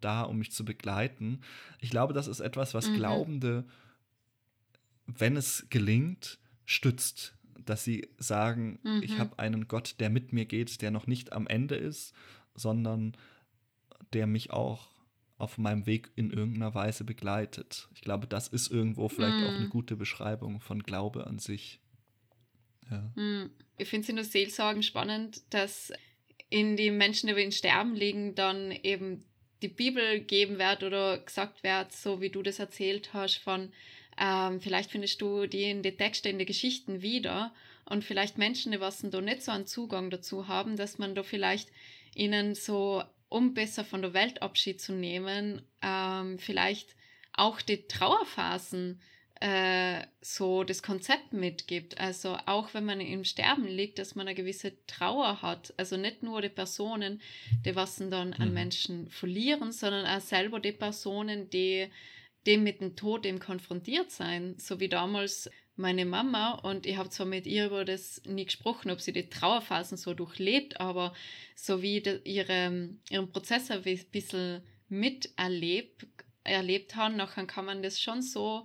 da, 0.01 0.23
um 0.23 0.39
mich 0.39 0.53
zu 0.53 0.65
begleiten. 0.65 1.41
Ich 1.79 1.91
glaube, 1.91 2.15
das 2.15 2.27
ist 2.27 2.41
etwas, 2.41 2.73
was 2.73 2.89
mhm. 2.89 2.97
Glaubende 2.97 3.65
wenn 5.19 5.37
es 5.37 5.67
gelingt, 5.71 6.39
stützt, 6.65 7.35
dass 7.65 7.85
sie 7.85 8.09
sagen, 8.19 8.79
mhm. 8.83 9.03
ich 9.03 9.19
habe 9.19 9.39
einen 9.39 9.69
Gott, 9.69 9.97
der 9.99 10.11
mit 10.11 10.33
mir 10.33 10.45
geht, 10.45 10.83
der 10.83 10.91
noch 10.91 11.07
nicht 11.07 11.33
am 11.33 11.47
Ende 11.47 11.77
ist, 11.77 12.15
sondern 12.55 13.17
der 14.13 14.27
mich 14.27 14.51
auch 14.51 14.89
auf 15.37 15.59
meinem 15.59 15.87
Weg 15.87 16.11
in 16.15 16.31
irgendeiner 16.31 16.75
Weise 16.75 17.05
begleitet. 17.05 17.89
Ich 17.95 18.03
glaube, 18.03 18.27
das 18.27 18.49
ist 18.49 18.71
irgendwo 18.71 19.09
vielleicht 19.09 19.37
mhm. 19.39 19.45
auch 19.45 19.55
eine 19.55 19.69
gute 19.69 19.97
Beschreibung 19.97 20.61
von 20.61 20.83
Glaube 20.83 21.27
an 21.27 21.39
sich. 21.39 21.81
Ja. 22.91 23.11
Mhm. 23.17 23.51
Ich 23.77 23.89
finde 23.89 24.05
es 24.05 24.09
in 24.09 24.17
der 24.17 24.25
Seelsorgen 24.25 24.83
spannend, 24.83 25.43
dass 25.51 25.93
in 26.49 26.77
die 26.77 26.91
Menschen, 26.91 27.35
die 27.35 27.43
in 27.43 27.53
Sterben 27.53 27.95
liegen, 27.95 28.35
dann 28.35 28.71
eben 28.71 29.25
die 29.63 29.69
Bibel 29.69 30.21
geben 30.21 30.59
wird 30.59 30.83
oder 30.83 31.19
gesagt 31.19 31.63
wird, 31.65 31.93
so 31.93 32.21
wie 32.21 32.31
du 32.31 32.43
das 32.43 32.59
erzählt 32.59 33.13
hast, 33.13 33.39
von 33.39 33.73
ähm, 34.19 34.61
vielleicht 34.61 34.91
findest 34.91 35.21
du 35.21 35.47
die 35.47 35.71
in 35.71 35.83
den 35.83 35.97
Texten, 35.97 36.29
in 36.29 36.39
den 36.39 36.47
Geschichten 36.47 37.03
wieder 37.03 37.53
und 37.85 38.05
vielleicht 38.05 38.39
Menschen, 38.39 38.73
die 38.73 38.81
was 38.81 39.03
da 39.03 39.21
nicht 39.21 39.43
so 39.43 39.53
einen 39.53 39.67
Zugang 39.67 40.11
dazu 40.11 40.49
haben, 40.49 40.77
dass 40.77 40.99
man 40.99 41.15
da 41.15 41.23
vielleicht 41.23 41.71
ihnen 42.15 42.55
so, 42.55 43.03
um 43.29 43.55
besser 43.55 43.85
von 43.85 44.03
der 44.03 44.15
Welt 44.15 44.43
Abschied 44.43 44.81
zu 44.81 44.93
nehmen, 44.93 45.63
ähm, 45.83 46.39
vielleicht 46.39 46.95
auch 47.33 47.61
die 47.61 47.87
Trauerphasen 47.89 49.01
äh, 49.41 50.07
so 50.21 50.65
das 50.65 50.83
Konzept 50.83 51.33
mitgibt. 51.33 51.99
Also 51.99 52.39
auch 52.47 52.73
wenn 52.73 52.85
man 52.85 53.01
im 53.01 53.25
Sterben 53.25 53.67
liegt, 53.67 53.99
dass 53.99 54.15
man 54.15 54.29
eine 54.29 54.37
gewisse 54.37 54.73
Trauer 54.87 55.43
hat. 55.43 55.75
Also 55.77 55.97
nicht 55.97 56.23
nur 56.23 56.41
die 56.41 56.49
Personen, 56.49 57.21
die 57.65 57.75
was 57.75 57.97
dann 57.97 58.33
an 58.33 58.49
mhm. 58.49 58.55
Menschen 58.55 59.11
verlieren, 59.11 59.73
sondern 59.73 60.07
auch 60.07 60.21
selber 60.21 60.61
die 60.61 60.73
Personen, 60.73 61.51
die 61.51 61.89
dem 62.47 62.63
mit 62.63 62.81
dem 62.81 62.97
Tod 62.97 63.27
eben 63.27 63.39
konfrontiert 63.39 64.11
sein, 64.11 64.55
so 64.59 64.81
wie 64.81 64.89
damals 64.89 65.51
meine 65.77 66.05
Mama 66.05 66.53
und 66.53 66.87
ich 66.87 66.97
habe 66.97 67.09
zwar 67.09 67.27
mit 67.27 67.47
ihr 67.47 67.67
über 67.67 67.85
das 67.85 68.23
nie 68.27 68.45
gesprochen, 68.45 68.91
ob 68.91 69.01
sie 69.01 69.13
die 69.13 69.29
Trauerphasen 69.29 69.97
so 69.97 70.15
durchlebt, 70.15 70.81
aber 70.81 71.15
so 71.57 71.83
wie 71.83 71.99
ihre, 72.25 72.91
ihren 73.11 73.33
Prozess 73.33 73.71
ein 73.71 73.83
bisschen 73.83 74.63
miterlebt 74.89 76.07
erlebt 76.45 76.95
haben, 76.95 77.17
nachher 77.17 77.47
kann 77.47 77.65
man 77.65 77.83
das 77.83 78.01
schon 78.01 78.23
so 78.23 78.65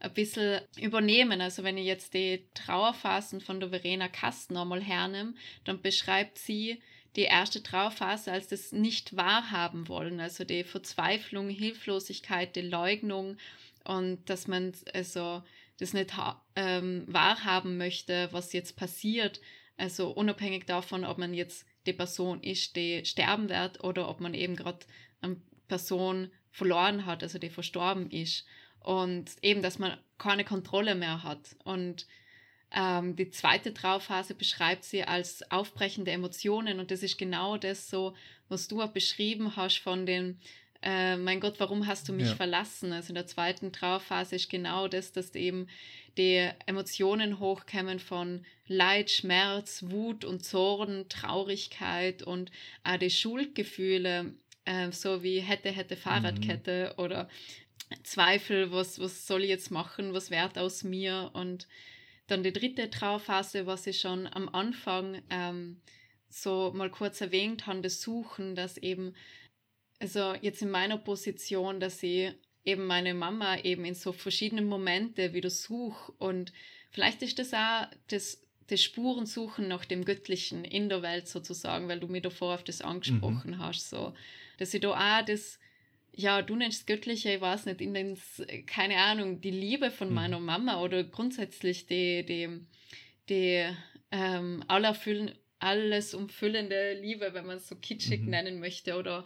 ein 0.00 0.12
bisschen 0.14 0.60
übernehmen. 0.80 1.40
Also 1.40 1.62
wenn 1.62 1.76
ich 1.76 1.86
jetzt 1.86 2.14
die 2.14 2.46
Trauerphasen 2.54 3.40
von 3.40 3.60
der 3.60 3.70
Verena 3.70 4.08
Kasten 4.08 4.56
einmal 4.56 4.82
hernehme, 4.82 5.34
dann 5.64 5.82
beschreibt 5.82 6.38
sie 6.38 6.80
die 7.16 7.22
erste 7.22 7.62
Trauerphase 7.62 8.30
als 8.32 8.48
das 8.48 8.72
nicht 8.72 9.16
wahrhaben 9.16 9.88
wollen, 9.88 10.20
also 10.20 10.44
die 10.44 10.64
Verzweiflung, 10.64 11.48
Hilflosigkeit, 11.48 12.54
die 12.54 12.62
Leugnung 12.62 13.36
und 13.84 14.28
dass 14.28 14.46
man 14.46 14.72
also 14.92 15.42
das 15.78 15.92
nicht 15.92 16.12
ähm, 16.56 17.04
wahrhaben 17.06 17.76
möchte, 17.76 18.28
was 18.32 18.52
jetzt 18.52 18.76
passiert. 18.76 19.40
Also 19.76 20.10
unabhängig 20.10 20.66
davon, 20.66 21.04
ob 21.04 21.18
man 21.18 21.34
jetzt 21.34 21.64
die 21.86 21.92
Person 21.92 22.42
ist, 22.42 22.76
die 22.76 23.04
sterben 23.04 23.48
wird 23.48 23.82
oder 23.82 24.08
ob 24.08 24.20
man 24.20 24.34
eben 24.34 24.56
gerade 24.56 24.80
eine 25.20 25.36
Person 25.68 26.30
verloren 26.50 27.06
hat, 27.06 27.22
also 27.22 27.38
die 27.38 27.50
verstorben 27.50 28.10
ist. 28.10 28.44
Und 28.80 29.30
eben, 29.42 29.62
dass 29.62 29.78
man 29.78 29.96
keine 30.18 30.44
Kontrolle 30.44 30.94
mehr 30.94 31.22
hat. 31.22 31.56
Und 31.64 32.06
ähm, 32.70 33.16
die 33.16 33.30
zweite 33.30 33.72
Trauerphase 33.72 34.34
beschreibt 34.34 34.84
sie 34.84 35.02
als 35.02 35.50
aufbrechende 35.50 36.10
Emotionen. 36.10 36.80
Und 36.80 36.90
das 36.90 37.02
ist 37.02 37.18
genau 37.18 37.56
das 37.56 37.88
so, 37.88 38.14
was 38.48 38.68
du 38.68 38.82
auch 38.82 38.90
beschrieben 38.90 39.56
hast 39.56 39.78
von 39.78 40.04
den, 40.04 40.38
äh, 40.82 41.16
mein 41.16 41.40
Gott, 41.40 41.54
warum 41.58 41.86
hast 41.86 42.08
du 42.08 42.12
mich 42.12 42.28
ja. 42.28 42.34
verlassen? 42.34 42.92
Also 42.92 43.10
in 43.10 43.14
der 43.14 43.26
zweiten 43.26 43.72
Trauerphase 43.72 44.36
ist 44.36 44.50
genau 44.50 44.86
das, 44.86 45.12
dass 45.12 45.34
eben 45.34 45.66
die 46.18 46.50
Emotionen 46.66 47.38
hochkommen 47.38 48.00
von 48.00 48.44
Leid, 48.66 49.10
Schmerz, 49.10 49.84
Wut 49.86 50.24
und 50.24 50.44
Zorn, 50.44 51.08
Traurigkeit 51.08 52.22
und 52.22 52.50
auch 52.84 52.98
die 52.98 53.10
Schuldgefühle, 53.10 54.34
äh, 54.66 54.92
so 54.92 55.22
wie 55.22 55.40
hätte, 55.40 55.70
hätte 55.70 55.96
Fahrradkette 55.96 56.92
mhm. 56.96 57.02
oder 57.02 57.28
Zweifel, 58.02 58.70
was, 58.72 58.98
was 58.98 59.26
soll 59.26 59.44
ich 59.44 59.48
jetzt 59.48 59.70
machen, 59.70 60.12
was 60.12 60.30
wird 60.30 60.58
aus 60.58 60.84
mir 60.84 61.30
und 61.32 61.66
dann 62.28 62.42
die 62.42 62.52
dritte 62.52 62.90
Trauerphase, 62.90 63.66
was 63.66 63.86
ich 63.86 64.00
schon 64.00 64.26
am 64.28 64.48
Anfang 64.50 65.20
ähm, 65.30 65.80
so 66.28 66.72
mal 66.74 66.90
kurz 66.90 67.20
erwähnt 67.20 67.66
habe, 67.66 67.80
das 67.80 68.00
Suchen, 68.00 68.54
dass 68.54 68.76
eben, 68.76 69.14
also 69.98 70.34
jetzt 70.40 70.62
in 70.62 70.70
meiner 70.70 70.98
Position, 70.98 71.80
dass 71.80 72.02
ich 72.02 72.32
eben 72.64 72.86
meine 72.86 73.14
Mama 73.14 73.58
eben 73.60 73.84
in 73.86 73.94
so 73.94 74.12
verschiedenen 74.12 74.68
Momente 74.68 75.32
wieder 75.32 75.50
suche 75.50 76.12
und 76.18 76.52
vielleicht 76.90 77.22
ist 77.22 77.38
das 77.38 77.54
auch 77.54 77.86
das, 78.08 78.42
das 78.66 78.82
Spurensuchen 78.82 79.66
nach 79.66 79.86
dem 79.86 80.04
Göttlichen 80.04 80.64
in 80.66 80.90
der 80.90 81.00
Welt 81.00 81.28
sozusagen, 81.28 81.88
weil 81.88 82.00
du 82.00 82.08
mir 82.08 82.20
davor 82.20 82.54
auf 82.54 82.64
das 82.64 82.82
angesprochen 82.82 83.52
mhm. 83.52 83.58
hast, 83.58 83.88
so, 83.88 84.12
dass 84.58 84.74
ich 84.74 84.82
da 84.82 84.90
auch 84.90 85.24
das 85.24 85.58
ja, 86.18 86.42
du 86.42 86.56
nennst 86.56 86.88
Göttliche, 86.88 87.32
ich 87.32 87.40
weiß 87.40 87.66
nicht, 87.66 87.80
in 87.80 87.94
den, 87.94 88.18
keine 88.66 88.96
Ahnung, 88.96 89.40
die 89.40 89.52
Liebe 89.52 89.92
von 89.92 90.08
mhm. 90.08 90.14
meiner 90.14 90.40
Mama 90.40 90.82
oder 90.82 91.04
grundsätzlich 91.04 91.86
die, 91.86 92.26
die, 92.26 92.48
die 93.28 93.64
ähm, 94.10 94.64
alles 94.66 96.14
umfüllende 96.14 96.94
Liebe, 97.00 97.34
wenn 97.34 97.46
man 97.46 97.58
es 97.58 97.68
so 97.68 97.76
kitschig 97.76 98.22
mhm. 98.22 98.30
nennen 98.30 98.58
möchte 98.58 98.96
oder 98.96 99.24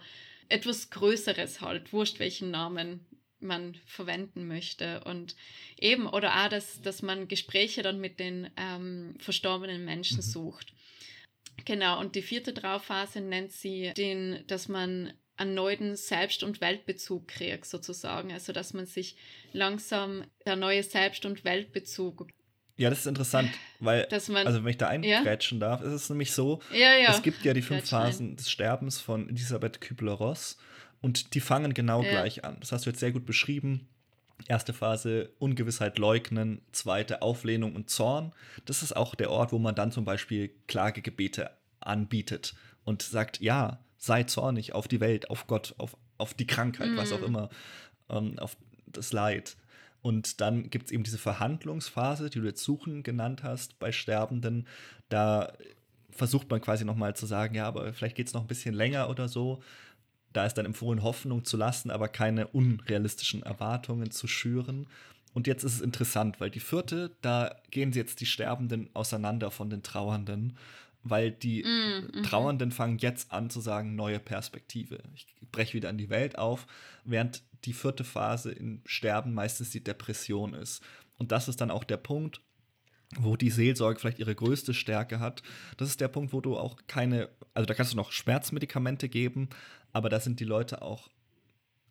etwas 0.49 0.91
Größeres 0.91 1.61
halt, 1.61 1.93
wurscht 1.93 2.19
welchen 2.19 2.51
Namen 2.51 3.03
man 3.39 3.73
verwenden 3.87 4.47
möchte 4.47 5.03
und 5.03 5.35
eben 5.79 6.05
oder 6.05 6.45
auch, 6.45 6.49
dass, 6.49 6.79
dass 6.83 7.01
man 7.01 7.27
Gespräche 7.27 7.81
dann 7.81 7.99
mit 8.01 8.19
den 8.19 8.51
ähm, 8.55 9.15
verstorbenen 9.17 9.83
Menschen 9.83 10.17
mhm. 10.17 10.21
sucht. 10.21 10.73
Genau, 11.65 11.99
und 11.99 12.15
die 12.15 12.21
vierte 12.21 12.53
Trauphase 12.53 13.19
nennt 13.19 13.51
sie 13.51 13.93
den, 13.95 14.43
dass 14.45 14.67
man 14.67 15.13
einen 15.37 15.55
neuen 15.55 15.95
Selbst- 15.95 16.43
und 16.43 16.61
Weltbezug 16.61 17.27
kriegt, 17.27 17.65
sozusagen. 17.65 18.31
Also, 18.31 18.53
dass 18.53 18.73
man 18.73 18.85
sich 18.85 19.17
langsam 19.51 20.25
der 20.45 20.55
neue 20.55 20.83
Selbst- 20.83 21.25
und 21.25 21.43
Weltbezug. 21.43 22.27
Ja, 22.75 22.89
das 22.89 22.99
ist 22.99 23.07
interessant, 23.07 23.51
weil, 23.79 24.07
man, 24.29 24.47
also 24.47 24.63
wenn 24.63 24.71
ich 24.71 24.77
da 24.77 24.87
eingrätschen 24.87 25.59
ja? 25.59 25.69
darf, 25.69 25.81
ist 25.81 25.93
es 25.93 26.09
nämlich 26.09 26.31
so, 26.31 26.59
ja, 26.71 26.95
ja. 26.95 27.11
es 27.11 27.21
gibt 27.21 27.45
ja 27.45 27.53
die 27.53 27.61
fünf 27.61 27.87
Phasen 27.87 28.35
des 28.35 28.49
Sterbens 28.49 28.99
von 28.99 29.29
Elisabeth 29.29 29.79
Kübler-Ross 29.79 30.57
und 31.01 31.35
die 31.35 31.39
fangen 31.39 31.75
genau 31.75 32.01
gleich 32.01 32.43
an. 32.43 32.57
Das 32.59 32.71
hast 32.71 32.85
du 32.85 32.89
jetzt 32.89 32.99
sehr 32.99 33.11
gut 33.11 33.27
beschrieben. 33.27 33.87
Erste 34.47 34.73
Phase 34.73 35.31
Ungewissheit 35.37 35.99
leugnen, 35.99 36.61
zweite 36.71 37.21
Auflehnung 37.21 37.75
und 37.75 37.91
Zorn. 37.91 38.33
Das 38.65 38.81
ist 38.81 38.95
auch 38.95 39.13
der 39.13 39.29
Ort, 39.29 39.51
wo 39.51 39.59
man 39.59 39.75
dann 39.75 39.91
zum 39.91 40.03
Beispiel 40.03 40.49
Klagegebete 40.67 41.51
anbietet 41.79 42.55
und 42.85 43.03
sagt, 43.03 43.39
ja, 43.39 43.79
sei 44.03 44.23
zornig 44.23 44.73
auf 44.73 44.89
die 44.89 44.99
Welt, 44.99 45.29
auf 45.29 45.47
Gott, 45.47 45.75
auf, 45.77 45.95
auf 46.17 46.33
die 46.33 46.45
Krankheit, 46.45 46.89
mm. 46.89 46.97
was 46.97 47.13
auch 47.13 47.19
mhm. 47.19 47.25
immer, 47.25 47.49
ähm, 48.09 48.37
auf 48.37 48.57
das 48.85 49.13
Leid. 49.13 49.55
Und 50.01 50.41
dann 50.41 50.69
gibt 50.69 50.87
es 50.87 50.91
eben 50.91 51.03
diese 51.03 51.17
Verhandlungsphase, 51.17 52.29
die 52.29 52.41
du 52.41 52.45
jetzt 52.45 52.65
Suchen 52.65 53.03
genannt 53.03 53.43
hast 53.43 53.79
bei 53.79 53.93
Sterbenden. 53.93 54.67
Da 55.07 55.53
versucht 56.09 56.49
man 56.49 56.59
quasi 56.59 56.83
nochmal 56.83 57.15
zu 57.15 57.25
sagen, 57.25 57.55
ja, 57.55 57.65
aber 57.65 57.93
vielleicht 57.93 58.17
geht 58.17 58.27
es 58.27 58.33
noch 58.33 58.41
ein 58.41 58.47
bisschen 58.47 58.75
länger 58.75 59.09
oder 59.09 59.29
so. 59.29 59.63
Da 60.33 60.45
ist 60.45 60.55
dann 60.55 60.65
empfohlen, 60.65 61.01
Hoffnung 61.01 61.45
zu 61.45 61.55
lassen, 61.55 61.89
aber 61.89 62.09
keine 62.09 62.47
unrealistischen 62.47 63.41
Erwartungen 63.43 64.11
zu 64.11 64.27
schüren. 64.27 64.87
Und 65.33 65.47
jetzt 65.47 65.63
ist 65.63 65.75
es 65.75 65.81
interessant, 65.81 66.41
weil 66.41 66.49
die 66.49 66.59
vierte, 66.59 67.11
da 67.21 67.55
gehen 67.71 67.93
sie 67.93 67.99
jetzt 67.99 68.19
die 68.19 68.25
Sterbenden 68.25 68.89
auseinander 68.93 69.49
von 69.49 69.69
den 69.69 69.81
Trauernden 69.81 70.57
weil 71.03 71.31
die 71.31 71.63
mm, 71.63 72.17
mhm. 72.17 72.23
Trauernden 72.23 72.71
fangen 72.71 72.97
jetzt 72.97 73.31
an 73.31 73.49
zu 73.49 73.59
sagen, 73.59 73.95
neue 73.95 74.19
Perspektive. 74.19 75.03
Ich 75.13 75.27
breche 75.51 75.73
wieder 75.73 75.89
in 75.89 75.97
die 75.97 76.09
Welt 76.09 76.37
auf, 76.37 76.65
während 77.03 77.43
die 77.65 77.73
vierte 77.73 78.03
Phase 78.03 78.51
im 78.51 78.81
Sterben 78.85 79.33
meistens 79.33 79.69
die 79.69 79.83
Depression 79.83 80.53
ist. 80.53 80.81
Und 81.17 81.31
das 81.31 81.47
ist 81.47 81.61
dann 81.61 81.71
auch 81.71 81.83
der 81.83 81.97
Punkt, 81.97 82.41
wo 83.17 83.35
die 83.35 83.51
Seelsorge 83.51 83.99
vielleicht 83.99 84.19
ihre 84.19 84.35
größte 84.35 84.73
Stärke 84.73 85.19
hat. 85.19 85.43
Das 85.77 85.89
ist 85.89 86.01
der 86.01 86.07
Punkt, 86.07 86.33
wo 86.33 86.41
du 86.41 86.57
auch 86.57 86.77
keine, 86.87 87.29
also 87.53 87.65
da 87.65 87.73
kannst 87.73 87.93
du 87.93 87.97
noch 87.97 88.11
Schmerzmedikamente 88.11 89.09
geben, 89.09 89.49
aber 89.91 90.09
da 90.09 90.19
sind 90.19 90.39
die 90.39 90.45
Leute 90.45 90.81
auch 90.81 91.09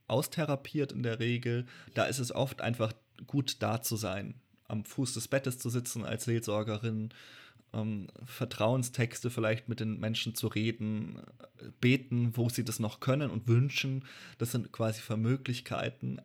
austherapiert 0.08 0.92
in 0.92 1.02
der 1.02 1.20
Regel. 1.20 1.66
Da 1.94 2.04
ist 2.04 2.18
es 2.18 2.34
oft 2.34 2.60
einfach 2.60 2.92
gut 3.26 3.62
da 3.62 3.82
zu 3.82 3.96
sein, 3.96 4.34
am 4.66 4.84
Fuß 4.84 5.14
des 5.14 5.28
Bettes 5.28 5.58
zu 5.58 5.70
sitzen 5.70 6.04
als 6.04 6.24
Seelsorgerin, 6.24 7.10
ähm, 7.72 8.08
Vertrauenstexte 8.24 9.30
vielleicht 9.30 9.68
mit 9.68 9.80
den 9.80 9.98
Menschen 9.98 10.34
zu 10.34 10.48
reden, 10.48 11.20
beten, 11.80 12.36
wo 12.36 12.48
sie 12.48 12.64
das 12.64 12.78
noch 12.78 13.00
können 13.00 13.30
und 13.30 13.48
wünschen. 13.48 14.04
Das 14.38 14.52
sind 14.52 14.72
quasi 14.72 15.00
Vermöglichkeiten. 15.00 16.20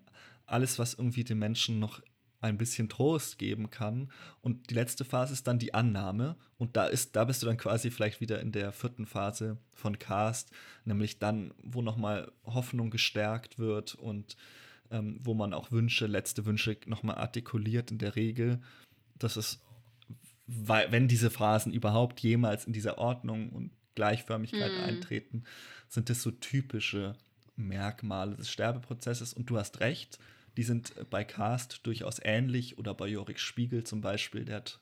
Alles, 0.46 0.80
was 0.80 0.94
irgendwie 0.94 1.24
den 1.24 1.40
Menschen 1.40 1.80
noch 1.80 2.02
ein 2.40 2.58
bisschen 2.58 2.90
Trost 2.90 3.40
geben 3.40 3.70
kann. 3.70 4.12
Und 4.42 4.70
die 4.70 4.76
letzte 4.76 5.06
Phase 5.06 5.34
ist 5.34 5.48
dann 5.48 5.60
die 5.60 5.74
Annahme. 5.74 6.36
Und 6.58 6.78
da 6.78 6.86
ist, 6.86 7.16
da 7.16 7.26
bist 7.26 7.42
du 7.42 7.48
dann 7.48 7.58
quasi 7.58 7.92
vielleicht 7.92 8.22
wieder 8.22 8.40
in 8.42 8.52
der 8.52 8.72
vierten 8.72 9.06
Phase 9.06 9.58
von 9.74 9.98
Cast, 9.98 10.52
nämlich 10.86 11.20
dann, 11.20 11.54
wo 11.64 11.82
nochmal 11.82 12.32
Hoffnung 12.46 12.92
gestärkt 12.92 13.58
wird 13.58 13.96
und 13.96 14.38
ähm, 14.92 15.20
wo 15.22 15.34
man 15.34 15.54
auch 15.54 15.72
Wünsche, 15.72 16.08
letzte 16.08 16.46
Wünsche 16.46 16.78
nochmal 16.86 17.18
artikuliert 17.18 17.92
in 17.92 17.98
der 17.98 18.16
Regel. 18.16 18.62
Das 19.18 19.36
ist 19.36 19.60
weil, 20.48 20.92
wenn 20.92 21.08
diese 21.08 21.30
Phrasen 21.30 21.74
überhaupt 21.74 22.22
jemals 22.22 22.66
in 22.66 22.74
dieser 22.74 22.98
Ordnung 22.98 23.50
und 23.50 23.72
Gleichförmigkeit 23.96 24.72
mm. 24.72 24.84
eintreten, 24.84 25.44
sind 25.90 26.10
das 26.10 26.22
so 26.22 26.32
typische 26.32 27.16
Merkmale 27.56 28.36
des 28.36 28.50
Sterbeprozesses. 28.50 29.34
Und 29.34 29.50
du 29.50 29.58
hast 29.58 29.82
recht, 29.82 30.20
die 30.56 30.64
sind 30.64 30.94
bei 31.10 31.24
Cast 31.24 31.86
durchaus 31.86 32.20
ähnlich 32.24 32.78
oder 32.78 32.94
bei 32.94 33.08
Jorik 33.08 33.40
Spiegel 33.40 33.84
zum 33.84 34.02
Beispiel, 34.02 34.46
der 34.46 34.58
hat 34.58 34.80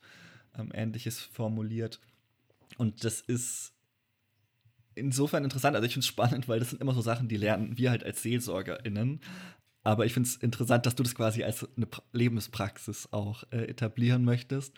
ähm, 0.58 0.72
Ähnliches 0.74 1.20
formuliert. 1.20 2.00
Und 2.78 3.04
das 3.04 3.22
ist 3.22 3.74
insofern 4.94 5.44
interessant. 5.44 5.76
Also 5.76 5.86
ich 5.86 5.94
finde 5.94 6.04
es 6.04 6.08
spannend, 6.08 6.48
weil 6.48 6.60
das 6.60 6.70
sind 6.70 6.82
immer 6.82 6.94
so 6.94 7.02
Sachen, 7.02 7.28
die 7.28 7.38
lernen 7.38 7.78
wir 7.78 7.90
halt 7.90 8.04
als 8.04 8.22
SeelsorgerInnen. 8.22 9.22
Aber 9.84 10.06
ich 10.06 10.14
finde 10.14 10.28
es 10.28 10.36
interessant, 10.38 10.86
dass 10.86 10.96
du 10.96 11.04
das 11.04 11.14
quasi 11.14 11.44
als 11.44 11.68
eine 11.78 11.88
Lebenspraxis 12.12 13.10
auch 13.12 13.44
äh, 13.52 13.66
etablieren 13.66 14.26
möchtest. 14.26 14.74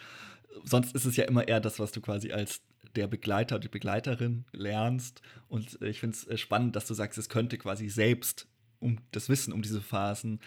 Sonst 0.64 0.96
ist 0.96 1.06
es 1.06 1.16
ja 1.16 1.26
immer 1.26 1.48
eher 1.48 1.60
das, 1.60 1.80
was 1.80 1.92
du 1.92 2.02
quasi 2.02 2.32
als 2.32 2.62
der 2.96 3.08
Begleiter, 3.08 3.60
die 3.60 3.68
Begleiterin 3.68 4.46
lernst. 4.52 5.22
Und 5.48 5.82
ich 5.82 6.00
finde 6.00 6.16
es 6.16 6.28
äh, 6.28 6.38
spannend, 6.38 6.76
dass 6.76 6.88
du 6.88 6.94
sagst, 6.94 7.18
es 7.18 7.30
könnte 7.30 7.58
quasi 7.58 7.90
selbst 7.90 8.48
um 8.80 8.98
das 9.12 9.30
Wissen 9.30 9.54
um 9.54 9.62
diese 9.62 9.82
Phasen 9.82 10.40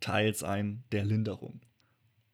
Teil 0.00 0.34
sein 0.34 0.84
der 0.92 1.04
Linderung. 1.04 1.60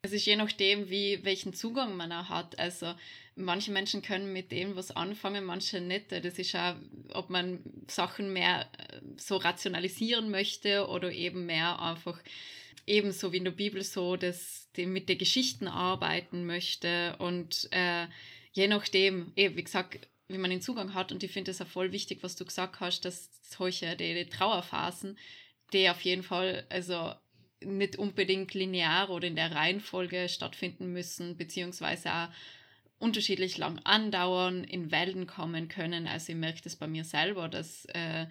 Es 0.05 0.11
ist 0.11 0.25
je 0.25 0.35
nachdem, 0.35 0.89
wie, 0.89 1.23
welchen 1.23 1.53
Zugang 1.53 1.95
man 1.95 2.11
auch 2.11 2.27
hat. 2.27 2.59
Also 2.59 2.93
manche 3.37 3.71
Menschen 3.71 4.01
können 4.01 4.33
mit 4.33 4.51
dem 4.51 4.75
was 4.75 4.91
anfangen, 4.91 5.45
manche 5.45 5.79
nicht. 5.79 6.11
Das 6.11 6.37
ist 6.37 6.53
auch, 6.55 6.75
ob 7.13 7.29
man 7.29 7.59
Sachen 7.87 8.33
mehr 8.33 8.69
äh, 8.77 8.99
so 9.15 9.37
rationalisieren 9.37 10.29
möchte 10.29 10.87
oder 10.87 11.09
eben 11.11 11.45
mehr 11.45 11.81
einfach 11.81 12.19
ebenso 12.85 13.31
wie 13.31 13.37
in 13.37 13.45
der 13.45 13.51
Bibel 13.51 13.81
so, 13.81 14.17
dass 14.17 14.69
die 14.75 14.85
mit 14.85 15.07
den 15.07 15.17
Geschichten 15.17 15.69
arbeiten 15.69 16.45
möchte 16.45 17.15
und 17.19 17.69
äh, 17.71 18.07
je 18.51 18.67
nachdem, 18.67 19.31
eben, 19.37 19.55
wie 19.55 19.63
gesagt, 19.63 20.07
wie 20.27 20.37
man 20.37 20.51
den 20.51 20.61
Zugang 20.61 20.93
hat 20.93 21.13
und 21.13 21.23
ich 21.23 21.31
finde 21.31 21.51
es 21.51 21.61
auch 21.61 21.67
voll 21.67 21.93
wichtig, 21.93 22.23
was 22.23 22.35
du 22.35 22.43
gesagt 22.43 22.81
hast, 22.81 23.05
dass 23.05 23.29
solche 23.41 23.95
die, 23.95 24.13
die 24.13 24.25
Trauerphasen, 24.25 25.17
die 25.71 25.89
auf 25.89 26.01
jeden 26.01 26.23
Fall 26.23 26.65
also 26.69 27.13
nicht 27.65 27.97
unbedingt 27.97 28.53
linear 28.53 29.09
oder 29.09 29.27
in 29.27 29.35
der 29.35 29.51
Reihenfolge 29.51 30.29
stattfinden 30.29 30.91
müssen, 30.91 31.37
beziehungsweise 31.37 32.11
auch 32.13 32.29
unterschiedlich 32.99 33.57
lang 33.57 33.79
andauern, 33.83 34.63
in 34.63 34.91
Wellen 34.91 35.27
kommen 35.27 35.67
können. 35.67 36.07
Also 36.07 36.31
ich 36.31 36.37
merke 36.37 36.61
das 36.63 36.77
bei 36.77 36.87
mir 36.87 37.03
selber, 37.03 37.49
dass, 37.49 37.85
äh, 37.93 38.27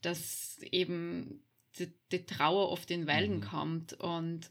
dass 0.00 0.58
eben 0.70 1.42
die, 1.78 1.92
die, 2.12 2.24
Trauer 2.24 2.70
oft 2.70 2.90
in 2.90 3.06
Wellen 3.06 3.38
mhm. 3.38 3.44
kommt. 3.44 3.92
Und 3.94 4.48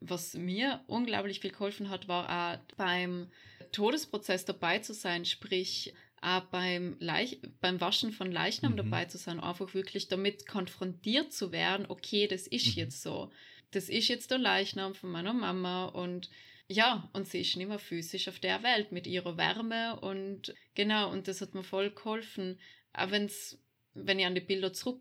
was 0.00 0.34
mir 0.34 0.82
unglaublich 0.86 1.40
viel 1.40 1.50
geholfen 1.50 1.90
hat, 1.90 2.06
war 2.06 2.54
auch 2.54 2.76
beim 2.76 3.28
Todesprozess 3.72 4.44
dabei 4.44 4.78
zu 4.78 4.94
sein, 4.94 5.24
sprich 5.24 5.94
auch 6.20 6.42
beim, 6.42 6.96
Leich 7.00 7.40
beim 7.60 7.80
Waschen 7.80 8.12
von 8.12 8.30
Leichnam 8.30 8.72
mhm. 8.72 8.76
dabei 8.76 9.06
zu 9.06 9.18
sein, 9.18 9.40
einfach 9.40 9.74
wirklich 9.74 10.08
damit 10.08 10.46
konfrontiert 10.46 11.32
zu 11.32 11.50
werden, 11.50 11.86
okay, 11.88 12.28
das 12.28 12.46
ist 12.46 12.68
mhm. 12.68 12.82
jetzt 12.82 13.02
so 13.02 13.30
das 13.72 13.88
ist 13.88 14.08
jetzt 14.08 14.30
der 14.30 14.38
Leichnam 14.38 14.94
von 14.94 15.10
meiner 15.10 15.32
Mama 15.32 15.86
und 15.86 16.30
ja, 16.68 17.10
und 17.12 17.28
sie 17.28 17.40
ist 17.40 17.56
nicht 17.56 17.68
mehr 17.68 17.78
physisch 17.78 18.28
auf 18.28 18.38
der 18.38 18.62
Welt 18.62 18.92
mit 18.92 19.06
ihrer 19.06 19.36
Wärme 19.36 19.98
und 20.00 20.54
genau, 20.74 21.10
und 21.10 21.28
das 21.28 21.40
hat 21.40 21.54
mir 21.54 21.64
voll 21.64 21.90
geholfen. 21.90 22.58
Auch 22.92 23.10
wenn's, 23.10 23.58
wenn 23.94 24.18
ich 24.18 24.26
an 24.26 24.34
die 24.34 24.40
Bilder 24.40 24.72
zurück, 24.72 25.00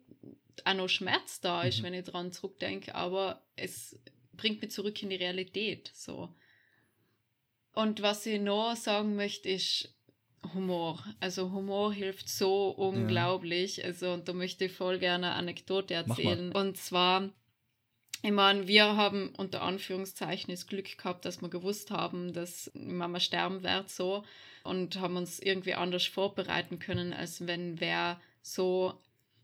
auch 0.65 0.74
noch 0.74 0.89
Schmerz 0.89 1.39
da 1.39 1.63
ist, 1.63 1.80
mhm. 1.80 1.84
wenn 1.84 1.93
ich 1.93 2.05
dran 2.05 2.32
zurückdenke, 2.32 2.95
aber 2.95 3.45
es 3.55 3.99
bringt 4.34 4.61
mich 4.61 4.72
zurück 4.72 5.01
in 5.01 5.09
die 5.09 5.15
Realität, 5.15 5.91
so. 5.93 6.34
Und 7.74 8.01
was 8.01 8.26
ich 8.26 8.41
noch 8.41 8.76
sagen 8.76 9.15
möchte, 9.15 9.47
ist 9.47 9.95
Humor. 10.53 11.03
Also 11.19 11.51
Humor 11.51 11.93
hilft 11.93 12.28
so 12.28 12.69
unglaublich. 12.69 13.78
Ja. 13.78 13.86
Also, 13.86 14.11
und 14.11 14.28
da 14.28 14.34
möchte 14.34 14.65
ich 14.65 14.74
voll 14.74 14.99
gerne 14.99 15.28
eine 15.28 15.36
Anekdote 15.36 15.93
erzählen. 15.93 16.51
Und 16.51 16.78
zwar 16.78 17.30
ich 18.24 18.32
meine, 18.32 18.67
wir 18.67 18.95
haben 18.95 19.30
unter 19.38 19.63
Anführungszeichen 19.63 20.51
das 20.51 20.67
Glück 20.67 20.97
gehabt, 20.97 21.26
dass 21.26 21.41
wir 21.41 21.49
gewusst 21.49 21.89
haben, 21.91 22.34
dass 22.34 22.72
Mama 22.74 23.19
sterben 23.19 23.63
wird 23.63 23.89
so 23.89 24.24
und 24.63 24.99
haben 24.99 25.17
uns 25.17 25.39
irgendwie 25.39 25.74
anders 25.74 26.05
vorbereiten 26.05 26.80
können, 26.80 27.13
als 27.13 27.47
wenn 27.47 27.80
wer 27.80 28.22
so 28.41 28.93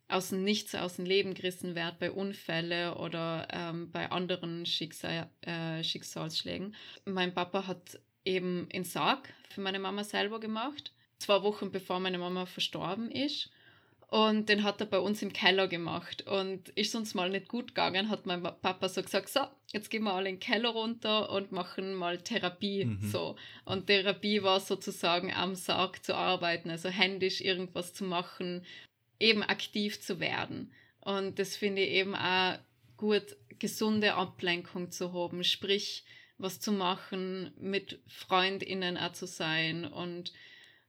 aus 0.09 0.30
dem 0.30 0.43
Nichts 0.43 0.75
aus 0.75 0.97
dem 0.97 1.05
Leben 1.05 1.34
gerissen 1.34 1.75
wird 1.75 1.99
bei 1.99 2.11
Unfällen 2.11 2.93
oder 2.93 3.47
ähm, 3.51 3.91
bei 3.91 4.09
anderen 4.09 4.65
Schicksal, 4.65 5.30
äh, 5.41 5.84
Schicksalsschlägen. 5.84 6.75
Mein 7.05 7.34
Papa 7.34 7.67
hat 7.67 7.99
eben 8.23 8.69
in 8.69 8.84
Sarg 8.84 9.34
für 9.49 9.61
meine 9.61 9.80
Mama 9.80 10.03
selber 10.03 10.39
gemacht, 10.39 10.93
zwei 11.17 11.41
Wochen 11.41 11.71
bevor 11.71 11.99
meine 11.99 12.19
Mama 12.19 12.45
verstorben 12.45 13.11
ist. 13.11 13.49
Und 14.10 14.47
den 14.47 14.64
hat 14.64 14.80
er 14.80 14.88
bei 14.88 14.99
uns 14.99 15.22
im 15.22 15.34
Keller 15.34 15.68
gemacht. 15.68 16.26
Und 16.28 16.70
ist 16.70 16.95
uns 16.95 17.14
mal 17.14 17.30
nicht 17.30 17.49
gut 17.49 17.70
gegangen, 17.70 18.10
hat 18.10 18.26
mein 18.26 18.41
Papa 18.41 18.88
so 18.88 19.01
gesagt, 19.01 19.28
so, 19.28 19.41
jetzt 19.74 19.89
gehen 19.89 20.03
wir 20.03 20.14
alle 20.14 20.30
in 20.30 20.36
den 20.36 20.39
Keller 20.39 20.70
runter 20.70 21.30
und 21.30 21.51
machen 21.51 21.93
mal 21.93 22.18
Therapie. 22.18 22.86
Mhm. 22.86 23.01
So. 23.01 23.36
Und 23.66 23.88
Therapie 23.88 24.43
war 24.43 24.62
sozusagen 24.62 25.34
am 25.34 25.55
Sarg 25.55 26.05
zu 26.05 26.16
arbeiten, 26.16 26.70
also 26.70 26.88
händisch 26.88 27.41
irgendwas 27.41 27.93
zu 27.93 28.05
machen, 28.05 28.66
eben 29.20 29.43
aktiv 29.43 29.99
zu 29.99 30.22
werden. 30.22 30.72
Und 31.01 31.38
das 31.39 31.58
finde 31.58 31.82
ich 31.82 31.91
eben 31.91 32.16
auch 32.16 32.60
gut, 32.95 33.36
gesunde 33.60 34.14
Ablenkung 34.14 34.91
zu 34.91 35.14
haben, 35.14 35.43
sprich, 35.43 36.05
was 36.38 36.60
zu 36.60 36.72
machen, 36.72 37.51
mit 37.60 37.99
FreundInnen 38.08 38.97
auch 38.97 39.14
zu 39.14 39.26
sein 39.26 39.86
und 39.86 40.32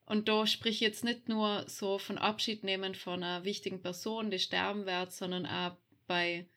und 0.09 0.29
da 0.29 0.47
sprich 0.47 0.77
ich 0.77 0.81
jetzt 0.81 1.05
nicht 1.05 1.29
nur 1.29 1.69
so 1.69 1.99
von 1.99 2.17
Abschied 2.17 2.65
nehmen 2.65 2.95
von 2.95 3.23
einer 3.23 3.45
wichtigen 3.45 3.83
Person, 3.83 4.31
die 4.31 4.39
sterben 4.39 4.87
wird, 4.87 5.13
sondern 5.13 5.45
auch 5.45 5.77
bei 6.07 6.49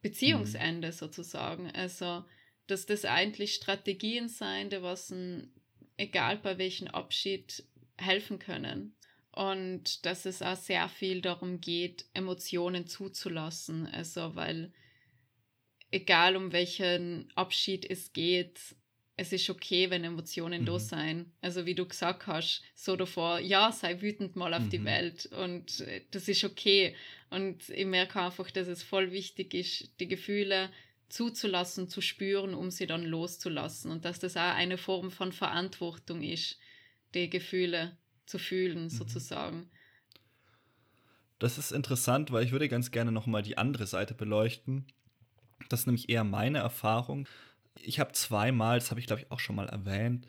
Beziehungsende 0.00 0.88
mhm. 0.88 0.92
sozusagen. 0.92 1.70
Also, 1.72 2.24
dass 2.66 2.86
das 2.86 3.04
eigentlich 3.04 3.54
Strategien 3.54 4.30
sein, 4.30 4.70
die 4.70 4.80
was 4.80 5.10
ein, 5.10 5.52
egal 5.98 6.38
bei 6.38 6.56
welchem 6.56 6.88
Abschied 6.88 7.62
helfen 7.98 8.38
können. 8.38 8.96
Und 9.32 10.06
dass 10.06 10.24
es 10.24 10.40
auch 10.40 10.56
sehr 10.56 10.88
viel 10.88 11.20
darum 11.20 11.60
geht, 11.60 12.06
Emotionen 12.14 12.86
zuzulassen. 12.86 13.86
Also, 13.86 14.34
weil 14.34 14.72
egal 15.90 16.36
um 16.36 16.52
welchen 16.52 17.30
Abschied 17.34 17.84
es 17.84 18.14
geht, 18.14 18.76
es 19.18 19.32
ist 19.32 19.50
okay, 19.50 19.90
wenn 19.90 20.04
Emotionen 20.04 20.62
mhm. 20.62 20.66
da 20.66 20.78
sein. 20.78 21.32
Also 21.42 21.66
wie 21.66 21.74
du 21.74 21.84
gesagt 21.86 22.28
hast, 22.28 22.62
so 22.74 22.94
davor, 22.94 23.40
ja, 23.40 23.72
sei 23.72 24.00
wütend 24.00 24.36
mal 24.36 24.54
auf 24.54 24.62
mhm. 24.62 24.70
die 24.70 24.84
Welt 24.84 25.26
und 25.26 25.80
äh, 25.80 26.02
das 26.12 26.28
ist 26.28 26.44
okay. 26.44 26.94
Und 27.28 27.68
ich 27.68 27.84
merke 27.84 28.22
einfach, 28.22 28.48
dass 28.52 28.68
es 28.68 28.84
voll 28.84 29.10
wichtig 29.10 29.54
ist, 29.54 29.90
die 29.98 30.06
Gefühle 30.06 30.70
zuzulassen, 31.08 31.88
zu 31.88 32.00
spüren, 32.00 32.54
um 32.54 32.70
sie 32.70 32.86
dann 32.86 33.02
loszulassen. 33.02 33.90
Und 33.90 34.04
dass 34.04 34.20
das 34.20 34.36
auch 34.36 34.54
eine 34.54 34.78
Form 34.78 35.10
von 35.10 35.32
Verantwortung 35.32 36.22
ist, 36.22 36.56
die 37.12 37.28
Gefühle 37.28 37.96
zu 38.24 38.38
fühlen, 38.38 38.84
mhm. 38.84 38.90
sozusagen. 38.90 39.68
Das 41.40 41.58
ist 41.58 41.72
interessant, 41.72 42.30
weil 42.30 42.44
ich 42.44 42.52
würde 42.52 42.68
ganz 42.68 42.92
gerne 42.92 43.10
nochmal 43.10 43.42
die 43.42 43.58
andere 43.58 43.88
Seite 43.88 44.14
beleuchten. 44.14 44.86
Das 45.68 45.80
ist 45.80 45.86
nämlich 45.86 46.08
eher 46.08 46.22
meine 46.22 46.58
Erfahrung 46.58 47.26
ich 47.82 48.00
habe 48.00 48.12
zweimal, 48.12 48.78
das 48.78 48.90
habe 48.90 49.00
ich 49.00 49.06
glaube 49.06 49.22
ich 49.22 49.30
auch 49.30 49.40
schon 49.40 49.56
mal 49.56 49.68
erwähnt, 49.68 50.26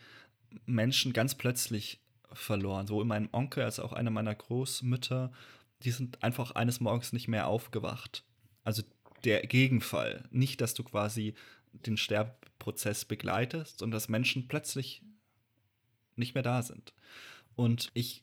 Menschen 0.65 1.13
ganz 1.13 1.35
plötzlich 1.35 1.99
verloren. 2.31 2.87
So 2.87 3.01
in 3.01 3.07
meinem 3.07 3.29
Onkel 3.31 3.63
als 3.63 3.79
auch 3.79 3.93
einer 3.93 4.11
meiner 4.11 4.35
Großmütter, 4.35 5.31
die 5.83 5.91
sind 5.91 6.23
einfach 6.23 6.51
eines 6.51 6.79
Morgens 6.79 7.13
nicht 7.13 7.27
mehr 7.27 7.47
aufgewacht. 7.47 8.23
Also 8.63 8.83
der 9.23 9.45
Gegenfall. 9.45 10.27
Nicht, 10.31 10.61
dass 10.61 10.73
du 10.73 10.83
quasi 10.83 11.33
den 11.73 11.97
Sterbeprozess 11.97 13.05
begleitest, 13.05 13.79
sondern 13.79 13.97
dass 13.97 14.09
Menschen 14.09 14.47
plötzlich 14.47 15.01
nicht 16.15 16.33
mehr 16.33 16.43
da 16.43 16.61
sind. 16.61 16.93
Und 17.55 17.91
ich 17.93 18.21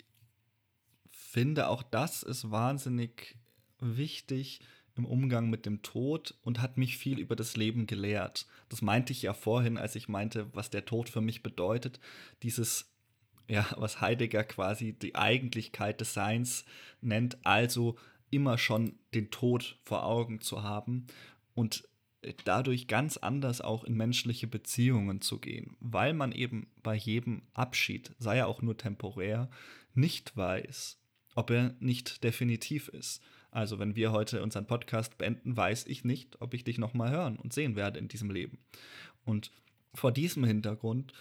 finde, 1.10 1.68
auch 1.68 1.82
das 1.82 2.22
ist 2.22 2.50
wahnsinnig 2.50 3.36
wichtig, 3.80 4.60
im 4.96 5.04
Umgang 5.04 5.50
mit 5.50 5.66
dem 5.66 5.82
Tod 5.82 6.34
und 6.42 6.60
hat 6.60 6.76
mich 6.76 6.96
viel 6.96 7.18
über 7.18 7.36
das 7.36 7.56
Leben 7.56 7.86
gelehrt. 7.86 8.46
Das 8.68 8.82
meinte 8.82 9.12
ich 9.12 9.22
ja 9.22 9.34
vorhin, 9.34 9.76
als 9.78 9.94
ich 9.94 10.08
meinte, 10.08 10.48
was 10.54 10.70
der 10.70 10.84
Tod 10.84 11.08
für 11.08 11.20
mich 11.20 11.42
bedeutet. 11.42 12.00
Dieses, 12.42 12.90
ja, 13.48 13.66
was 13.76 14.00
Heidegger 14.00 14.44
quasi 14.44 14.92
die 14.92 15.14
Eigentlichkeit 15.14 16.00
des 16.00 16.14
Seins 16.14 16.64
nennt, 17.00 17.38
also 17.44 17.96
immer 18.30 18.58
schon 18.58 18.98
den 19.14 19.30
Tod 19.30 19.78
vor 19.84 20.04
Augen 20.04 20.40
zu 20.40 20.62
haben 20.62 21.06
und 21.54 21.88
dadurch 22.44 22.88
ganz 22.88 23.16
anders 23.16 23.60
auch 23.60 23.84
in 23.84 23.94
menschliche 23.94 24.46
Beziehungen 24.46 25.20
zu 25.20 25.38
gehen, 25.38 25.76
weil 25.80 26.12
man 26.14 26.32
eben 26.32 26.68
bei 26.82 26.94
jedem 26.94 27.42
Abschied, 27.54 28.12
sei 28.18 28.38
er 28.38 28.48
auch 28.48 28.62
nur 28.62 28.76
temporär, 28.76 29.48
nicht 29.94 30.36
weiß, 30.36 30.98
ob 31.34 31.50
er 31.50 31.74
nicht 31.78 32.24
definitiv 32.24 32.88
ist. 32.88 33.22
Also 33.56 33.78
wenn 33.78 33.96
wir 33.96 34.12
heute 34.12 34.42
unseren 34.42 34.66
Podcast 34.66 35.16
beenden, 35.16 35.56
weiß 35.56 35.86
ich 35.86 36.04
nicht, 36.04 36.42
ob 36.42 36.52
ich 36.52 36.62
dich 36.62 36.76
nochmal 36.76 37.10
hören 37.10 37.36
und 37.38 37.54
sehen 37.54 37.74
werde 37.74 37.98
in 37.98 38.06
diesem 38.06 38.30
Leben. 38.30 38.58
Und 39.24 39.50
vor 39.94 40.12
diesem 40.12 40.44
Hintergrund 40.44 41.14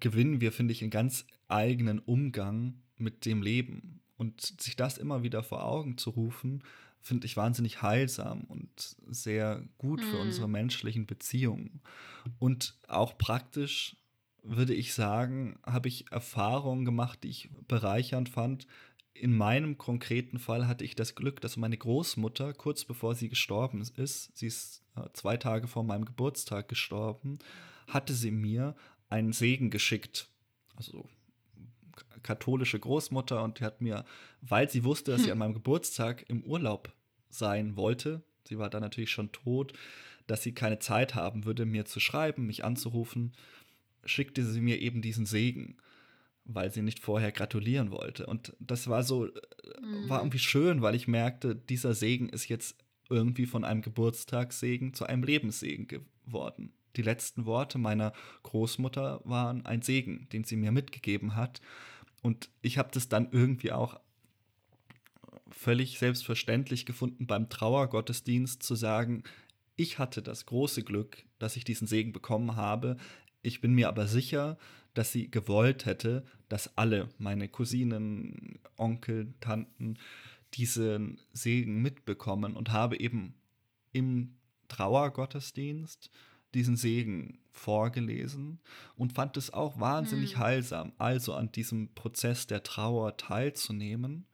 gewinnen 0.00 0.40
wir, 0.40 0.50
finde 0.50 0.72
ich, 0.72 0.82
einen 0.82 0.90
ganz 0.90 1.26
eigenen 1.46 2.00
Umgang 2.00 2.82
mit 2.96 3.24
dem 3.24 3.40
Leben. 3.40 4.00
Und 4.16 4.60
sich 4.60 4.74
das 4.74 4.98
immer 4.98 5.22
wieder 5.22 5.44
vor 5.44 5.64
Augen 5.64 5.96
zu 5.96 6.10
rufen, 6.10 6.64
finde 7.00 7.26
ich 7.26 7.36
wahnsinnig 7.36 7.82
heilsam 7.82 8.40
und 8.48 8.96
sehr 9.06 9.62
gut 9.78 10.00
für 10.00 10.16
mhm. 10.16 10.22
unsere 10.22 10.48
menschlichen 10.48 11.06
Beziehungen. 11.06 11.82
Und 12.40 12.80
auch 12.88 13.16
praktisch 13.16 13.96
würde 14.42 14.74
ich 14.74 14.92
sagen, 14.92 15.60
habe 15.64 15.86
ich 15.86 16.10
Erfahrungen 16.10 16.84
gemacht, 16.84 17.22
die 17.22 17.28
ich 17.28 17.48
bereichernd 17.68 18.28
fand, 18.28 18.66
in 19.20 19.36
meinem 19.36 19.76
konkreten 19.76 20.38
Fall 20.38 20.66
hatte 20.66 20.84
ich 20.84 20.94
das 20.94 21.14
Glück, 21.14 21.40
dass 21.40 21.56
meine 21.56 21.76
Großmutter, 21.76 22.54
kurz 22.54 22.84
bevor 22.84 23.14
sie 23.14 23.28
gestorben 23.28 23.82
ist, 23.96 24.36
sie 24.36 24.46
ist 24.46 24.82
äh, 24.96 25.08
zwei 25.12 25.36
Tage 25.36 25.68
vor 25.68 25.84
meinem 25.84 26.06
Geburtstag 26.06 26.68
gestorben, 26.68 27.38
hatte 27.86 28.14
sie 28.14 28.30
mir 28.30 28.74
einen 29.10 29.32
Segen 29.32 29.70
geschickt. 29.70 30.28
Also 30.76 31.06
katholische 32.22 32.78
Großmutter 32.78 33.42
und 33.42 33.60
die 33.60 33.64
hat 33.64 33.82
mir, 33.82 34.04
weil 34.40 34.70
sie 34.70 34.84
wusste, 34.84 35.12
dass 35.12 35.22
sie 35.22 35.26
hm. 35.26 35.32
an 35.32 35.38
meinem 35.38 35.54
Geburtstag 35.54 36.24
im 36.28 36.42
Urlaub 36.42 36.92
sein 37.28 37.76
wollte, 37.76 38.22
sie 38.44 38.58
war 38.58 38.70
dann 38.70 38.82
natürlich 38.82 39.10
schon 39.10 39.32
tot, 39.32 39.74
dass 40.26 40.42
sie 40.42 40.52
keine 40.52 40.78
Zeit 40.78 41.14
haben 41.14 41.44
würde, 41.44 41.66
mir 41.66 41.84
zu 41.84 42.00
schreiben, 42.00 42.46
mich 42.46 42.64
anzurufen, 42.64 43.32
schickte 44.04 44.44
sie 44.44 44.60
mir 44.60 44.80
eben 44.80 45.02
diesen 45.02 45.26
Segen, 45.26 45.76
weil 46.44 46.70
sie 46.72 46.82
nicht 46.82 47.00
vorher 47.00 47.32
gratulieren 47.32 47.90
wollte. 47.90 48.26
Und 48.26 48.54
das 48.58 48.88
war 48.88 49.02
so, 49.02 49.24
mhm. 49.24 50.08
war 50.08 50.20
irgendwie 50.20 50.38
schön, 50.38 50.82
weil 50.82 50.94
ich 50.94 51.08
merkte, 51.08 51.54
dieser 51.54 51.94
Segen 51.94 52.28
ist 52.28 52.48
jetzt 52.48 52.76
irgendwie 53.08 53.46
von 53.46 53.64
einem 53.64 53.82
Geburtstagssegen 53.82 54.94
zu 54.94 55.04
einem 55.04 55.22
Lebenssegen 55.22 55.88
geworden. 55.88 56.72
Die 56.96 57.02
letzten 57.02 57.46
Worte 57.46 57.78
meiner 57.78 58.12
Großmutter 58.42 59.20
waren 59.24 59.66
ein 59.66 59.82
Segen, 59.82 60.28
den 60.32 60.44
sie 60.44 60.56
mir 60.56 60.72
mitgegeben 60.72 61.36
hat. 61.36 61.60
Und 62.22 62.50
ich 62.62 62.78
habe 62.78 62.90
das 62.92 63.08
dann 63.08 63.28
irgendwie 63.30 63.72
auch 63.72 64.00
völlig 65.50 65.98
selbstverständlich 65.98 66.86
gefunden, 66.86 67.26
beim 67.26 67.48
Trauergottesdienst 67.48 68.62
zu 68.62 68.74
sagen, 68.74 69.24
ich 69.76 69.98
hatte 69.98 70.22
das 70.22 70.46
große 70.46 70.82
Glück, 70.82 71.24
dass 71.38 71.56
ich 71.56 71.64
diesen 71.64 71.86
Segen 71.86 72.12
bekommen 72.12 72.56
habe. 72.56 72.96
Ich 73.42 73.60
bin 73.60 73.74
mir 73.74 73.88
aber 73.88 74.06
sicher, 74.06 74.58
dass 74.94 75.12
sie 75.12 75.30
gewollt 75.30 75.86
hätte, 75.86 76.24
dass 76.48 76.76
alle 76.76 77.08
meine 77.18 77.48
Cousinen, 77.48 78.58
Onkel, 78.76 79.32
Tanten 79.40 79.98
diesen 80.54 81.20
Segen 81.32 81.80
mitbekommen 81.80 82.56
und 82.56 82.72
habe 82.72 82.98
eben 82.98 83.34
im 83.92 84.36
Trauergottesdienst 84.68 86.10
diesen 86.54 86.76
Segen 86.76 87.38
vorgelesen 87.52 88.60
und 88.96 89.12
fand 89.12 89.36
es 89.36 89.52
auch 89.52 89.78
wahnsinnig 89.78 90.36
mhm. 90.36 90.40
heilsam, 90.40 90.92
also 90.98 91.34
an 91.34 91.52
diesem 91.52 91.94
Prozess 91.94 92.46
der 92.46 92.62
Trauer 92.62 93.16
teilzunehmen. 93.16 94.26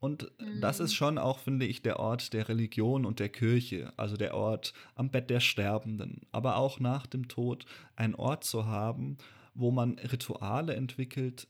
Und 0.00 0.30
mhm. 0.40 0.60
das 0.60 0.80
ist 0.80 0.92
mhm. 0.92 0.96
schon 0.96 1.18
auch, 1.18 1.38
finde 1.38 1.66
ich, 1.66 1.82
der 1.82 1.98
Ort 1.98 2.32
der 2.32 2.48
Religion 2.48 3.04
und 3.04 3.18
der 3.18 3.28
Kirche, 3.28 3.92
also 3.96 4.16
der 4.16 4.34
Ort 4.34 4.72
am 4.94 5.10
Bett 5.10 5.30
der 5.30 5.40
Sterbenden, 5.40 6.22
aber 6.30 6.56
auch 6.56 6.80
nach 6.80 7.06
dem 7.06 7.28
Tod 7.28 7.66
ein 7.96 8.14
Ort 8.14 8.44
zu 8.44 8.66
haben, 8.66 9.16
wo 9.54 9.70
man 9.70 9.98
Rituale 9.98 10.74
entwickelt, 10.76 11.48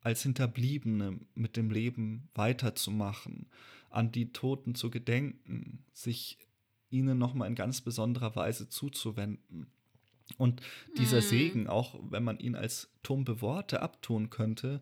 als 0.00 0.22
Hinterbliebene 0.22 1.18
mit 1.34 1.56
dem 1.56 1.70
Leben 1.70 2.28
weiterzumachen, 2.34 3.46
an 3.90 4.10
die 4.10 4.32
Toten 4.32 4.74
zu 4.74 4.90
gedenken, 4.90 5.84
sich 5.92 6.38
ihnen 6.90 7.18
nochmal 7.18 7.48
in 7.48 7.54
ganz 7.54 7.80
besonderer 7.80 8.36
Weise 8.36 8.68
zuzuwenden. 8.68 9.66
Und 10.38 10.62
dieser 10.96 11.18
mhm. 11.18 11.22
Segen, 11.22 11.66
auch 11.66 11.98
wenn 12.10 12.24
man 12.24 12.38
ihn 12.38 12.54
als 12.54 12.90
tumpe 13.02 13.40
Worte 13.40 13.82
abtun 13.82 14.30
könnte, 14.30 14.80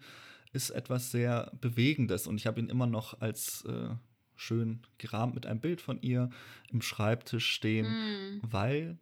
ist 0.53 0.71
etwas 0.71 1.11
sehr 1.11 1.53
Bewegendes. 1.61 2.27
Und 2.27 2.37
ich 2.37 2.47
habe 2.47 2.61
ihn 2.61 2.69
immer 2.69 2.87
noch 2.87 3.21
als 3.21 3.65
äh, 3.65 3.91
schön 4.37 4.81
gerahmt 4.99 5.35
mit 5.35 5.47
einem 5.47 5.61
Bild 5.61 5.81
von 5.81 6.01
ihr 6.03 6.31
im 6.71 6.83
Schreibtisch 6.83 7.51
stehen, 7.51 7.87
mhm. 7.87 8.41
weil 8.43 8.99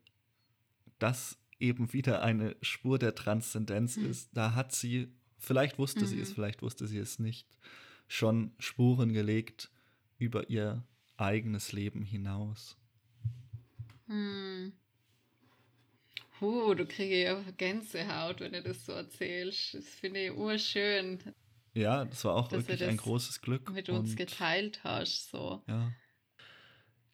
das 0.99 1.39
eben 1.61 1.93
wieder 1.93 2.23
eine 2.23 2.57
Spur 2.63 2.99
der 2.99 3.15
Transzendenz 3.15 3.97
mhm. 3.97 4.11
ist. 4.11 4.31
Da 4.35 4.55
hat 4.55 4.73
sie, 4.73 5.13
vielleicht 5.39 5.79
wusste 5.79 6.07
sie 6.07 6.21
es, 6.21 6.31
mhm. 6.31 6.35
vielleicht 6.35 6.63
wusste 6.63 6.87
sie 6.87 6.99
es 6.99 7.19
nicht, 7.19 7.47
schon 8.09 8.53
Spuren 8.59 9.13
gelegt 9.13 9.71
über 10.19 10.51
ihr 10.51 10.85
eigenes 11.17 11.73
Leben 11.73 12.03
hinaus. 12.03 12.77
Hm. 14.07 14.73
Huh, 16.41 16.75
du 16.75 16.87
kriegst 16.87 17.13
ja 17.13 17.41
Gänsehaut, 17.57 18.41
wenn 18.41 18.53
du 18.53 18.63
das 18.63 18.85
so 18.87 18.93
erzählst. 18.93 19.75
Das 19.75 19.85
finde 19.85 20.27
ich 20.27 20.33
urschön. 20.33 21.19
Ja, 21.75 22.05
das 22.05 22.25
war 22.25 22.35
auch 22.35 22.51
wirklich 22.51 22.85
ein 22.85 22.97
großes 22.97 23.41
Glück. 23.41 23.71
Mit 23.73 23.89
uns 23.89 24.17
geteilt 24.17 24.81
hast, 24.85 25.31
so. 25.31 25.63
Ja. 25.67 25.93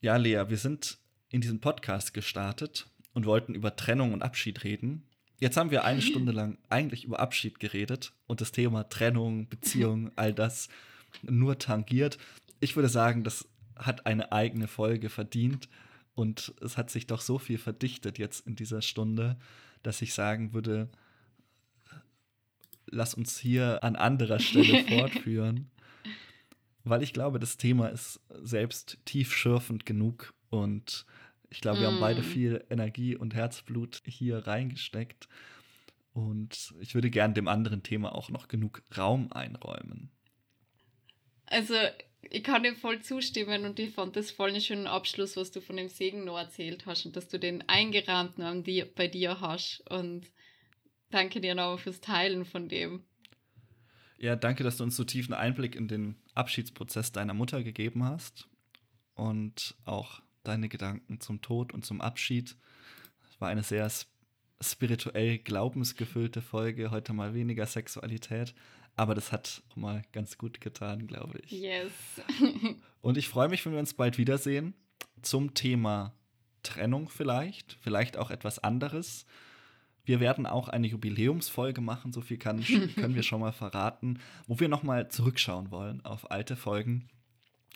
Ja, 0.00 0.16
Lea, 0.16 0.44
wir 0.48 0.58
sind 0.58 0.98
in 1.30 1.40
diesem 1.40 1.60
Podcast 1.60 2.12
gestartet 2.14 2.86
und 3.14 3.26
wollten 3.26 3.54
über 3.54 3.74
Trennung 3.76 4.12
und 4.12 4.22
Abschied 4.22 4.64
reden. 4.64 5.08
Jetzt 5.40 5.56
haben 5.56 5.70
wir 5.70 5.84
eine 5.84 6.02
Stunde 6.02 6.32
lang 6.32 6.58
eigentlich 6.68 7.04
über 7.04 7.20
Abschied 7.20 7.58
geredet 7.60 8.12
und 8.26 8.40
das 8.40 8.52
Thema 8.52 8.88
Trennung, 8.88 9.48
Beziehung, 9.48 10.12
all 10.16 10.34
das 10.34 10.68
nur 11.22 11.58
tangiert. 11.58 12.18
Ich 12.60 12.76
würde 12.76 12.88
sagen, 12.88 13.24
das 13.24 13.48
hat 13.76 14.06
eine 14.06 14.32
eigene 14.32 14.68
Folge 14.68 15.08
verdient. 15.08 15.68
Und 16.14 16.54
es 16.60 16.76
hat 16.76 16.90
sich 16.90 17.06
doch 17.06 17.20
so 17.20 17.38
viel 17.38 17.58
verdichtet 17.58 18.18
jetzt 18.18 18.46
in 18.46 18.56
dieser 18.56 18.82
Stunde, 18.82 19.36
dass 19.82 20.00
ich 20.00 20.14
sagen 20.14 20.52
würde, 20.52 20.88
lass 22.86 23.14
uns 23.14 23.38
hier 23.38 23.82
an 23.82 23.96
anderer 23.96 24.38
Stelle 24.38 24.84
fortführen. 24.88 25.70
Weil 26.84 27.02
ich 27.02 27.12
glaube, 27.12 27.38
das 27.38 27.56
Thema 27.56 27.88
ist 27.88 28.20
selbst 28.42 28.98
tiefschürfend 29.06 29.86
genug 29.86 30.34
und 30.50 31.06
ich 31.50 31.60
glaube, 31.60 31.80
wir 31.80 31.86
haben 31.86 32.00
beide 32.00 32.20
mm. 32.20 32.24
viel 32.24 32.64
Energie 32.68 33.16
und 33.16 33.34
Herzblut 33.34 34.02
hier 34.06 34.46
reingesteckt. 34.46 35.28
Und 36.12 36.74
ich 36.80 36.94
würde 36.94 37.10
gern 37.10 37.34
dem 37.34 37.48
anderen 37.48 37.82
Thema 37.82 38.14
auch 38.14 38.28
noch 38.28 38.48
genug 38.48 38.82
Raum 38.96 39.32
einräumen. 39.32 40.10
Also 41.46 41.74
ich 42.30 42.42
kann 42.42 42.62
dir 42.62 42.74
voll 42.74 43.00
zustimmen 43.00 43.64
und 43.64 43.78
ich 43.78 43.94
fand 43.94 44.16
das 44.16 44.30
voll 44.30 44.50
einen 44.50 44.60
schönen 44.60 44.86
Abschluss, 44.86 45.36
was 45.36 45.50
du 45.50 45.60
von 45.60 45.76
dem 45.76 45.88
Segen 45.88 46.24
noch 46.24 46.38
erzählt 46.38 46.86
hast 46.86 47.06
und 47.06 47.16
dass 47.16 47.28
du 47.28 47.38
den 47.38 47.68
eingerahmt 47.68 48.38
noch 48.38 48.54
bei 48.94 49.08
dir 49.08 49.40
hast. 49.40 49.82
Und 49.90 50.30
danke 51.10 51.40
dir 51.40 51.54
noch 51.54 51.78
fürs 51.78 52.00
Teilen 52.00 52.44
von 52.44 52.68
dem. 52.68 53.04
Ja, 54.18 54.36
danke, 54.36 54.64
dass 54.64 54.76
du 54.76 54.84
uns 54.84 54.96
so 54.96 55.04
tiefen 55.04 55.34
Einblick 55.34 55.76
in 55.76 55.88
den 55.88 56.16
Abschiedsprozess 56.34 57.12
deiner 57.12 57.34
Mutter 57.34 57.62
gegeben 57.62 58.04
hast 58.04 58.48
und 59.14 59.74
auch 59.84 60.22
deine 60.44 60.68
Gedanken 60.68 61.20
zum 61.20 61.40
Tod 61.40 61.72
und 61.72 61.84
zum 61.84 62.00
Abschied. 62.00 62.56
Es 63.28 63.40
war 63.40 63.48
eine 63.48 63.62
sehr 63.62 63.90
spirituell 64.60 65.38
glaubensgefüllte 65.38 66.40
Folge, 66.42 66.90
heute 66.90 67.12
mal 67.12 67.34
weniger 67.34 67.66
Sexualität. 67.66 68.54
Aber 68.97 69.14
das 69.14 69.32
hat 69.32 69.62
mal 69.74 70.03
ganz 70.12 70.38
gut 70.38 70.61
getan, 70.61 71.07
glaube 71.07 71.40
ich. 71.45 71.51
Yes. 71.51 71.92
Und 73.01 73.16
ich 73.16 73.28
freue 73.28 73.49
mich, 73.49 73.64
wenn 73.66 73.72
wir 73.72 73.80
uns 73.80 73.95
bald 73.95 74.18
wiedersehen 74.18 74.74
zum 75.22 75.55
Thema 75.55 76.14
Trennung 76.62 77.09
vielleicht, 77.09 77.76
vielleicht 77.80 78.16
auch 78.16 78.30
etwas 78.30 78.59
anderes. 78.59 79.26
Wir 80.05 80.20
werden 80.20 80.47
auch 80.47 80.68
eine 80.68 80.86
Jubiläumsfolge 80.86 81.80
machen, 81.80 82.12
so 82.12 82.20
viel 82.20 82.38
kann, 82.38 82.62
können 82.95 83.14
wir 83.14 83.22
schon 83.22 83.40
mal 83.40 83.53
verraten, 83.53 84.20
wo 84.47 84.61
wir 84.61 84.68
nochmal 84.68 85.09
zurückschauen 85.09 85.70
wollen 85.70 86.05
auf 86.05 86.30
alte 86.30 86.57
Folgen. 86.57 87.09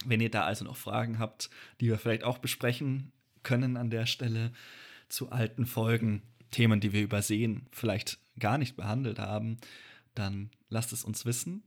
Wenn 0.04 0.20
ihr 0.20 0.30
da 0.30 0.44
also 0.44 0.64
noch 0.64 0.76
Fragen 0.76 1.18
habt, 1.18 1.50
die 1.80 1.88
wir 1.88 1.98
vielleicht 1.98 2.24
auch 2.24 2.38
besprechen 2.38 3.12
können 3.42 3.76
an 3.76 3.90
der 3.90 4.06
Stelle 4.06 4.52
zu 5.08 5.30
alten 5.30 5.66
Folgen, 5.66 6.22
Themen, 6.50 6.80
die 6.80 6.92
wir 6.92 7.02
übersehen, 7.02 7.66
vielleicht 7.72 8.18
gar 8.38 8.58
nicht 8.58 8.76
behandelt 8.76 9.18
haben, 9.18 9.58
dann 10.18 10.50
lasst 10.68 10.92
es 10.92 11.04
uns 11.04 11.24
wissen. 11.24 11.62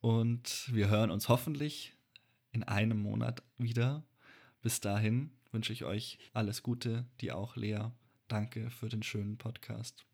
Und 0.00 0.72
wir 0.72 0.88
hören 0.88 1.10
uns 1.10 1.28
hoffentlich 1.28 1.94
in 2.52 2.62
einem 2.62 2.98
Monat 2.98 3.42
wieder. 3.58 4.04
Bis 4.62 4.80
dahin 4.80 5.30
wünsche 5.50 5.72
ich 5.72 5.84
euch 5.84 6.18
alles 6.32 6.62
Gute, 6.62 7.06
dir 7.20 7.36
auch, 7.36 7.56
Lea. 7.56 7.90
Danke 8.28 8.70
für 8.70 8.88
den 8.88 9.02
schönen 9.02 9.38
Podcast. 9.38 10.04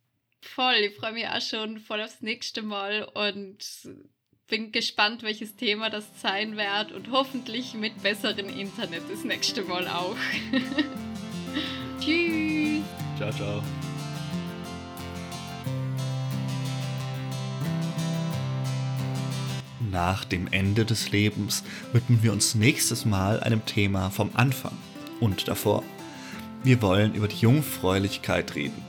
Voll, 0.43 0.75
ich 0.75 0.97
freue 0.97 1.13
mich 1.13 1.27
auch 1.29 1.41
schon 1.41 1.79
voll 1.81 2.01
aufs 2.01 2.23
nächste 2.23 2.63
Mal 2.63 3.05
und 3.05 3.59
bin 4.49 4.73
gespannt, 4.73 5.23
welches 5.23 5.55
Thema 5.57 5.91
das 5.91 6.21
sein 6.21 6.57
wird 6.57 6.93
und 6.93 7.11
hoffentlich 7.11 7.75
mit 7.75 8.03
besserem 8.03 8.49
Internet 8.49 9.03
das 9.11 9.25
nächste 9.25 9.63
Mal 9.63 9.87
auch. 9.87 10.17
Tschüss. 12.01 12.83
Ciao, 13.17 13.31
ciao. 13.33 13.63
Nach 19.91 20.24
dem 20.24 20.49
Ende 20.51 20.84
des 20.84 21.11
Lebens 21.11 21.62
widmen 21.93 22.22
wir 22.22 22.32
uns 22.32 22.55
nächstes 22.55 23.05
Mal 23.05 23.41
einem 23.41 23.64
Thema 23.66 24.11
vom 24.11 24.30
Anfang 24.34 24.76
und 25.20 25.49
davor. 25.49 25.82
Wir 26.62 26.82
wollen 26.82 27.14
über 27.14 27.28
die 27.28 27.38
Jungfräulichkeit 27.38 28.55
reden. 28.55 28.84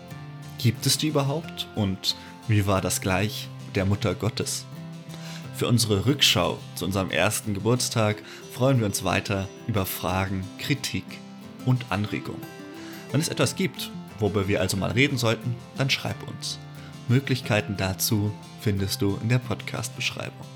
Gibt 0.58 0.86
es 0.86 0.98
die 0.98 1.08
überhaupt? 1.08 1.68
Und 1.76 2.16
wie 2.48 2.68
war 2.68 2.82
das 2.82 3.02
gleich 3.02 3.48
der 3.76 3.86
Mutter 3.86 4.14
Gottes? 4.14 4.66
Für 5.56 5.68
unsere 5.68 6.06
Rückschau 6.06 6.58
zu 6.76 6.86
unserem 6.86 7.12
ersten 7.12 7.54
Geburtstag 7.54 8.22
freuen 8.54 8.80
wir 8.80 8.86
uns 8.86 9.04
weiter 9.04 9.48
über 9.68 9.86
Fragen, 9.86 10.44
Kritik 10.58 11.06
und 11.66 11.86
Anregungen. 11.90 12.42
Wenn 13.12 13.22
es 13.22 13.30
etwas 13.30 13.56
gibt, 13.56 13.92
worüber 14.20 14.48
wir 14.48 14.62
also 14.62 14.78
mal 14.78 14.92
reden 14.92 15.18
sollten, 15.18 15.56
dann 15.78 15.90
schreib 15.90 16.28
uns. 16.28 16.60
Möglichkeiten 17.08 17.76
dazu 17.78 18.34
findest 18.62 19.02
du 19.02 19.18
in 19.22 19.30
der 19.30 19.40
Podcast-Beschreibung. 19.40 20.51